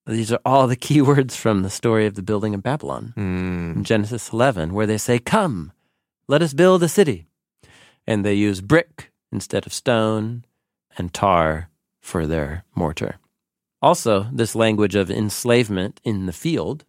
These 0.06 0.32
are 0.32 0.40
all 0.44 0.66
the 0.66 0.76
key 0.76 1.00
words 1.00 1.34
from 1.36 1.62
the 1.62 1.70
story 1.70 2.06
of 2.06 2.14
the 2.14 2.22
building 2.22 2.54
of 2.54 2.62
Babylon 2.62 3.14
Mm. 3.16 3.76
in 3.76 3.84
Genesis 3.84 4.32
11, 4.32 4.74
where 4.74 4.86
they 4.86 4.98
say, 4.98 5.18
Come, 5.18 5.72
let 6.28 6.42
us 6.42 6.52
build 6.54 6.82
a 6.82 6.88
city. 6.88 7.26
And 8.06 8.24
they 8.24 8.34
use 8.34 8.60
brick 8.60 9.12
instead 9.32 9.66
of 9.66 9.72
stone 9.72 10.44
and 10.98 11.12
tar 11.12 11.70
for 12.00 12.26
their 12.26 12.64
mortar. 12.74 13.16
Also, 13.80 14.28
this 14.32 14.54
language 14.54 14.94
of 14.94 15.10
enslavement 15.10 16.00
in 16.04 16.26
the 16.26 16.32
field 16.32 16.84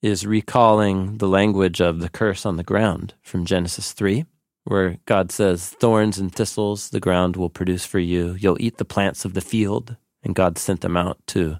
is 0.00 0.26
recalling 0.26 1.18
the 1.18 1.28
language 1.28 1.80
of 1.80 2.00
the 2.00 2.08
curse 2.08 2.44
on 2.44 2.56
the 2.56 2.64
ground 2.64 3.14
from 3.22 3.44
Genesis 3.44 3.92
3, 3.92 4.24
where 4.64 4.98
God 5.06 5.30
says, 5.30 5.68
Thorns 5.80 6.18
and 6.18 6.34
thistles 6.34 6.90
the 6.90 7.00
ground 7.00 7.36
will 7.36 7.50
produce 7.50 7.84
for 7.84 7.98
you. 7.98 8.34
You'll 8.38 8.60
eat 8.60 8.78
the 8.78 8.84
plants 8.84 9.24
of 9.24 9.34
the 9.34 9.40
field. 9.40 9.96
And 10.24 10.34
God 10.34 10.56
sent 10.56 10.80
them 10.82 10.96
out 10.96 11.18
to 11.28 11.58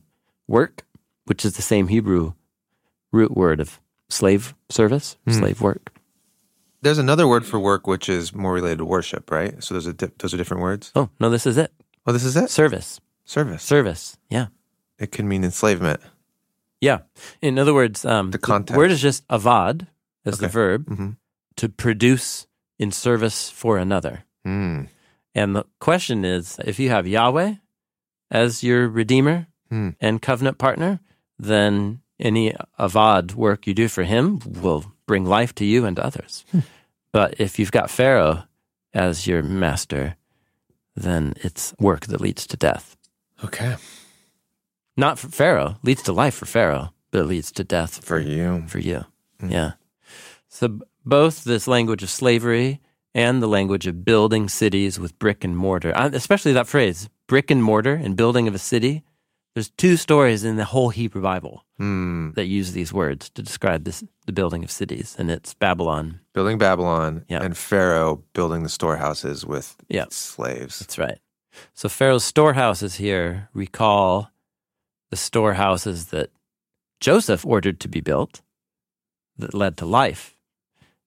work, 0.49 0.85
which 1.27 1.45
is 1.45 1.55
the 1.57 1.63
same 1.63 1.89
Hebrew 1.89 2.33
root 3.13 3.37
word 3.37 3.61
of 3.61 3.81
slave 4.09 4.55
service, 4.71 5.17
slave 5.29 5.61
work. 5.61 5.93
There's 6.83 6.99
another 6.99 7.29
word 7.29 7.47
for 7.47 7.61
work 7.61 7.87
which 7.87 8.09
is 8.09 8.35
more 8.35 8.53
related 8.53 8.79
to 8.79 8.85
worship, 8.85 9.31
right? 9.31 9.63
So 9.63 9.75
those 9.75 9.87
are 9.87 9.93
di- 9.93 10.11
those 10.19 10.35
are 10.35 10.37
different 10.37 10.63
words. 10.63 10.91
Oh, 10.95 11.11
no, 11.21 11.31
this 11.31 11.47
is 11.47 11.57
it. 11.57 11.73
Oh, 12.07 12.13
this 12.13 12.25
is 12.25 12.37
it. 12.37 12.51
Service. 12.51 13.01
Service. 13.25 13.63
Service. 13.63 14.17
Yeah. 14.29 14.47
It 14.99 15.13
can 15.13 15.29
mean 15.29 15.45
enslavement. 15.45 16.01
Yeah. 16.81 17.01
In 17.41 17.59
other 17.59 17.73
words, 17.73 18.05
um, 18.05 18.33
The 18.33 18.39
context. 18.39 18.77
word 18.77 18.91
is 18.91 19.01
just 19.01 19.27
avad 19.29 19.87
as 20.25 20.39
the 20.39 20.47
Okay. 20.47 20.53
verb 20.53 20.87
Mhm. 20.87 21.17
to 21.57 21.69
produce 21.69 22.49
in 22.79 22.91
service 22.91 23.49
for 23.49 23.79
another. 23.79 24.25
Mm. 24.45 24.89
And 25.37 25.55
the 25.55 25.65
question 25.79 26.25
is 26.25 26.59
if 26.65 26.81
you 26.81 26.91
have 26.91 27.07
Yahweh 27.07 27.55
as 28.31 28.65
your 28.65 28.89
redeemer 28.89 29.47
Hmm. 29.73 29.91
and 30.03 30.21
covenant 30.21 30.59
partner, 30.59 31.01
then 31.39 32.03
any 32.21 32.53
avad 32.79 33.35
work 33.35 33.67
you 33.67 33.73
do 33.73 33.89
for 33.89 34.03
him 34.05 34.39
will 34.45 34.85
bring 35.07 35.25
life 35.25 35.55
to 35.55 35.65
you 35.65 35.87
and 35.87 35.97
to 35.97 36.05
others. 36.05 36.45
But 37.11 37.41
if 37.41 37.59
you've 37.59 37.73
got 37.73 37.89
Pharaoh 37.91 38.45
as 38.93 39.27
your 39.27 39.43
master, 39.43 40.17
then 40.95 41.33
it's 41.37 41.73
work 41.79 42.05
that 42.09 42.21
leads 42.21 42.47
to 42.49 42.57
death. 42.59 42.99
Okay. 43.43 43.77
Not 44.95 45.19
for 45.19 45.29
Pharaoh, 45.29 45.77
leads 45.83 46.03
to 46.03 46.13
life 46.13 46.35
for 46.35 46.45
Pharaoh, 46.45 46.93
but 47.11 47.21
it 47.23 47.25
leads 47.27 47.51
to 47.53 47.65
death 47.65 48.05
For 48.05 48.19
you. 48.21 48.65
for 48.69 48.79
you. 48.79 49.07
Yeah. 49.43 49.73
So 50.49 50.69
b- 50.69 50.85
both 51.07 51.45
this 51.45 51.67
language 51.67 52.03
of 52.03 52.11
slavery 52.11 52.79
and 53.15 53.43
the 53.43 53.49
language 53.49 53.87
of 53.87 54.05
building 54.05 54.51
cities 54.51 55.01
with 55.01 55.19
brick 55.19 55.45
and 55.45 55.57
mortar, 55.57 55.97
uh, 55.97 56.11
especially 56.13 56.53
that 56.53 56.67
phrase, 56.69 57.09
brick 57.27 57.51
and 57.51 57.63
mortar 57.65 57.95
and 57.95 58.17
building 58.17 58.47
of 58.49 58.55
a 58.55 58.59
city. 58.59 59.03
There's 59.55 59.71
two 59.71 59.97
stories 59.97 60.45
in 60.45 60.57
the 60.57 60.65
whole 60.65 60.89
Hebrew 60.89 61.21
Bible 61.23 61.65
Mm. 61.79 62.35
that 62.37 62.47
use 62.47 62.73
these 62.73 62.93
words 62.93 63.29
to 63.31 63.43
describe 63.43 63.85
this, 63.85 64.03
the 64.27 64.33
building 64.33 64.63
of 64.65 64.71
cities, 64.71 65.15
and 65.19 65.31
it's 65.31 65.53
Babylon. 65.53 66.21
Building 66.33 66.57
Babylon 66.57 67.25
Yeah. 67.29 67.43
and 67.43 67.57
Pharaoh 67.57 68.23
building 68.33 68.63
the 68.63 68.69
storehouses 68.69 69.45
with 69.45 69.77
Yeah. 69.89 70.07
slaves. 70.11 70.79
That's 70.79 70.97
right. 70.99 71.19
So 71.75 71.89
Pharaoh's 71.89 72.25
storehouses 72.25 72.95
here 72.95 73.49
recall 73.53 74.31
the 75.11 75.17
storehouses 75.17 76.07
that 76.07 76.31
Joseph 77.01 77.45
ordered 77.45 77.79
to 77.81 77.89
be 77.89 78.01
built 78.01 78.41
that 79.37 79.53
led 79.53 79.77
to 79.79 79.85
life. 79.85 80.37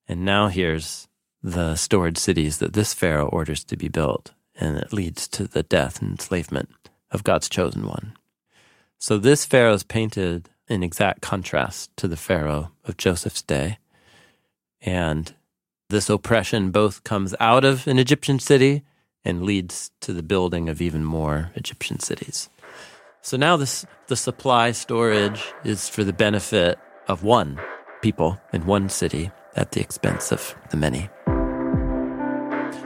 And 0.06 0.24
now 0.24 0.48
here's 0.48 1.08
the 1.42 1.74
stored 1.74 2.16
cities 2.18 2.58
that 2.58 2.74
this 2.74 2.94
Pharaoh 2.94 3.28
orders 3.28 3.64
to 3.64 3.76
be 3.76 3.88
built, 3.88 4.34
and 4.54 4.76
it 4.76 4.92
leads 4.92 5.26
to 5.28 5.48
the 5.48 5.62
death 5.64 6.00
and 6.00 6.12
enslavement 6.12 6.68
of 7.10 7.24
God's 7.24 7.48
chosen 7.48 7.86
one. 7.86 8.16
So 8.98 9.18
this 9.18 9.44
Pharaoh 9.44 9.74
is 9.74 9.82
painted 9.82 10.48
in 10.68 10.82
exact 10.82 11.20
contrast 11.20 11.96
to 11.98 12.08
the 12.08 12.16
Pharaoh 12.16 12.72
of 12.84 12.96
Joseph's 12.96 13.42
day. 13.42 13.78
And 14.80 15.32
this 15.88 16.10
oppression 16.10 16.70
both 16.70 17.04
comes 17.04 17.34
out 17.38 17.64
of 17.64 17.86
an 17.86 17.98
Egyptian 17.98 18.38
city 18.38 18.82
and 19.24 19.42
leads 19.42 19.90
to 20.00 20.12
the 20.12 20.22
building 20.22 20.68
of 20.68 20.80
even 20.80 21.04
more 21.04 21.50
Egyptian 21.54 21.98
cities. 22.00 22.48
So 23.22 23.36
now 23.36 23.56
this 23.56 23.84
the 24.06 24.16
supply 24.16 24.72
storage 24.72 25.42
is 25.64 25.88
for 25.88 26.04
the 26.04 26.12
benefit 26.12 26.78
of 27.08 27.24
one 27.24 27.60
people 28.02 28.40
in 28.52 28.66
one 28.66 28.88
city 28.88 29.30
at 29.56 29.72
the 29.72 29.80
expense 29.80 30.30
of 30.30 30.54
the 30.70 30.76
many. 30.76 31.08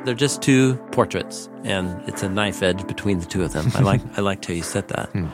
They're 0.05 0.15
just 0.15 0.41
two 0.41 0.77
portraits, 0.93 1.51
and 1.65 2.03
it's 2.09 2.23
a 2.23 2.29
knife 2.29 2.63
edge 2.63 2.87
between 2.87 3.19
the 3.19 3.27
two 3.27 3.43
of 3.43 3.53
them. 3.53 3.71
I 3.75 3.81
like 3.81 4.01
I 4.17 4.23
liked 4.23 4.47
how 4.47 4.55
you 4.55 4.63
said 4.63 4.89
that. 4.89 5.11
Hmm. 5.11 5.27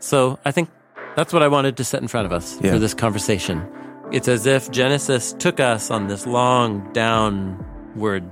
So 0.00 0.38
I 0.44 0.50
think 0.52 0.68
that's 1.16 1.32
what 1.32 1.42
I 1.42 1.48
wanted 1.48 1.76
to 1.78 1.84
set 1.84 2.00
in 2.02 2.08
front 2.08 2.26
of 2.26 2.32
us 2.32 2.58
Yeah. 2.60 2.72
for 2.72 2.78
this 2.78 2.94
conversation. 2.94 3.66
It's 4.12 4.28
as 4.28 4.46
if 4.46 4.70
Genesis 4.70 5.34
took 5.38 5.60
us 5.60 5.90
on 5.90 6.08
this 6.08 6.26
long 6.26 6.88
downward 6.92 8.24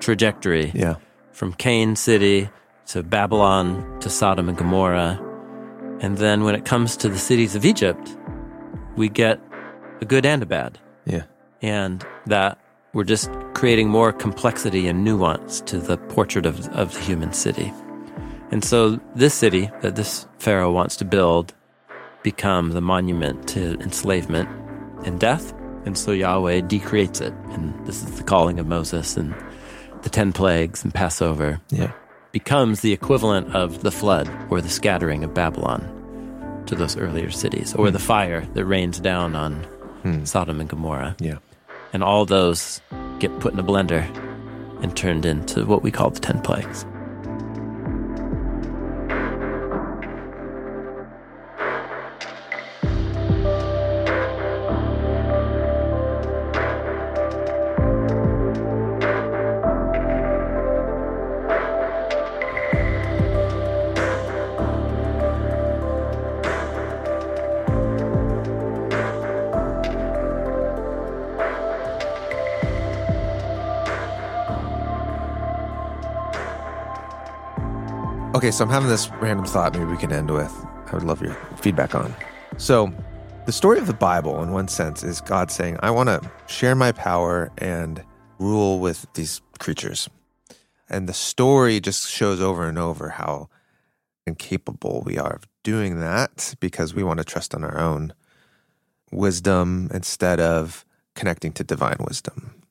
trajectory 0.00 0.72
Yeah. 0.74 0.96
from 1.32 1.52
Cain 1.54 1.96
City 1.96 2.50
to 2.88 3.02
Babylon 3.02 3.98
to 4.00 4.10
Sodom 4.10 4.48
and 4.48 4.58
Gomorrah. 4.58 5.18
And 6.00 6.18
then 6.18 6.44
when 6.44 6.54
it 6.54 6.64
comes 6.64 6.96
to 6.98 7.08
the 7.08 7.18
cities 7.18 7.54
of 7.54 7.64
Egypt, 7.64 8.16
we 8.96 9.08
get 9.08 9.40
a 10.00 10.04
good 10.04 10.26
and 10.26 10.42
a 10.42 10.46
bad. 10.46 10.78
Yeah. 11.06 11.22
And 11.62 12.04
that 12.26 12.58
we're 12.92 13.04
just 13.04 13.30
creating 13.54 13.88
more 13.88 14.12
complexity 14.12 14.88
and 14.88 15.04
nuance 15.04 15.60
to 15.62 15.78
the 15.78 15.96
portrait 15.96 16.44
of, 16.44 16.68
of 16.70 16.92
the 16.92 17.00
human 17.00 17.32
city. 17.32 17.72
And 18.52 18.62
so 18.62 19.00
this 19.16 19.34
city 19.34 19.70
that 19.80 19.96
this 19.96 20.26
Pharaoh 20.38 20.70
wants 20.70 20.96
to 20.96 21.04
build 21.06 21.54
become 22.22 22.72
the 22.72 22.82
monument 22.82 23.48
to 23.48 23.80
enslavement 23.80 24.48
and 25.04 25.18
death. 25.18 25.52
And 25.84 25.98
so 25.98 26.12
Yahweh 26.12 26.60
decreates 26.60 27.20
it. 27.20 27.32
And 27.50 27.86
this 27.86 28.02
is 28.02 28.18
the 28.18 28.22
calling 28.22 28.60
of 28.60 28.66
Moses 28.66 29.16
and 29.16 29.34
the 30.02 30.10
10 30.10 30.32
plagues 30.32 30.84
and 30.84 30.92
Passover 30.92 31.60
Yeah. 31.70 31.92
becomes 32.30 32.80
the 32.80 32.92
equivalent 32.92 33.54
of 33.54 33.82
the 33.82 33.90
flood 33.90 34.30
or 34.50 34.60
the 34.60 34.68
scattering 34.68 35.24
of 35.24 35.34
Babylon 35.34 36.62
to 36.66 36.76
those 36.76 36.96
earlier 36.96 37.30
cities, 37.30 37.74
or 37.74 37.86
hmm. 37.86 37.92
the 37.92 37.98
fire 37.98 38.46
that 38.54 38.64
rains 38.64 39.00
down 39.00 39.34
on 39.34 39.54
hmm. 40.02 40.24
Sodom 40.24 40.60
and 40.60 40.68
Gomorrah. 40.68 41.16
Yeah. 41.18 41.38
And 41.92 42.04
all 42.04 42.24
those 42.24 42.80
get 43.18 43.36
put 43.40 43.52
in 43.52 43.58
a 43.58 43.64
blender 43.64 44.04
and 44.82 44.96
turned 44.96 45.26
into 45.26 45.66
what 45.66 45.82
we 45.82 45.90
call 45.90 46.10
the 46.10 46.20
10 46.20 46.40
plagues. 46.42 46.84
So 78.52 78.64
I'm 78.64 78.70
having 78.70 78.90
this 78.90 79.08
random 79.20 79.46
thought 79.46 79.72
maybe 79.72 79.86
we 79.86 79.96
can 79.96 80.12
end 80.12 80.30
with. 80.30 80.52
I 80.86 80.94
would 80.94 81.04
love 81.04 81.22
your 81.22 81.34
feedback 81.56 81.94
on. 81.94 82.14
So, 82.58 82.92
The 83.44 83.52
story 83.52 83.78
of 83.80 83.88
the 83.88 83.94
Bible, 83.94 84.40
in 84.40 84.52
one 84.52 84.68
sense, 84.68 85.02
is 85.02 85.20
God 85.20 85.50
saying, 85.50 85.76
I 85.82 85.90
want 85.90 86.08
to 86.08 86.30
share 86.46 86.76
my 86.76 86.92
power 86.92 87.50
and 87.58 88.04
rule 88.38 88.78
with 88.78 89.04
these 89.14 89.40
creatures. 89.58 90.08
And 90.88 91.08
the 91.08 91.12
story 91.12 91.80
just 91.80 92.08
shows 92.08 92.40
over 92.40 92.68
and 92.68 92.78
over 92.78 93.08
how 93.08 93.48
incapable 94.28 95.02
we 95.04 95.18
are 95.18 95.32
of 95.32 95.48
doing 95.64 95.98
that 95.98 96.54
because 96.60 96.94
we 96.94 97.02
want 97.02 97.18
to 97.18 97.24
trust 97.24 97.52
on 97.52 97.64
our 97.64 97.78
own 97.78 98.12
wisdom 99.10 99.88
instead 99.92 100.38
of 100.38 100.84
connecting 101.16 101.50
to 101.54 101.64
divine 101.64 101.98
wisdom. 102.06 102.62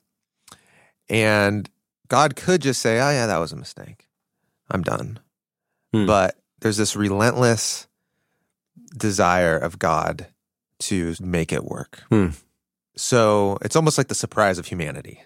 And 1.10 1.68
God 2.08 2.34
could 2.34 2.62
just 2.62 2.80
say, 2.80 2.94
Oh, 2.98 3.10
yeah, 3.10 3.26
that 3.26 3.38
was 3.38 3.52
a 3.52 3.56
mistake. 3.56 4.08
I'm 4.70 4.82
done. 4.82 5.18
Hmm. 5.92 6.06
But 6.06 6.36
there's 6.60 6.76
this 6.76 6.96
relentless 6.96 7.86
desire 8.96 9.56
of 9.58 9.78
God 9.78 10.26
to 10.80 11.14
make 11.20 11.52
it 11.52 11.64
work. 11.64 12.02
Hmm. 12.08 12.28
So 12.96 13.58
it's 13.62 13.76
almost 13.76 13.96
like 13.98 14.08
the 14.08 14.14
surprise 14.14 14.58
of 14.58 14.66
humanity, 14.66 15.22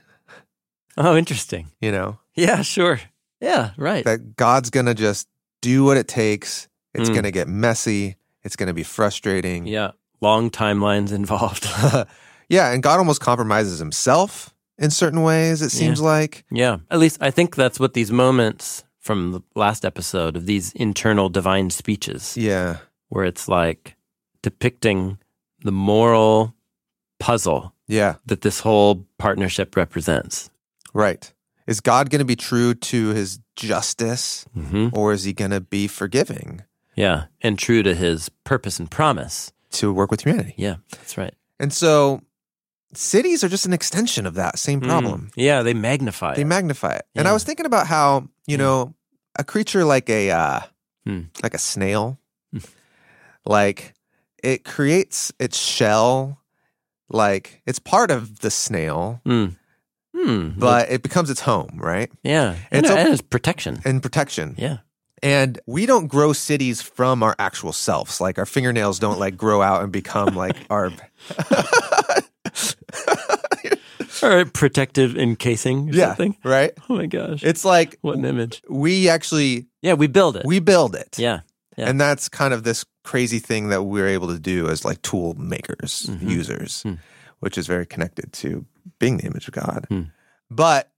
Oh, 0.96 1.16
interesting. 1.16 1.70
you 1.80 1.90
know, 1.92 2.18
Yeah, 2.34 2.62
sure. 2.62 3.00
Yeah, 3.40 3.70
right. 3.76 4.04
that 4.04 4.36
God's 4.36 4.70
going 4.70 4.86
to 4.86 4.94
just 4.94 5.28
do 5.60 5.84
what 5.84 5.96
it 5.96 6.08
takes. 6.08 6.68
It's 6.94 7.08
Hmm. 7.08 7.14
going 7.14 7.24
to 7.24 7.30
get 7.32 7.48
messy. 7.48 8.16
It's 8.44 8.56
going 8.56 8.68
to 8.68 8.74
be 8.74 8.82
frustrating. 8.84 9.66
Yeah, 9.66 9.90
long 10.20 10.48
timelines 10.50 11.12
involved. 11.12 11.66
yeah. 12.48 12.70
And 12.72 12.82
God 12.82 12.98
almost 12.98 13.20
compromises 13.20 13.78
himself 13.78 14.54
in 14.78 14.90
certain 14.90 15.22
ways, 15.22 15.60
it 15.62 15.70
seems 15.70 16.00
like. 16.00 16.44
yeah, 16.50 16.78
at 16.90 16.98
least 16.98 17.18
I 17.20 17.30
think 17.30 17.56
that's 17.56 17.80
what 17.80 17.94
these 17.94 18.12
moments 18.12 18.84
from 19.06 19.30
the 19.32 19.40
last 19.54 19.84
episode 19.84 20.36
of 20.36 20.46
these 20.46 20.72
internal 20.72 21.28
divine 21.28 21.70
speeches, 21.70 22.36
Yeah. 22.36 22.78
where 23.08 23.24
it's 23.24 23.46
like 23.48 23.94
depicting 24.42 25.18
the 25.62 25.70
moral 25.72 26.54
puzzle 27.20 27.72
Yeah. 27.86 28.16
that 28.26 28.40
this 28.42 28.60
whole 28.60 29.06
partnership 29.18 29.76
represents. 29.76 30.50
Right. 30.92 31.32
Is 31.68 31.80
God 31.80 32.10
going 32.10 32.18
to 32.20 32.24
be 32.24 32.36
true 32.36 32.74
to 32.74 33.08
his 33.10 33.38
justice 33.54 34.44
hmm 34.54 34.88
or 34.92 35.12
is 35.12 35.24
he 35.24 35.32
going 35.32 35.50
to 35.52 35.60
be 35.60 35.86
forgiving 35.88 36.62
Yeah, 36.96 37.24
and 37.42 37.58
true 37.58 37.82
to 37.82 37.94
his 37.94 38.28
purpose 38.44 38.78
and 38.80 38.90
promise. 38.90 39.52
to 39.72 39.92
work 39.92 40.10
with 40.10 40.22
humanity? 40.24 40.54
Yeah, 40.56 40.76
that's 40.90 41.16
right. 41.18 41.34
And 41.60 41.72
so 41.72 42.22
cities 42.96 43.42
are 43.44 43.48
just 43.48 43.66
an 43.66 43.72
extension 43.72 44.26
of 44.26 44.34
that 44.34 44.58
same 44.58 44.80
problem. 44.80 45.26
Mm. 45.28 45.32
Yeah, 45.36 45.62
they 45.62 45.74
magnify 45.74 46.34
They 46.34 46.42
it. 46.42 46.46
magnify 46.46 46.94
it. 46.96 47.06
And 47.14 47.26
I 47.28 47.32
was 47.32 47.44
thinking 47.44 47.66
about 47.66 47.86
how, 47.86 48.28
you 48.46 48.56
know, 48.58 48.94
a 49.38 49.44
creature 49.44 49.84
like 49.84 50.08
a 50.10 50.30
uh 50.30 50.60
Hmm. 51.06 51.20
like 51.42 51.54
a 51.54 51.58
snail 51.58 52.18
like 53.44 53.94
it 54.42 54.64
creates 54.64 55.32
its 55.38 55.56
shell 55.58 56.38
like 57.08 57.62
it's 57.66 57.78
part 57.78 58.10
of 58.10 58.40
the 58.40 58.50
snail, 58.50 59.20
Mm. 59.24 59.56
Hmm. 60.14 60.48
but 60.58 60.90
it 60.90 61.02
becomes 61.02 61.30
its 61.30 61.40
home, 61.42 61.78
right? 61.80 62.10
yeah, 62.24 62.56
and, 62.72 62.84
It's 62.84 62.90
a- 62.94 62.98
and 62.98 63.12
it's 63.12 63.22
protection. 63.22 63.80
And 63.84 64.02
protection. 64.02 64.54
Yeah. 64.58 64.78
And 65.22 65.58
we 65.66 65.86
don't 65.86 66.08
grow 66.08 66.32
cities 66.32 66.82
from 66.82 67.22
our 67.22 67.34
actual 67.38 67.72
selves. 67.72 68.20
Like 68.20 68.38
our 68.38 68.46
fingernails 68.46 68.98
don't 68.98 69.18
like 69.20 69.36
grow 69.36 69.62
out 69.62 69.82
and 69.82 69.92
become 69.92 70.34
like 70.34 70.56
our 70.70 70.90
All 74.22 74.30
right, 74.30 74.50
protective 74.52 75.16
encasing 75.16 75.90
or 75.90 75.92
Yeah. 75.92 76.06
something. 76.08 76.36
Right? 76.44 76.72
Oh 76.88 76.96
my 76.96 77.06
gosh. 77.06 77.42
It's 77.42 77.64
like 77.64 77.98
what 78.00 78.16
an 78.16 78.24
image. 78.24 78.62
we 78.68 79.08
actually 79.08 79.66
Yeah, 79.82 79.94
we 79.94 80.06
build 80.06 80.36
it. 80.36 80.44
we 80.46 80.58
build 80.60 80.94
it. 80.94 81.16
yeah. 81.18 81.40
Yeah. 81.76 81.90
And 81.90 82.00
that's 82.00 82.28
kind 82.30 82.54
of 82.54 82.62
this 82.64 82.86
crazy 83.04 83.38
thing 83.38 83.68
that 83.68 83.82
we're 83.82 84.08
able 84.08 84.28
to 84.28 84.38
do 84.38 84.68
as 84.68 84.84
like 84.84 85.02
tool 85.02 85.34
makers, 85.34 86.06
Mhm. 86.08 86.30
users, 86.30 86.82
Hmm. 86.82 86.94
which 87.40 87.58
is 87.58 87.66
very 87.66 87.84
connected 87.84 88.32
to 88.34 88.64
being 88.98 89.18
the 89.18 89.24
image 89.26 89.46
of 89.48 89.52
God. 89.54 89.84
Hmm. 89.90 90.02
But 90.50 90.90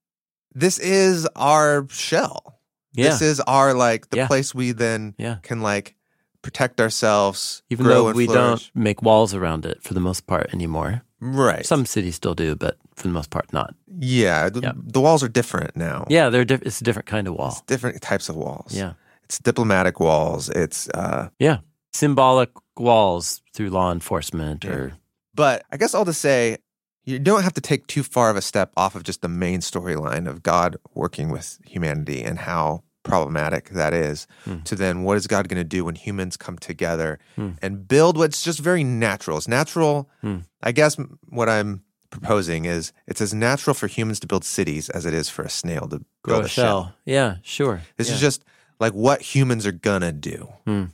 this 0.55 0.79
is 0.79 1.27
our 1.35 1.87
shell. 1.91 2.61
Yeah. 2.95 3.11
This 3.11 3.23
is 3.23 3.41
our 3.41 3.75
like 3.75 4.11
the 4.11 4.19
Yeah. 4.19 4.27
place 4.29 4.55
we 4.55 4.71
then 4.73 5.15
Yeah. 5.19 5.39
can 5.43 5.61
like 5.63 5.97
protect 6.43 6.81
ourselves, 6.81 7.63
Even 7.71 7.87
though 7.87 8.13
we 8.13 8.27
flourish. 8.27 8.71
don't 8.71 8.77
make 8.85 9.03
walls 9.03 9.35
around 9.35 9.67
it 9.67 9.83
for 9.83 9.95
the 9.95 10.01
most 10.01 10.27
part 10.29 10.49
anymore. 10.55 11.03
Right. 11.21 11.67
Some 11.67 11.85
cities 11.87 12.15
still 12.15 12.35
do, 12.35 12.55
but 12.55 12.77
for 12.95 13.05
the 13.09 13.13
most 13.13 13.31
part, 13.31 13.53
not. 13.53 13.75
yeah, 13.99 14.49
the, 14.49 14.61
Yeah. 14.61 14.73
the 14.77 15.01
walls 15.01 15.23
are 15.23 15.29
different 15.29 15.77
now. 15.77 16.05
Yeah, 16.09 16.29
they're 16.31 16.45
diff- 16.45 16.63
it's 16.63 16.81
a 16.81 16.85
different 16.85 17.07
kind 17.07 17.27
of 17.27 17.35
wall. 17.35 17.49
It's 17.49 17.61
different 17.63 18.01
types 18.03 18.29
of 18.29 18.37
walls. 18.37 18.73
Yeah. 18.75 18.93
It's 19.25 19.39
diplomatic 19.39 19.99
walls. 20.01 20.49
It's 20.51 20.89
uh 20.91 21.29
Yeah. 21.39 21.59
Symbolic 21.93 22.51
walls 22.79 23.43
through 23.55 23.71
law 23.71 23.91
enforcement 23.93 24.65
Yeah. 24.65 24.71
or 24.71 24.93
But 25.35 25.65
I 25.73 25.77
guess 25.77 25.95
all 25.95 26.05
to 26.05 26.13
say, 26.13 26.59
you 27.05 27.19
don't 27.19 27.43
have 27.43 27.55
to 27.55 27.61
take 27.61 27.87
too 27.87 28.03
far 28.03 28.31
of 28.31 28.37
a 28.37 28.43
step 28.43 28.73
off 28.77 28.95
of 28.95 29.03
just 29.03 29.23
the 29.23 29.29
main 29.29 29.61
storyline 29.61 30.29
of 30.29 30.43
God 30.43 30.77
working 30.95 31.31
with 31.31 31.59
humanity 31.65 32.23
and 32.23 32.39
how 32.41 32.83
problematic 33.09 33.71
that 33.71 33.93
is 33.95 34.27
Hmm. 34.45 34.61
to 34.65 34.75
then 34.77 35.03
what 35.03 35.17
is 35.17 35.27
God 35.27 35.49
going 35.49 35.61
to 35.61 35.65
do 35.77 35.85
when 35.85 35.95
humans 35.97 36.37
come 36.37 36.59
together 36.59 37.19
Hmm. 37.37 37.51
and 37.63 37.89
build 37.89 38.17
what's 38.17 38.43
just 38.43 38.61
very 38.61 38.85
natural. 38.85 39.39
It's 39.39 39.49
natural. 39.49 40.09
Hmm. 40.21 40.39
I 40.63 40.73
guess 40.73 40.97
what 41.29 41.49
I'm 41.49 41.83
proposing 42.11 42.65
is 42.65 42.93
it's 43.07 43.21
as 43.21 43.35
natural 43.35 43.75
for 43.75 43.87
humans 43.87 44.21
to 44.21 44.27
build 44.27 44.45
cities 44.45 44.89
as 44.91 45.05
it 45.07 45.15
is 45.15 45.29
for 45.29 45.43
a 45.43 45.51
snail 45.51 45.89
to 45.89 46.01
grow 46.23 46.37
build 46.37 46.45
a 46.47 46.49
shell. 46.49 46.95
Yeah, 47.05 47.37
sure. 47.43 47.83
This 47.97 48.09
yeah. 48.09 48.15
is 48.15 48.21
just 48.21 48.45
like 48.81 48.93
what 48.93 49.21
humans 49.35 49.67
are 49.67 49.73
going 49.73 50.03
to 50.03 50.13
do. 50.13 50.49
Hmm. 50.65 50.85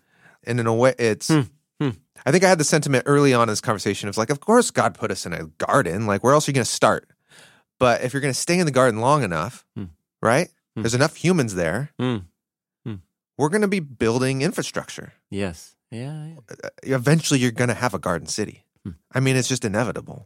And 0.46 0.60
in 0.60 0.66
a 0.66 0.74
way, 0.74 0.94
it's. 0.98 1.28
Hmm. 1.28 1.40
Hmm. 1.80 1.90
I 2.26 2.30
think 2.32 2.44
I 2.44 2.48
had 2.48 2.58
the 2.58 2.64
sentiment 2.64 3.04
early 3.06 3.34
on 3.34 3.42
in 3.48 3.52
this 3.52 3.60
conversation 3.60 4.08
of 4.08 4.16
like, 4.16 4.30
of 4.30 4.40
course, 4.40 4.70
God 4.70 4.94
put 4.94 5.10
us 5.10 5.26
in 5.26 5.32
a 5.32 5.44
garden. 5.58 6.06
Like, 6.06 6.22
where 6.24 6.32
else 6.32 6.46
are 6.48 6.50
you 6.50 6.54
going 6.54 6.64
to 6.64 6.70
start? 6.70 7.08
But 7.78 8.02
if 8.02 8.12
you're 8.12 8.20
going 8.22 8.32
to 8.32 8.38
stay 8.40 8.58
in 8.58 8.66
the 8.66 8.72
garden 8.72 9.00
long 9.00 9.22
enough, 9.24 9.64
right? 10.22 10.48
Hmm. 10.74 10.82
There's 10.82 10.94
enough 10.94 11.16
humans 11.16 11.54
there. 11.54 11.90
Hmm. 11.98 12.18
We're 13.36 13.48
going 13.48 13.62
to 13.62 13.68
be 13.68 13.80
building 13.80 14.42
infrastructure. 14.42 15.12
Yes. 15.30 15.74
Yeah. 15.90 16.26
yeah. 16.26 16.34
Uh, 16.62 16.68
Eventually, 16.84 17.40
you're 17.40 17.50
going 17.50 17.68
to 17.68 17.74
have 17.74 17.94
a 17.94 17.98
garden 17.98 18.28
city. 18.28 18.64
Hmm. 18.84 18.92
I 19.12 19.20
mean, 19.20 19.36
it's 19.36 19.48
just 19.48 19.64
inevitable. 19.64 20.24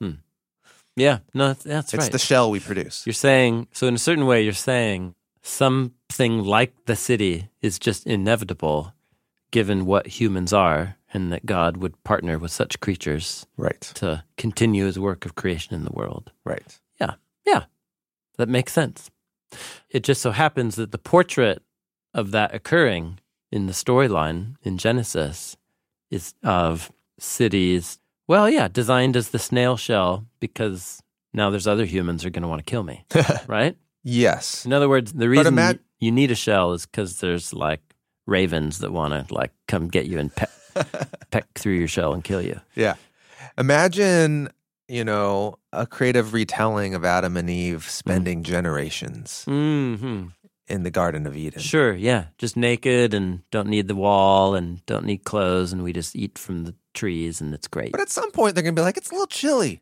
Yeah. 0.96 1.20
No, 1.32 1.48
that's, 1.48 1.64
that's 1.64 1.94
it's 1.94 2.02
right. 2.04 2.12
the 2.12 2.18
shell 2.18 2.50
we 2.50 2.60
produce. 2.60 3.06
You're 3.06 3.14
saying, 3.14 3.68
so 3.72 3.86
in 3.86 3.94
a 3.94 3.98
certain 3.98 4.26
way, 4.26 4.42
you're 4.42 4.52
saying 4.52 5.14
something 5.40 6.44
like 6.44 6.74
the 6.84 6.96
city 6.96 7.48
is 7.62 7.78
just 7.78 8.06
inevitable 8.06 8.92
given 9.50 9.86
what 9.86 10.06
humans 10.06 10.52
are 10.52 10.96
and 11.14 11.32
that 11.32 11.46
God 11.46 11.78
would 11.78 12.02
partner 12.04 12.38
with 12.38 12.50
such 12.50 12.80
creatures 12.80 13.46
right. 13.56 13.80
to 13.94 14.24
continue 14.36 14.84
his 14.84 14.98
work 14.98 15.24
of 15.24 15.34
creation 15.34 15.74
in 15.74 15.84
the 15.84 15.92
world. 15.92 16.32
Right. 16.44 16.78
Yeah. 17.00 17.14
Yeah, 17.46 17.64
that 18.36 18.50
makes 18.50 18.74
sense. 18.74 19.10
It 19.90 20.02
just 20.02 20.20
so 20.20 20.30
happens 20.30 20.76
that 20.76 20.92
the 20.92 20.98
portrait 20.98 21.62
of 22.14 22.30
that 22.32 22.54
occurring 22.54 23.18
in 23.50 23.66
the 23.66 23.72
storyline 23.72 24.56
in 24.62 24.78
Genesis 24.78 25.56
is 26.10 26.34
of 26.42 26.92
cities, 27.18 27.98
well, 28.26 28.48
yeah, 28.48 28.68
designed 28.68 29.16
as 29.16 29.30
the 29.30 29.38
snail 29.38 29.76
shell 29.76 30.26
because 30.40 31.02
now 31.32 31.50
there's 31.50 31.66
other 31.66 31.84
humans 31.84 32.22
who 32.22 32.28
are 32.28 32.30
going 32.30 32.42
to 32.42 32.48
want 32.48 32.64
to 32.64 32.70
kill 32.70 32.82
me, 32.82 33.04
right? 33.46 33.76
Yes. 34.02 34.64
In 34.64 34.72
other 34.72 34.88
words, 34.88 35.12
the 35.12 35.28
reason 35.28 35.54
ima- 35.54 35.78
you, 35.98 36.12
need 36.12 36.30
a 36.30 36.34
shell 36.34 36.72
is 36.72 36.86
because 36.86 37.20
there's 37.20 37.52
like 37.52 37.80
ravens 38.26 38.78
that 38.78 38.92
want 38.92 39.28
to 39.28 39.34
like 39.34 39.52
come 39.66 39.88
get 39.88 40.06
you 40.06 40.18
and 40.18 40.34
peck, 40.34 40.50
peck 41.30 41.46
through 41.54 41.74
your 41.74 41.88
shell 41.88 42.14
and 42.14 42.24
kill 42.24 42.40
you. 42.40 42.60
Yeah. 42.74 42.94
Imagine, 43.56 44.50
you 44.88 45.04
know, 45.04 45.58
a 45.72 45.86
creative 45.86 46.32
retelling 46.32 46.94
of 46.94 47.04
Adam 47.04 47.36
and 47.36 47.48
Eve 47.50 47.84
spending 47.88 48.42
generations 48.42 49.44
hmm 49.44 50.26
in 50.68 50.82
the 50.82 50.90
Garden 50.90 51.26
of 51.26 51.34
Eden. 51.36 51.60
Sure, 51.60 51.94
yeah. 51.94 52.26
Just 52.36 52.54
naked 52.56 53.14
and 53.14 53.40
don't 53.50 53.68
need 53.68 53.88
the 53.88 53.94
wall 53.94 54.54
and 54.54 54.84
don't 54.84 55.06
need 55.06 55.24
clothes 55.24 55.72
and 55.72 55.82
we 55.82 55.92
just 55.94 56.14
eat 56.14 56.36
from 56.36 56.64
the 56.64 56.74
trees 56.92 57.40
and 57.40 57.54
it's 57.54 57.68
great. 57.68 57.92
But 57.92 58.02
at 58.02 58.10
some 58.10 58.30
point, 58.30 58.54
they're 58.54 58.62
going 58.62 58.74
to 58.74 58.80
be 58.80 58.84
like, 58.84 58.98
it's 58.98 59.08
a 59.10 59.14
little 59.14 59.26
chilly, 59.26 59.80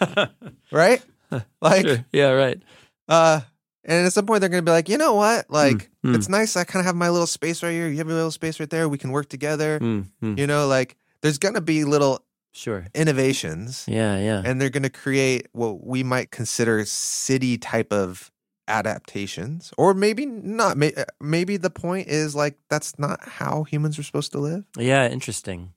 right? 0.70 1.02
Like, 1.62 1.86
Sure, 1.86 2.04
Yeah, 2.12 2.30
right. 2.30 2.60
uh, 3.08 3.40
and 3.84 4.04
at 4.04 4.12
some 4.12 4.26
point, 4.26 4.40
they're 4.40 4.48
going 4.48 4.64
to 4.64 4.68
be 4.68 4.72
like, 4.72 4.88
you 4.88 4.98
know 4.98 5.14
what? 5.14 5.48
Like, 5.48 5.88
mm. 6.04 6.14
it's 6.14 6.28
nice. 6.28 6.56
I 6.56 6.64
kind 6.64 6.80
of 6.80 6.86
have 6.86 6.96
my 6.96 7.08
little 7.08 7.26
space 7.26 7.62
right 7.62 7.70
here. 7.70 7.88
You 7.88 7.98
have 7.98 8.08
your 8.08 8.16
little 8.16 8.32
space 8.32 8.58
right 8.58 8.68
there. 8.68 8.88
We 8.88 8.98
can 8.98 9.12
work 9.12 9.28
together. 9.28 9.78
Mm, 9.78 10.06
mm. 10.22 10.36
You 10.36 10.48
know, 10.48 10.66
like, 10.66 10.96
there's 11.22 11.38
going 11.38 11.54
to 11.54 11.60
be 11.60 11.84
little 11.84 12.24
Sure. 12.52 12.86
innovations. 12.94 13.84
Yeah, 13.88 14.18
yeah. 14.18 14.42
and 14.44 14.60
they're 14.60 14.70
going 14.70 14.82
to 14.82 14.90
create 14.90 15.48
what 15.52 15.86
we 15.86 16.02
might 16.02 16.30
consider 16.30 16.84
city 16.84 17.58
type 17.58 17.92
of 17.92 18.30
adaptations 18.68 19.72
or 19.76 19.92
maybe 19.92 20.24
not 20.24 20.80
uh, 20.80 21.04
maybe 21.20 21.56
the 21.56 21.70
point 21.70 22.06
is 22.06 22.36
like 22.36 22.56
that's 22.68 22.98
not 23.00 23.18
how 23.28 23.64
humans 23.64 23.98
are 23.98 24.02
supposed 24.04 24.30
to 24.30 24.38
live 24.38 24.64
Yeah, 24.78 25.08
interesting. 25.08 25.72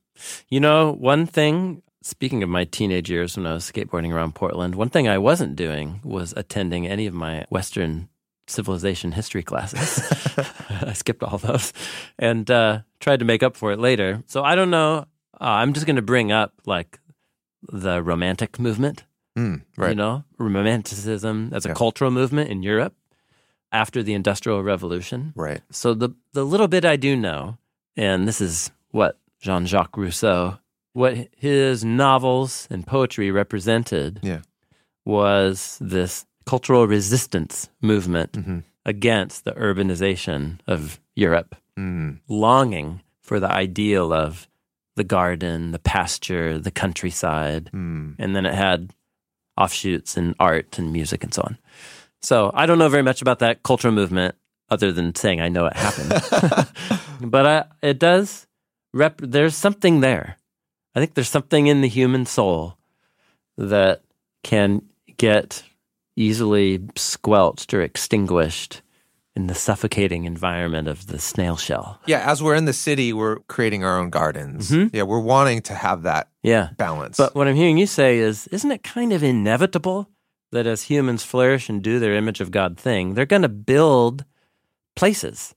You 0.47 0.59
know, 0.59 0.91
one 0.91 1.26
thing, 1.26 1.82
speaking 2.03 2.43
of 2.43 2.49
my 2.49 2.65
teenage 2.65 3.09
years 3.09 3.36
when 3.36 3.47
I 3.47 3.53
was 3.53 3.69
skateboarding 3.69 4.13
around 4.13 4.36
Portland, 4.36 4.76
one 4.76 4.89
thing 4.89 5.07
I 5.07 5.17
wasn't 5.17 5.55
doing 5.55 6.01
was 6.03 6.34
attending 6.38 6.88
any 6.88 7.07
of 7.07 7.15
my 7.15 7.45
Western 7.49 8.09
civilization 8.47 9.11
history 9.13 9.41
classes. 9.41 10.01
I 10.69 10.93
skipped 10.93 11.24
all 11.24 11.39
those 11.39 11.74
and 12.19 12.49
uh, 12.49 12.82
tried 12.99 13.19
to 13.19 13.26
make 13.26 13.41
up 13.41 13.57
for 13.57 13.71
it 13.71 13.80
later. 13.80 14.24
So 14.28 14.43
I 14.43 14.55
don't 14.55 14.69
know 14.69 15.05
Uh, 15.41 15.45
I'm 15.61 15.73
just 15.73 15.86
going 15.86 15.95
to 15.95 16.01
bring 16.01 16.31
up 16.31 16.53
like 16.65 16.99
the 17.71 18.01
romantic 18.03 18.59
movement, 18.59 19.03
Mm, 19.38 19.61
right. 19.77 19.89
you 19.89 19.95
know, 19.95 20.23
romanticism 20.38 21.49
as 21.53 21.65
a 21.65 21.69
Yeah. 21.69 21.75
cultural 21.75 22.11
movement 22.11 22.49
in 22.49 22.61
Europe 22.63 22.93
after 23.71 24.03
the 24.03 24.13
Industrial 24.13 24.61
Revolution. 24.63 25.34
Right. 25.36 25.61
So 25.71 25.93
the 25.95 26.09
the 26.34 26.45
little 26.45 26.67
bit 26.67 26.86
I 26.86 26.95
do 26.97 27.15
know, 27.15 27.57
and 27.97 28.27
this 28.27 28.39
is 28.41 28.71
what 28.91 29.17
Jean-Jacques 29.41 29.97
Rousseau, 29.97 30.59
what 30.93 31.27
his 31.36 31.84
novels 31.84 32.67
and 32.69 32.86
poetry 32.86 33.31
represented 33.31 34.19
Yeah. 34.21 34.41
was 35.05 35.77
this 35.81 36.25
cultural 36.45 36.88
resistance 36.88 37.69
movement 37.81 38.36
hmm 38.36 38.59
against 38.86 39.45
the 39.45 39.53
urbanization 39.53 40.59
of 40.67 40.99
Europe, 41.15 41.55
Mm, 41.77 42.19
longing 42.27 43.01
for 43.21 43.39
the 43.39 43.49
ideal 43.49 44.11
of 44.11 44.47
the 44.95 45.03
garden, 45.03 45.71
the 45.71 45.79
pasture, 45.79 46.59
the 46.59 46.71
countryside, 46.71 47.69
mm. 47.73 48.15
and 48.19 48.35
then 48.35 48.45
it 48.45 48.53
had 48.53 48.93
offshoots 49.57 50.17
in 50.17 50.35
art 50.39 50.77
and 50.77 50.91
music 50.91 51.23
and 51.23 51.33
so 51.33 51.41
on. 51.43 51.57
So 52.21 52.51
I 52.53 52.65
don't 52.65 52.79
know 52.79 52.89
very 52.89 53.03
much 53.03 53.21
about 53.21 53.39
that 53.39 53.63
cultural 53.63 53.93
movement 53.93 54.35
other 54.69 54.91
than 54.91 55.13
saying 55.15 55.41
I 55.41 55.49
know 55.49 55.65
it 55.65 55.75
happened. 55.75 56.69
but 57.31 57.45
I, 57.45 57.65
it 57.81 57.99
does 57.99 58.47
rep 58.93 59.19
there's 59.21 59.55
something 59.55 59.99
there. 59.99 60.37
I 60.95 60.99
think 60.99 61.15
there's 61.15 61.29
something 61.29 61.67
in 61.67 61.81
the 61.81 61.87
human 61.87 62.25
soul 62.25 62.77
that 63.57 64.03
can 64.43 64.83
get 65.17 65.63
easily 66.15 66.81
squelched 66.95 67.73
or 67.73 67.81
extinguished 67.81 68.81
in 69.36 69.47
the 69.47 69.55
suffocating 69.55 70.25
environment 70.25 70.88
of 70.88 71.07
the 71.07 71.17
snail 71.17 71.57
shell. 71.57 71.99
Yeah, 72.05 72.19
as 72.29 72.43
we're 72.43 72.53
in 72.55 72.65
the 72.65 72.73
city, 72.73 73.13
we're 73.13 73.39
creating 73.47 73.84
our 73.84 73.97
own 73.97 74.09
gardens. 74.11 74.69
Mhm. 74.69 74.91
Yeah, 74.93 75.03
we're 75.03 75.19
wanting 75.19 75.61
to 75.63 75.73
have 75.73 76.03
that 76.03 76.29
Yeah. 76.43 76.69
balance. 76.77 77.17
But 77.17 77.34
what 77.34 77.47
I'm 77.47 77.55
hearing 77.55 77.77
you 77.79 77.88
say 77.88 78.19
is, 78.19 78.47
isn't 78.47 78.71
it 78.71 78.84
kind 78.84 79.11
of 79.11 79.23
inevitable 79.23 80.09
that 80.51 80.67
as 80.67 80.84
humans 80.84 81.23
flourish 81.23 81.67
and 81.67 81.81
do 81.81 81.97
their 81.99 82.13
image 82.15 82.41
of 82.41 82.51
God 82.51 82.77
thing, 82.77 83.15
they're 83.15 83.25
going 83.25 83.41
to 83.41 83.49
build 83.49 84.23
places, 84.95 85.55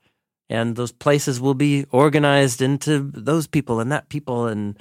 and 0.48 0.76
those 0.76 0.92
places 0.92 1.38
will 1.38 1.52
be 1.54 1.84
organized 1.90 2.62
into 2.62 3.10
those 3.12 3.46
people 3.46 3.78
and 3.80 3.92
that 3.92 4.08
people, 4.08 4.46
and 4.46 4.78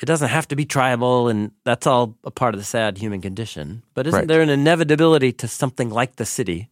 it 0.00 0.06
doesn't 0.06 0.30
have 0.30 0.48
to 0.48 0.56
be 0.56 0.64
tribal, 0.64 1.28
and 1.28 1.50
that's 1.64 1.86
all 1.86 2.16
a 2.24 2.30
part 2.30 2.54
of 2.54 2.60
the 2.60 2.64
sad 2.64 2.96
human 2.96 3.20
condition. 3.20 3.82
But 3.92 4.06
isn't 4.06 4.20
Right. 4.20 4.28
there 4.28 4.40
an 4.40 4.48
inevitability 4.48 5.32
to 5.34 5.46
something 5.48 5.90
like 5.90 6.16
the 6.16 6.24
city 6.24 6.69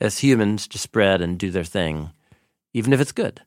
as 0.00 0.18
humans 0.18 0.66
to 0.68 0.78
spread 0.78 1.20
and 1.20 1.38
do 1.38 1.50
their 1.50 1.64
thing, 1.64 2.10
even 2.72 2.92
if 2.92 3.00
it's 3.00 3.12
good? 3.12 3.42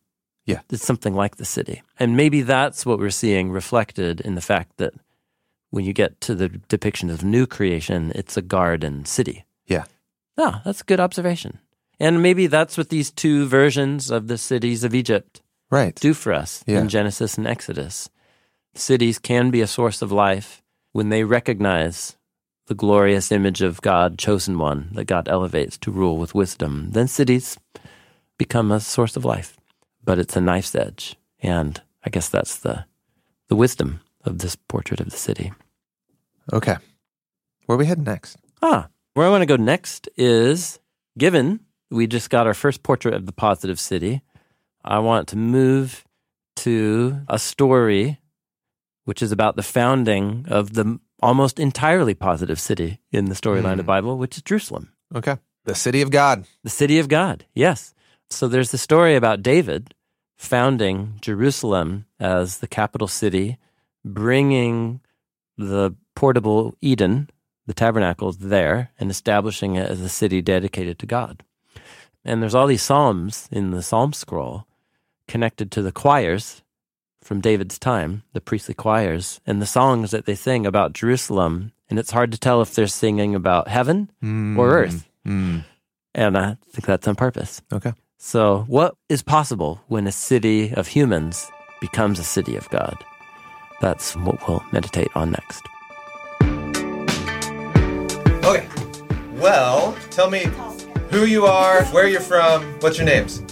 Yeah. 0.45 0.60
It's 0.70 0.86
something 0.86 1.16
like 1.16 1.38
the 1.38 1.45
city. 1.45 1.82
And 1.99 2.18
maybe 2.18 2.41
that's 2.41 2.86
what 2.86 2.99
we're 2.99 3.10
seeing 3.10 3.49
reflected 3.49 4.20
in 4.22 4.36
the 4.36 4.41
fact 4.41 4.78
that 4.78 4.93
when 5.70 5.86
you 5.86 5.93
get 5.93 6.20
to 6.22 6.36
the 6.36 6.49
depiction 6.49 7.10
of 7.10 7.24
new 7.24 7.47
creation, 7.47 8.12
it's 8.14 8.38
a 8.38 8.41
garden 8.41 9.06
city. 9.06 9.45
Yeah. 9.66 9.86
Oh, 10.38 10.62
that's 10.66 10.82
a 10.82 10.86
good 10.86 10.99
observation. 10.99 11.60
And 11.99 12.22
maybe 12.22 12.47
that's 12.47 12.78
what 12.78 12.89
these 12.89 13.10
two 13.12 13.45
versions 13.47 14.12
of 14.12 14.28
the 14.28 14.38
cities 14.38 14.84
of 14.84 14.93
Egypt 14.93 15.41
right. 15.72 15.95
do 15.95 16.14
for 16.14 16.34
us 16.34 16.64
Yeah. 16.68 16.80
in 16.82 16.89
Genesis 16.89 17.38
and 17.38 17.47
Exodus. 17.47 18.10
Cities 18.76 19.20
can 19.20 19.49
be 19.51 19.62
a 19.62 19.68
source 19.68 20.01
of 20.01 20.12
life 20.12 20.62
when 20.91 21.10
they 21.10 21.24
recognize 21.24 22.18
the 22.68 22.76
glorious 22.76 23.32
image 23.32 23.61
of 23.61 23.82
God, 23.82 24.18
chosen 24.18 24.57
one, 24.57 24.89
that 24.93 25.05
God 25.05 25.28
elevates 25.28 25.78
to 25.80 25.91
rule 25.91 26.18
with 26.18 26.36
wisdom. 26.36 26.91
Then 26.91 27.07
cities 27.07 27.57
become 28.38 28.72
a 28.72 28.80
source 28.80 29.16
of 29.16 29.26
life. 29.26 29.57
But 30.03 30.20
it's 30.20 30.36
a 30.36 30.41
knife's 30.41 30.76
edge. 30.76 31.16
And 31.41 31.82
I 32.03 32.09
guess 32.09 32.30
that's 32.30 32.57
the, 32.57 32.86
the 33.49 33.55
wisdom 33.55 34.01
of 34.24 34.39
this 34.39 34.55
portrait 34.55 34.99
of 34.99 35.09
the 35.09 35.18
city. 35.18 35.51
Okay. 36.51 36.78
Where 37.66 37.76
are 37.76 37.80
we 37.80 37.86
heading 37.86 38.03
next? 38.03 38.38
Ah, 38.61 38.88
where 39.14 39.28
I 39.28 39.30
want 39.30 39.41
to 39.41 39.45
go 39.45 39.55
next 39.55 40.09
is 40.18 40.80
given 41.18 41.59
we 41.93 42.07
just 42.07 42.30
got 42.30 42.47
our 42.47 42.53
first 42.53 42.84
portrait 42.84 43.14
of 43.14 43.26
the 43.26 43.32
positive 43.32 43.80
city, 43.80 44.22
I 44.84 44.99
want 44.99 45.28
to 45.30 45.38
move 45.38 46.03
to 46.57 47.22
a 47.28 47.39
story 47.39 48.20
which 49.05 49.22
is 49.22 49.32
about 49.32 49.55
the 49.55 49.64
founding 49.64 50.45
of 50.47 50.74
the 50.74 50.99
almost 51.24 51.59
entirely 51.59 52.13
positive 52.13 52.59
city 52.59 52.99
in 53.11 53.26
the 53.26 53.36
storyline 53.36 53.71
of 53.74 53.78
the 53.78 53.84
Hmm. 53.84 53.88
Bible, 53.95 54.17
which 54.17 54.38
is 54.38 54.43
Jerusalem, 54.43 54.91
Okay. 55.15 55.38
The 55.65 55.76
city 55.76 56.01
of 56.01 56.09
God. 56.11 56.45
the 56.63 56.69
city 56.69 56.99
of 56.99 57.07
God. 57.07 57.45
Yes. 57.55 57.93
So 58.30 58.47
there's 58.47 58.71
the 58.71 58.78
story 58.78 59.15
about 59.15 59.41
David 59.43 59.93
founding 60.38 61.17
Jerusalem 61.21 62.05
as 62.19 62.57
the 62.59 62.67
capital 62.67 63.07
city, 63.07 63.57
bringing 64.03 64.99
the 65.57 65.95
portable 66.15 66.76
Eden, 66.82 67.30
the 67.67 67.74
tabernacles 67.74 68.38
there, 68.39 68.91
and 68.99 69.09
establishing 69.09 69.76
it 69.76 69.89
as 69.89 70.01
a 70.01 70.09
city 70.09 70.41
dedicated 70.41 70.99
to 70.99 71.05
God. 71.05 71.43
And 72.26 72.41
there's 72.41 72.55
all 72.55 72.67
these 72.67 72.82
psalms 72.84 73.47
in 73.51 73.71
the 73.71 73.84
psalm 73.84 74.13
scroll 74.13 74.65
connected 75.28 75.71
to 75.71 75.82
the 75.82 75.91
choirs 75.91 76.61
from 77.24 77.41
David's 77.41 77.80
time, 77.80 78.24
the 78.34 78.41
priestly 78.41 78.74
choirs, 78.74 79.39
and 79.45 79.61
the 79.61 79.65
songs 79.65 80.11
that 80.11 80.26
they 80.26 80.36
sing 80.36 80.65
about 80.65 80.93
Jerusalem. 80.93 81.71
And 81.89 81.99
it's 81.99 82.11
hard 82.11 82.32
to 82.32 82.38
tell 82.38 82.61
if 82.61 82.74
they're 82.74 82.88
singing 82.88 83.36
about 83.36 83.67
heaven 83.67 84.09
or 84.57 84.71
earth. 84.71 85.07
Mm. 85.26 85.65
And 86.15 86.38
I 86.38 86.57
think 86.71 86.86
that's 86.86 87.07
on 87.07 87.15
purpose. 87.15 87.61
Okay. 87.71 87.93
So, 88.17 88.63
what 88.67 88.95
is 89.09 89.21
possible 89.21 89.82
when 89.88 90.07
a 90.07 90.11
city 90.11 90.74
of 90.74 90.88
humans 90.88 91.51
becomes 91.82 92.19
a 92.19 92.24
city 92.24 92.55
of 92.55 92.69
God? 92.69 92.95
That's 93.82 94.15
what 94.15 94.47
we'll 94.47 94.63
meditate 94.71 95.09
on 95.13 95.32
next. 95.32 95.61
Okay. 98.45 98.67
Well, 99.34 99.97
tell 100.09 100.30
me 100.30 100.47
who 101.09 101.26
you 101.26 101.45
are, 101.45 101.84
where 101.86 102.07
you're 102.07 102.21
from, 102.21 102.63
what's 102.80 102.97
your 102.97 103.05
names? 103.05 103.43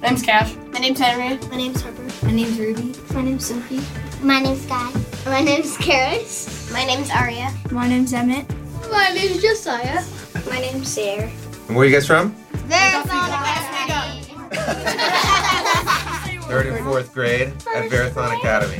My 0.00 0.08
name's 0.08 0.22
Cash. 0.22 0.54
My 0.72 0.78
name's 0.78 1.00
Henry. 1.00 1.38
My 1.48 1.56
name's 1.56 1.82
Harper. 1.82 2.03
My 2.34 2.40
name's 2.40 2.58
Ruby. 2.58 2.92
My 3.14 3.22
name's 3.22 3.46
Sophie. 3.46 3.80
My 4.20 4.40
name's 4.40 4.66
Guy. 4.66 4.90
My 5.24 5.40
name's 5.40 5.76
Karis. 5.76 6.72
My 6.72 6.84
name's 6.84 7.08
Aria. 7.08 7.54
My 7.70 7.86
name's 7.86 8.12
Emmett. 8.12 8.44
My 8.90 9.12
name's 9.14 9.40
Josiah. 9.40 10.02
My 10.50 10.58
name's 10.58 10.88
Sarah. 10.88 11.30
And 11.68 11.76
where 11.76 11.84
are 11.84 11.88
you 11.88 11.94
guys 11.94 12.08
from? 12.08 12.34
Marathon 12.66 13.30
Academy. 13.30 14.22
Third 16.48 16.66
and 16.66 16.84
fourth 16.84 17.14
grade 17.14 17.52
at 17.72 17.88
Varathon 17.88 18.36
Academy. 18.36 18.78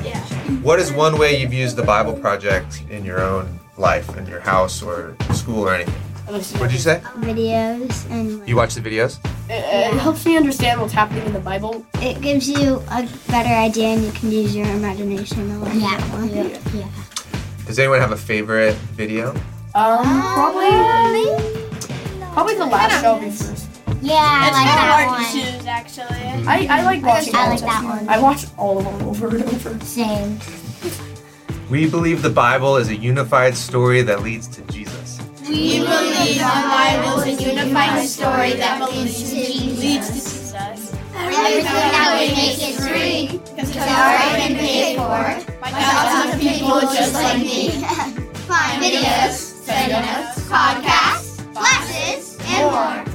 What 0.64 0.80
is 0.80 0.90
one 0.90 1.16
way 1.16 1.40
you've 1.40 1.54
used 1.54 1.76
the 1.76 1.84
BibleProject 1.84 2.90
in 2.90 3.04
your 3.04 3.22
own 3.22 3.60
life, 3.76 4.16
in 4.16 4.26
your 4.26 4.40
house 4.40 4.82
or 4.82 5.16
school 5.32 5.68
or 5.68 5.74
anything? 5.74 5.94
What'd 6.58 6.72
you 6.72 6.78
say? 6.80 7.00
Videos 7.18 8.10
and 8.10 8.48
You 8.48 8.56
watch 8.56 8.74
the 8.74 8.80
videos? 8.80 9.20
It, 9.48 9.92
it 9.94 10.00
helps 10.00 10.24
me 10.24 10.36
understand 10.36 10.80
what's 10.80 10.92
happening 10.92 11.26
in 11.26 11.32
the 11.32 11.40
Bible. 11.40 11.84
it 12.00 12.20
gives 12.22 12.48
you 12.48 12.82
a 12.90 13.08
better 13.28 13.52
idea 13.52 13.88
and 13.88 14.02
you 14.02 14.12
can 14.12 14.30
use 14.30 14.56
your 14.56 14.66
imagination 14.66 15.50
a 15.50 15.58
little 15.58 15.78
yeah. 15.78 16.06
more. 16.12 16.24
Yeah. 16.24 16.88
Does 17.66 17.78
anyone 17.78 18.00
have 18.00 18.12
a 18.12 18.16
favorite 18.16 18.74
video? 18.96 19.30
Um, 19.74 20.04
probably 20.04 21.26
probably 22.32 22.54
the 22.54 22.66
last 22.66 23.02
show 23.02 23.18
me 23.18 23.30
first. 23.30 23.68
Yeah, 24.02 24.16
I 24.18 24.50
like 24.50 24.66
that 24.66 24.90
hard 24.92 25.06
one. 25.08 25.24
to 25.24 25.32
choose, 25.32 25.66
actually. 25.66 26.46
I, 26.46 26.66
I 26.78 26.82
like 26.84 27.02
watching. 27.02 27.34
I 27.34 27.38
all 27.40 27.48
like 27.48 27.60
of 27.60 27.64
that 27.64 27.80
them. 27.80 27.88
one. 27.88 28.08
I 28.08 28.18
watch 28.20 28.44
all 28.58 28.78
of 28.78 28.84
them 28.84 29.08
over 29.08 29.28
and 29.28 29.44
over. 29.44 29.80
Same. 29.80 30.38
We 31.70 31.88
believe 31.88 32.20
the 32.20 32.28
Bible 32.28 32.76
is 32.76 32.90
a 32.90 32.96
unified 32.96 33.56
story 33.56 34.02
that 34.02 34.22
leads 34.22 34.46
to 34.48 34.62
Jesus. 34.62 34.83
We 35.54 35.78
believe 35.78 36.38
the 36.38 36.42
Bible 36.42 37.20
is 37.20 37.38
a 37.38 37.42
unified 37.48 38.04
story 38.08 38.54
that 38.54 38.90
leads 38.90 39.30
to 39.30 39.36
leads 39.36 40.08
to 40.08 40.12
Jesus. 40.12 40.92
Everything 41.14 41.92
that 41.94 42.18
we 42.18 42.34
make 42.34 42.58
is 42.58 42.74
free 42.84 43.38
Because 43.38 43.70
it's 43.70 43.76
it's 43.76 43.86
already 43.86 44.54
been 44.54 44.58
paid 44.58 44.96
for 44.96 45.54
by 45.60 45.70
thousands 45.70 46.34
of 46.34 46.40
people 46.40 46.80
just 46.80 47.14
like 47.14 47.38
me. 47.38 47.70
Find 48.50 48.82
videos, 48.82 49.62
Study 49.62 49.92
notes, 49.92 50.40
podcasts, 50.50 51.54
classes, 51.54 52.36
and 52.46 52.72
more 52.72 53.14